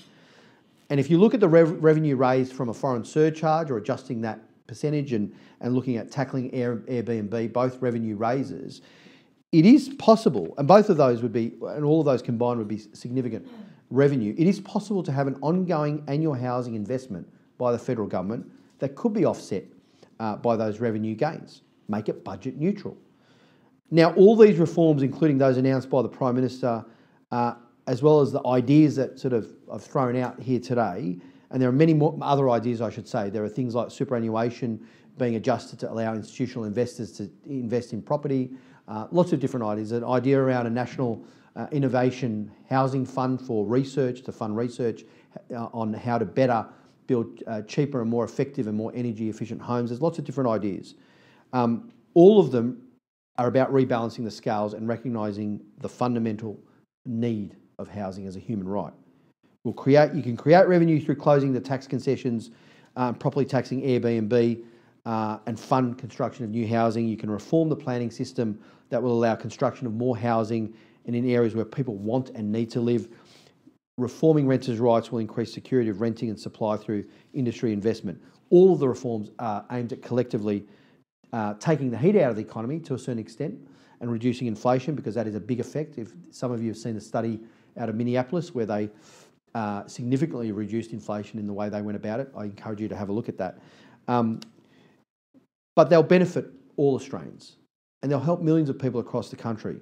And 0.91 0.99
if 0.99 1.11
you 1.11 1.19
look 1.19 1.35
at 1.35 1.41
the 1.41 1.49
rev 1.49 1.83
revenue 1.83 2.17
raised 2.17 2.53
from 2.53 2.69
a 2.69 2.75
foreign 2.75 3.05
surcharge 3.05 3.71
or 3.71 3.77
adjusting 3.77 4.21
that 4.23 4.41
percentage 4.67 5.13
and, 5.13 5.35
and 5.61 5.75
looking 5.75 5.97
at 5.97 6.11
tackling 6.11 6.53
Air, 6.55 6.77
Airbnb, 6.77 7.53
both 7.53 7.81
revenue 7.81 8.17
raises, 8.17 8.83
it 9.53 9.65
is 9.65 9.89
possible, 9.99 10.55
and 10.59 10.69
both 10.69 10.91
of 10.91 10.99
those 10.99 11.23
would 11.23 11.33
be, 11.33 11.55
and 11.63 11.85
all 11.85 12.01
of 12.01 12.07
those 12.07 12.21
combined 12.21 12.59
would 12.59 12.69
be 12.69 12.79
significant 12.79 13.49
revenue. 13.91 14.35
It 14.37 14.47
is 14.47 14.61
possible 14.61 15.03
to 15.03 15.13
have 15.13 15.27
an 15.27 15.37
ongoing 15.41 16.05
annual 16.07 16.35
housing 16.35 16.75
investment 16.75 17.27
by 17.57 17.73
the 17.73 17.79
federal 17.79 18.07
government 18.07 18.47
that 18.79 18.95
could 18.95 19.15
be 19.15 19.25
offset 19.25 19.65
uh, 20.21 20.37
by 20.37 20.57
those 20.57 20.81
revenue 20.81 21.15
gains. 21.15 21.63
Make 21.89 22.11
it 22.11 22.25
budget 22.25 22.57
neutral. 22.57 22.97
Now, 23.91 24.13
all 24.15 24.37
these 24.37 24.59
reforms, 24.59 25.03
including 25.03 25.39
those 25.39 25.57
announced 25.57 25.89
by 25.89 26.03
the 26.03 26.09
Prime 26.09 26.35
Minister, 26.35 26.85
uh, 27.33 27.55
as 27.89 28.03
well 28.03 28.21
as 28.21 28.31
the 28.31 28.47
ideas 28.47 28.97
that 28.97 29.19
sort 29.19 29.33
of 29.33 29.51
I've 29.73 29.83
thrown 29.83 30.15
out 30.15 30.39
here 30.39 30.61
today, 30.61 31.19
and 31.51 31.61
there 31.61 31.71
are 31.71 31.73
many 31.73 31.95
more 31.95 32.17
other 32.21 32.51
ideas, 32.51 32.83
I 32.83 32.91
should 32.91 33.09
say. 33.09 33.31
There 33.31 33.43
are 33.43 33.49
things 33.49 33.75
like 33.75 33.91
superannuation 33.91 34.87
being 35.17 35.37
adjusted 35.37 35.79
to 35.81 35.91
allow 35.91 36.13
institutional 36.13 36.65
investors 36.65 37.11
to 37.13 37.31
invest 37.47 37.95
in 37.95 38.03
property. 38.03 38.51
Uh, 38.87 39.07
lots 39.11 39.33
of 39.33 39.41
different 39.41 39.65
ideas. 39.65 39.93
An 39.93 40.05
idea 40.05 40.39
around 40.39 40.67
a 40.67 40.71
national 40.71 41.25
uh, 41.57 41.67
innovation 41.73 42.53
housing 42.69 43.07
fund 43.07 43.41
for 43.41 43.67
research 43.67 44.23
to 44.25 44.33
fund 44.33 44.55
research 44.55 45.05
uh, 45.51 45.69
on 45.73 45.95
how 45.95 46.19
to 46.19 46.27
better 46.27 46.67
build 47.07 47.43
uh, 47.47 47.63
cheaper 47.63 48.03
and 48.03 48.11
more 48.11 48.25
effective 48.25 48.67
and 48.67 48.77
more 48.77 48.93
energy 48.95 49.31
efficient 49.31 49.63
homes. 49.63 49.89
There's 49.89 50.03
lots 50.03 50.19
of 50.19 50.27
different 50.27 50.51
ideas. 50.51 50.95
Um, 51.55 51.91
all 52.13 52.39
of 52.39 52.53
them 52.53 52.83
are 53.39 53.49
about 53.49 53.73
rebalancing 53.73 54.25
the 54.25 54.31
scales 54.31 54.75
and 54.75 54.87
recognising 54.87 55.63
the 55.79 55.89
fundamental 55.89 56.61
need 57.07 57.57
of 57.79 57.89
housing 57.89 58.27
as 58.27 58.37
a 58.37 58.41
human 58.41 58.69
right. 58.69 58.93
We'll 59.65 59.75
create, 59.75 60.13
you 60.13 60.23
can 60.23 60.37
create 60.37 60.67
revenue 60.67 61.01
through 61.01 61.17
closing 61.17 61.53
the 61.53 61.61
tax 61.61 61.87
concessions, 61.87 62.51
um, 62.97 63.15
properly 63.15 63.45
taxing 63.45 63.83
Airbnb, 63.83 64.65
uh, 65.07 65.39
and 65.47 65.59
fund 65.59 65.97
construction 65.97 66.45
of 66.45 66.51
new 66.51 66.67
housing. 66.67 67.07
You 67.07 67.17
can 67.17 67.31
reform 67.31 67.69
the 67.69 67.77
planning 67.77 68.11
system 68.11 68.61
that 68.91 69.03
will 69.03 69.13
allow 69.13 69.35
construction 69.37 69.87
of 69.87 69.95
more 69.95 70.17
housing 70.17 70.75
and 71.07 71.15
in 71.15 71.29
areas 71.29 71.55
where 71.55 71.65
people 71.65 71.95
want 71.97 72.31
and 72.31 72.51
need 72.51 72.71
to 72.71 72.81
live. 72.81 73.09
Reforming 73.97 74.47
renters' 74.47 74.79
rights 74.79 75.11
will 75.11 75.19
increase 75.21 75.53
security 75.53 75.91
of 75.91 76.01
renting 76.01 76.31
and 76.31 76.39
supply 76.39 76.77
through 76.77 77.05
industry 77.33 77.73
investment. 77.73 78.21
All 78.51 78.73
of 78.73 78.81
the 78.81 78.89
reforms 78.89 79.31
are 79.39 79.65
aimed 79.71 79.93
at 79.93 80.03
collectively 80.03 80.65
uh, 81.33 81.55
taking 81.55 81.91
the 81.91 81.99
heat 81.99 82.17
out 82.17 82.31
of 82.31 82.37
the 82.37 82.43
economy 82.43 82.81
to 82.81 82.95
a 82.95 82.99
certain 82.99 83.19
extent 83.19 83.59
and 84.01 84.11
reducing 84.11 84.47
inflation 84.47 84.95
because 84.95 85.15
that 85.15 85.27
is 85.27 85.35
a 85.35 85.41
big 85.41 85.61
effect. 85.61 85.99
If 85.99 86.13
some 86.31 86.53
of 86.53 86.63
you 86.63 86.69
have 86.69 86.77
seen 86.77 86.95
the 86.95 87.01
study 87.01 87.41
out 87.79 87.89
of 87.89 87.95
Minneapolis 87.95 88.55
where 88.55 88.67
they 88.67 88.91
uh, 89.55 89.87
significantly 89.87 90.53
reduced 90.53 90.93
inflation 90.93 91.39
in 91.39 91.47
the 91.47 91.53
way 91.53 91.69
they 91.69 91.83
went 91.83 91.97
about 91.97 92.21
it, 92.21 92.31
I 92.37 92.45
encourage 92.45 92.81
you 92.81 92.89
to 92.89 92.97
have 92.97 93.09
a 93.09 93.13
look 93.13 93.29
at 93.29 93.39
that. 93.39 93.59
Um, 94.07 94.41
but 95.75 95.91
they'll 95.91 96.03
benefit 96.03 96.47
all 96.77 96.95
Australians 96.95 97.57
and 98.03 98.11
they'll 98.11 98.21
help 98.21 98.41
millions 98.41 98.69
of 98.69 98.79
people 98.79 99.01
across 99.01 99.31
the 99.31 99.37
country. 99.37 99.79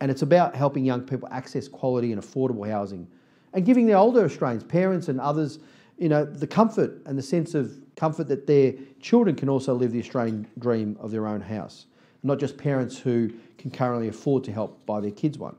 And 0.00 0.10
it's 0.10 0.22
about 0.22 0.54
helping 0.54 0.84
young 0.84 1.02
people 1.02 1.28
access 1.30 1.68
quality 1.68 2.12
and 2.12 2.22
affordable 2.22 2.70
housing 2.70 3.08
and 3.54 3.64
giving 3.64 3.86
the 3.86 3.94
older 3.94 4.24
Australians, 4.24 4.64
parents 4.64 5.08
and 5.08 5.20
others, 5.20 5.58
you 5.98 6.08
know, 6.08 6.24
the 6.24 6.46
comfort 6.46 7.00
and 7.06 7.16
the 7.18 7.22
sense 7.22 7.54
of 7.54 7.72
comfort 7.96 8.28
that 8.28 8.46
their 8.46 8.74
children 9.00 9.34
can 9.34 9.48
also 9.48 9.74
live 9.74 9.92
the 9.92 10.00
Australian 10.00 10.46
dream 10.58 10.96
of 11.00 11.10
their 11.10 11.26
own 11.26 11.40
house, 11.40 11.86
not 12.22 12.38
just 12.38 12.58
parents 12.58 12.98
who 12.98 13.32
can 13.56 13.70
currently 13.70 14.08
afford 14.08 14.44
to 14.44 14.52
help 14.52 14.84
buy 14.84 15.00
their 15.00 15.10
kids 15.10 15.38
one. 15.38 15.56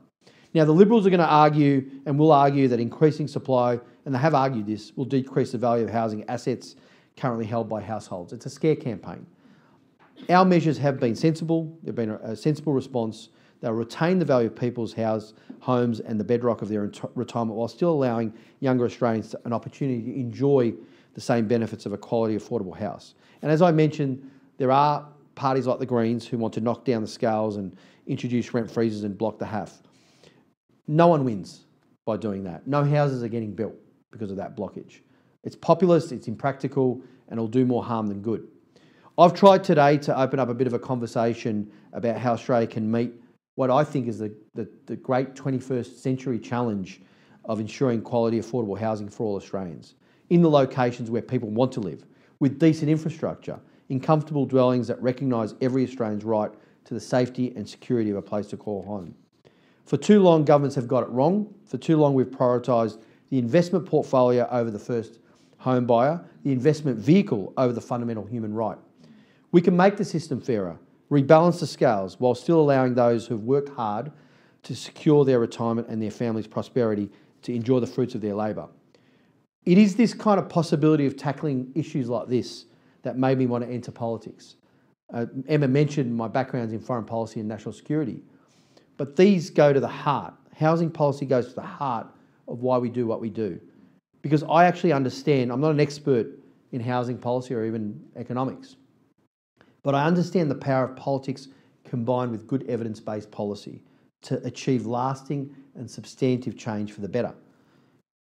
Now, 0.54 0.64
the 0.64 0.72
Liberals 0.72 1.06
are 1.06 1.10
going 1.10 1.20
to 1.20 1.26
argue 1.26 1.90
and 2.06 2.18
will 2.18 2.32
argue 2.32 2.68
that 2.68 2.80
increasing 2.80 3.28
supply, 3.28 3.78
and 4.04 4.14
they 4.14 4.18
have 4.18 4.34
argued 4.34 4.66
this, 4.66 4.96
will 4.96 5.04
decrease 5.04 5.52
the 5.52 5.58
value 5.58 5.84
of 5.84 5.90
housing 5.90 6.24
assets 6.28 6.76
currently 7.16 7.44
held 7.44 7.68
by 7.68 7.82
households. 7.82 8.32
It's 8.32 8.46
a 8.46 8.50
scare 8.50 8.76
campaign. 8.76 9.26
Our 10.28 10.44
measures 10.44 10.78
have 10.78 10.98
been 10.98 11.14
sensible, 11.14 11.76
they've 11.82 11.94
been 11.94 12.10
a 12.10 12.34
sensible 12.34 12.72
response 12.72 13.28
They'll 13.60 13.72
retain 13.72 14.18
the 14.18 14.24
value 14.24 14.46
of 14.48 14.56
people's 14.56 14.92
house, 14.92 15.34
homes 15.60 16.00
and 16.00 16.18
the 16.18 16.24
bedrock 16.24 16.62
of 16.62 16.68
their 16.68 16.90
retirement 17.14 17.56
while 17.56 17.68
still 17.68 17.90
allowing 17.90 18.32
younger 18.60 18.84
Australians 18.84 19.34
an 19.44 19.52
opportunity 19.52 20.02
to 20.02 20.20
enjoy 20.20 20.74
the 21.14 21.20
same 21.20 21.48
benefits 21.48 21.84
of 21.84 21.92
a 21.92 21.98
quality, 21.98 22.36
affordable 22.36 22.76
house. 22.76 23.14
And 23.42 23.50
as 23.50 23.62
I 23.62 23.72
mentioned, 23.72 24.30
there 24.58 24.70
are 24.70 25.06
parties 25.34 25.66
like 25.66 25.80
the 25.80 25.86
Greens 25.86 26.26
who 26.26 26.38
want 26.38 26.54
to 26.54 26.60
knock 26.60 26.84
down 26.84 27.02
the 27.02 27.08
scales 27.08 27.56
and 27.56 27.76
introduce 28.06 28.54
rent 28.54 28.70
freezes 28.70 29.04
and 29.04 29.18
block 29.18 29.38
the 29.38 29.46
HAFF. 29.46 29.82
No 30.88 31.06
one 31.06 31.24
wins 31.24 31.66
by 32.06 32.16
doing 32.16 32.42
that. 32.44 32.66
No 32.66 32.82
houses 32.82 33.22
are 33.22 33.28
getting 33.28 33.52
built 33.52 33.74
because 34.10 34.30
of 34.30 34.36
that 34.38 34.56
blockage. 34.56 35.00
It's 35.44 35.54
populist, 35.54 36.10
it's 36.10 36.26
impractical, 36.26 37.02
and 37.28 37.38
it'll 37.38 37.46
do 37.46 37.64
more 37.64 37.84
harm 37.84 38.06
than 38.06 38.22
good. 38.22 38.48
I've 39.18 39.34
tried 39.34 39.62
today 39.62 39.98
to 39.98 40.18
open 40.18 40.38
up 40.38 40.48
a 40.48 40.54
bit 40.54 40.66
of 40.66 40.72
a 40.72 40.78
conversation 40.78 41.70
about 41.92 42.18
how 42.18 42.32
Australia 42.32 42.66
can 42.66 42.90
meet 42.90 43.12
what 43.56 43.70
I 43.70 43.82
think 43.82 44.06
is 44.06 44.18
the, 44.18 44.32
the, 44.54 44.68
the 44.86 44.94
great 44.94 45.34
21st 45.34 45.96
century 45.96 46.38
challenge 46.38 47.02
of 47.44 47.58
ensuring 47.58 48.02
quality, 48.02 48.38
affordable 48.38 48.78
housing 48.78 49.08
for 49.08 49.24
all 49.26 49.36
Australians 49.36 49.96
in 50.30 50.42
the 50.42 50.48
locations 50.48 51.10
where 51.10 51.22
people 51.22 51.50
want 51.50 51.72
to 51.72 51.80
live, 51.80 52.06
with 52.38 52.60
decent 52.60 52.88
infrastructure, 52.88 53.58
in 53.88 53.98
comfortable 53.98 54.46
dwellings 54.46 54.86
that 54.86 55.02
recognise 55.02 55.54
every 55.60 55.82
Australian's 55.82 56.22
right 56.22 56.52
to 56.84 56.94
the 56.94 57.00
safety 57.00 57.52
and 57.56 57.68
security 57.68 58.10
of 58.10 58.16
a 58.16 58.22
place 58.22 58.46
to 58.46 58.56
call 58.56 58.84
home. 58.84 59.14
For 59.88 59.96
too 59.96 60.20
long, 60.20 60.44
governments 60.44 60.76
have 60.76 60.86
got 60.86 61.02
it 61.02 61.08
wrong. 61.08 61.54
For 61.64 61.78
too 61.78 61.96
long, 61.96 62.12
we've 62.12 62.30
prioritised 62.30 63.00
the 63.30 63.38
investment 63.38 63.86
portfolio 63.86 64.46
over 64.50 64.70
the 64.70 64.78
first 64.78 65.18
home 65.56 65.86
buyer, 65.86 66.22
the 66.44 66.52
investment 66.52 66.98
vehicle 66.98 67.54
over 67.56 67.72
the 67.72 67.80
fundamental 67.80 68.26
human 68.26 68.52
right. 68.52 68.76
We 69.50 69.62
can 69.62 69.74
make 69.74 69.96
the 69.96 70.04
system 70.04 70.42
fairer, 70.42 70.78
rebalance 71.10 71.60
the 71.60 71.66
scales 71.66 72.20
while 72.20 72.34
still 72.34 72.60
allowing 72.60 72.94
those 72.94 73.26
who've 73.26 73.42
worked 73.42 73.70
hard 73.70 74.12
to 74.64 74.76
secure 74.76 75.24
their 75.24 75.40
retirement 75.40 75.88
and 75.88 76.02
their 76.02 76.10
family's 76.10 76.46
prosperity 76.46 77.08
to 77.40 77.54
enjoy 77.54 77.80
the 77.80 77.86
fruits 77.86 78.14
of 78.14 78.20
their 78.20 78.34
labour. 78.34 78.68
It 79.64 79.78
is 79.78 79.96
this 79.96 80.12
kind 80.12 80.38
of 80.38 80.50
possibility 80.50 81.06
of 81.06 81.16
tackling 81.16 81.72
issues 81.74 82.10
like 82.10 82.28
this 82.28 82.66
that 83.04 83.16
made 83.16 83.38
me 83.38 83.46
want 83.46 83.64
to 83.64 83.70
enter 83.70 83.90
politics. 83.90 84.56
Uh, 85.14 85.24
Emma 85.48 85.66
mentioned 85.66 86.14
my 86.14 86.28
backgrounds 86.28 86.74
in 86.74 86.78
foreign 86.78 87.06
policy 87.06 87.40
and 87.40 87.48
national 87.48 87.72
security, 87.72 88.20
but 88.98 89.16
these 89.16 89.48
go 89.48 89.72
to 89.72 89.80
the 89.80 89.88
heart. 89.88 90.34
Housing 90.54 90.90
policy 90.90 91.24
goes 91.24 91.48
to 91.48 91.54
the 91.54 91.62
heart 91.62 92.06
of 92.48 92.60
why 92.60 92.76
we 92.76 92.90
do 92.90 93.06
what 93.06 93.20
we 93.20 93.30
do. 93.30 93.58
Because 94.20 94.42
I 94.42 94.66
actually 94.66 94.92
understand, 94.92 95.50
I'm 95.50 95.60
not 95.60 95.70
an 95.70 95.80
expert 95.80 96.26
in 96.72 96.80
housing 96.80 97.16
policy 97.16 97.54
or 97.54 97.64
even 97.64 97.98
economics, 98.16 98.76
but 99.82 99.94
I 99.94 100.04
understand 100.04 100.50
the 100.50 100.56
power 100.56 100.84
of 100.84 100.96
politics 100.96 101.48
combined 101.84 102.30
with 102.30 102.46
good 102.46 102.68
evidence 102.68 103.00
based 103.00 103.30
policy 103.30 103.82
to 104.22 104.44
achieve 104.44 104.84
lasting 104.84 105.54
and 105.76 105.90
substantive 105.90 106.58
change 106.58 106.92
for 106.92 107.00
the 107.00 107.08
better. 107.08 107.32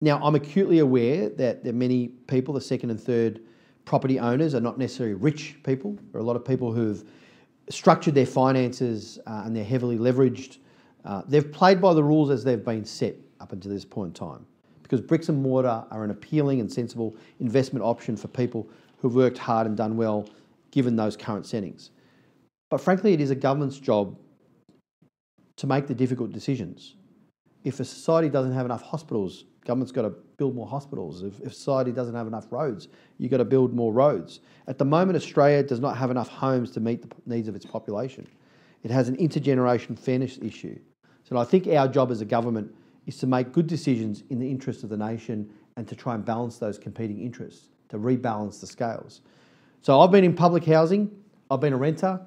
Now, 0.01 0.19
I'm 0.21 0.35
acutely 0.35 0.79
aware 0.79 1.29
that 1.29 1.63
there 1.63 1.71
are 1.71 1.75
many 1.75 2.07
people, 2.07 2.53
the 2.53 2.61
second 2.61 2.89
and 2.89 3.01
third 3.01 3.41
property 3.85 4.19
owners, 4.19 4.53
are 4.53 4.61
not 4.61 4.77
necessarily 4.77 5.15
rich 5.15 5.55
people. 5.63 5.97
There 6.11 6.19
are 6.19 6.23
a 6.23 6.27
lot 6.27 6.35
of 6.35 6.45
people 6.45 6.71
who've 6.71 7.03
structured 7.69 8.15
their 8.15 8.25
finances 8.25 9.19
uh, 9.27 9.43
and 9.45 9.55
they're 9.55 9.63
heavily 9.63 9.97
leveraged. 9.97 10.57
Uh, 11.05 11.21
they've 11.27 11.51
played 11.51 11.81
by 11.81 11.93
the 11.93 12.03
rules 12.03 12.29
as 12.29 12.43
they've 12.43 12.63
been 12.63 12.85
set 12.85 13.15
up 13.39 13.53
until 13.53 13.71
this 13.71 13.85
point 13.85 14.09
in 14.09 14.13
time 14.13 14.45
because 14.89 15.01
bricks 15.01 15.29
and 15.29 15.41
mortar 15.41 15.85
are 15.91 16.03
an 16.03 16.09
appealing 16.09 16.59
and 16.59 16.71
sensible 16.71 17.15
investment 17.39 17.85
option 17.85 18.17
for 18.17 18.27
people 18.27 18.67
who've 18.97 19.15
worked 19.15 19.37
hard 19.37 19.67
and 19.67 19.77
done 19.77 19.95
well 19.95 20.27
given 20.71 20.95
those 20.95 21.15
current 21.15 21.45
settings. 21.45 21.91
But 22.69 22.81
frankly, 22.81 23.13
it 23.13 23.21
is 23.21 23.31
a 23.31 23.35
government's 23.35 23.79
job 23.79 24.17
to 25.57 25.67
make 25.67 25.87
the 25.87 25.93
difficult 25.93 26.31
decisions. 26.31 26.95
If 27.63 27.79
a 27.79 27.85
society 27.85 28.29
doesn't 28.29 28.53
have 28.53 28.65
enough 28.65 28.81
hospitals, 28.81 29.45
government's 29.65 29.91
got 29.91 30.03
to 30.03 30.09
build 30.37 30.55
more 30.55 30.67
hospitals. 30.67 31.23
If, 31.23 31.39
if 31.41 31.53
society 31.53 31.91
doesn't 31.91 32.15
have 32.15 32.27
enough 32.27 32.47
roads, 32.51 32.87
you've 33.17 33.31
got 33.31 33.37
to 33.37 33.45
build 33.45 33.73
more 33.73 33.93
roads. 33.93 34.39
At 34.67 34.77
the 34.77 34.85
moment, 34.85 35.15
Australia 35.15 35.63
does 35.63 35.79
not 35.79 35.97
have 35.97 36.11
enough 36.11 36.29
homes 36.29 36.71
to 36.71 36.79
meet 36.79 37.01
the 37.01 37.09
needs 37.25 37.47
of 37.47 37.55
its 37.55 37.65
population. 37.65 38.27
It 38.83 38.91
has 38.91 39.09
an 39.09 39.17
intergeneration 39.17 39.97
fairness 39.97 40.39
issue. 40.41 40.79
So 41.23 41.37
I 41.37 41.43
think 41.43 41.67
our 41.67 41.87
job 41.87 42.11
as 42.11 42.21
a 42.21 42.25
government 42.25 42.73
is 43.05 43.17
to 43.17 43.27
make 43.27 43.51
good 43.51 43.67
decisions 43.67 44.23
in 44.29 44.39
the 44.39 44.49
interest 44.49 44.83
of 44.83 44.89
the 44.89 44.97
nation 44.97 45.49
and 45.75 45.87
to 45.87 45.95
try 45.95 46.15
and 46.15 46.23
balance 46.23 46.57
those 46.57 46.77
competing 46.77 47.21
interests, 47.21 47.69
to 47.89 47.97
rebalance 47.97 48.59
the 48.59 48.67
scales. 48.67 49.21
So 49.81 49.99
I've 49.99 50.11
been 50.11 50.23
in 50.23 50.33
public 50.33 50.65
housing, 50.65 51.09
I've 51.49 51.59
been 51.59 51.73
a 51.73 51.77
renter, 51.77 52.19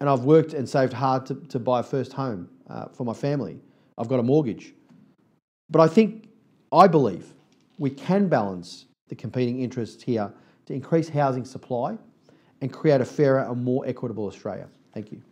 and 0.00 0.08
I've 0.08 0.24
worked 0.24 0.54
and 0.54 0.68
saved 0.68 0.92
hard 0.92 1.26
to, 1.26 1.34
to 1.34 1.58
buy 1.58 1.80
a 1.80 1.82
first 1.82 2.12
home 2.12 2.48
uh, 2.68 2.86
for 2.86 3.04
my 3.04 3.12
family. 3.12 3.60
I've 3.98 4.08
got 4.08 4.18
a 4.18 4.22
mortgage. 4.22 4.72
But 5.68 5.80
I 5.80 5.88
think, 5.88 6.29
I 6.72 6.86
believe, 6.86 7.32
we 7.78 7.90
can 7.90 8.28
balance 8.28 8.86
the 9.08 9.14
competing 9.14 9.60
interests 9.60 10.02
here 10.02 10.32
to 10.66 10.72
increase 10.72 11.08
housing 11.08 11.44
supply 11.44 11.98
and 12.60 12.72
create 12.72 13.00
a 13.00 13.04
fairer 13.04 13.40
and 13.40 13.64
more 13.64 13.84
equitable 13.86 14.26
Australia. 14.26 14.68
Thank 14.94 15.12
you. 15.12 15.22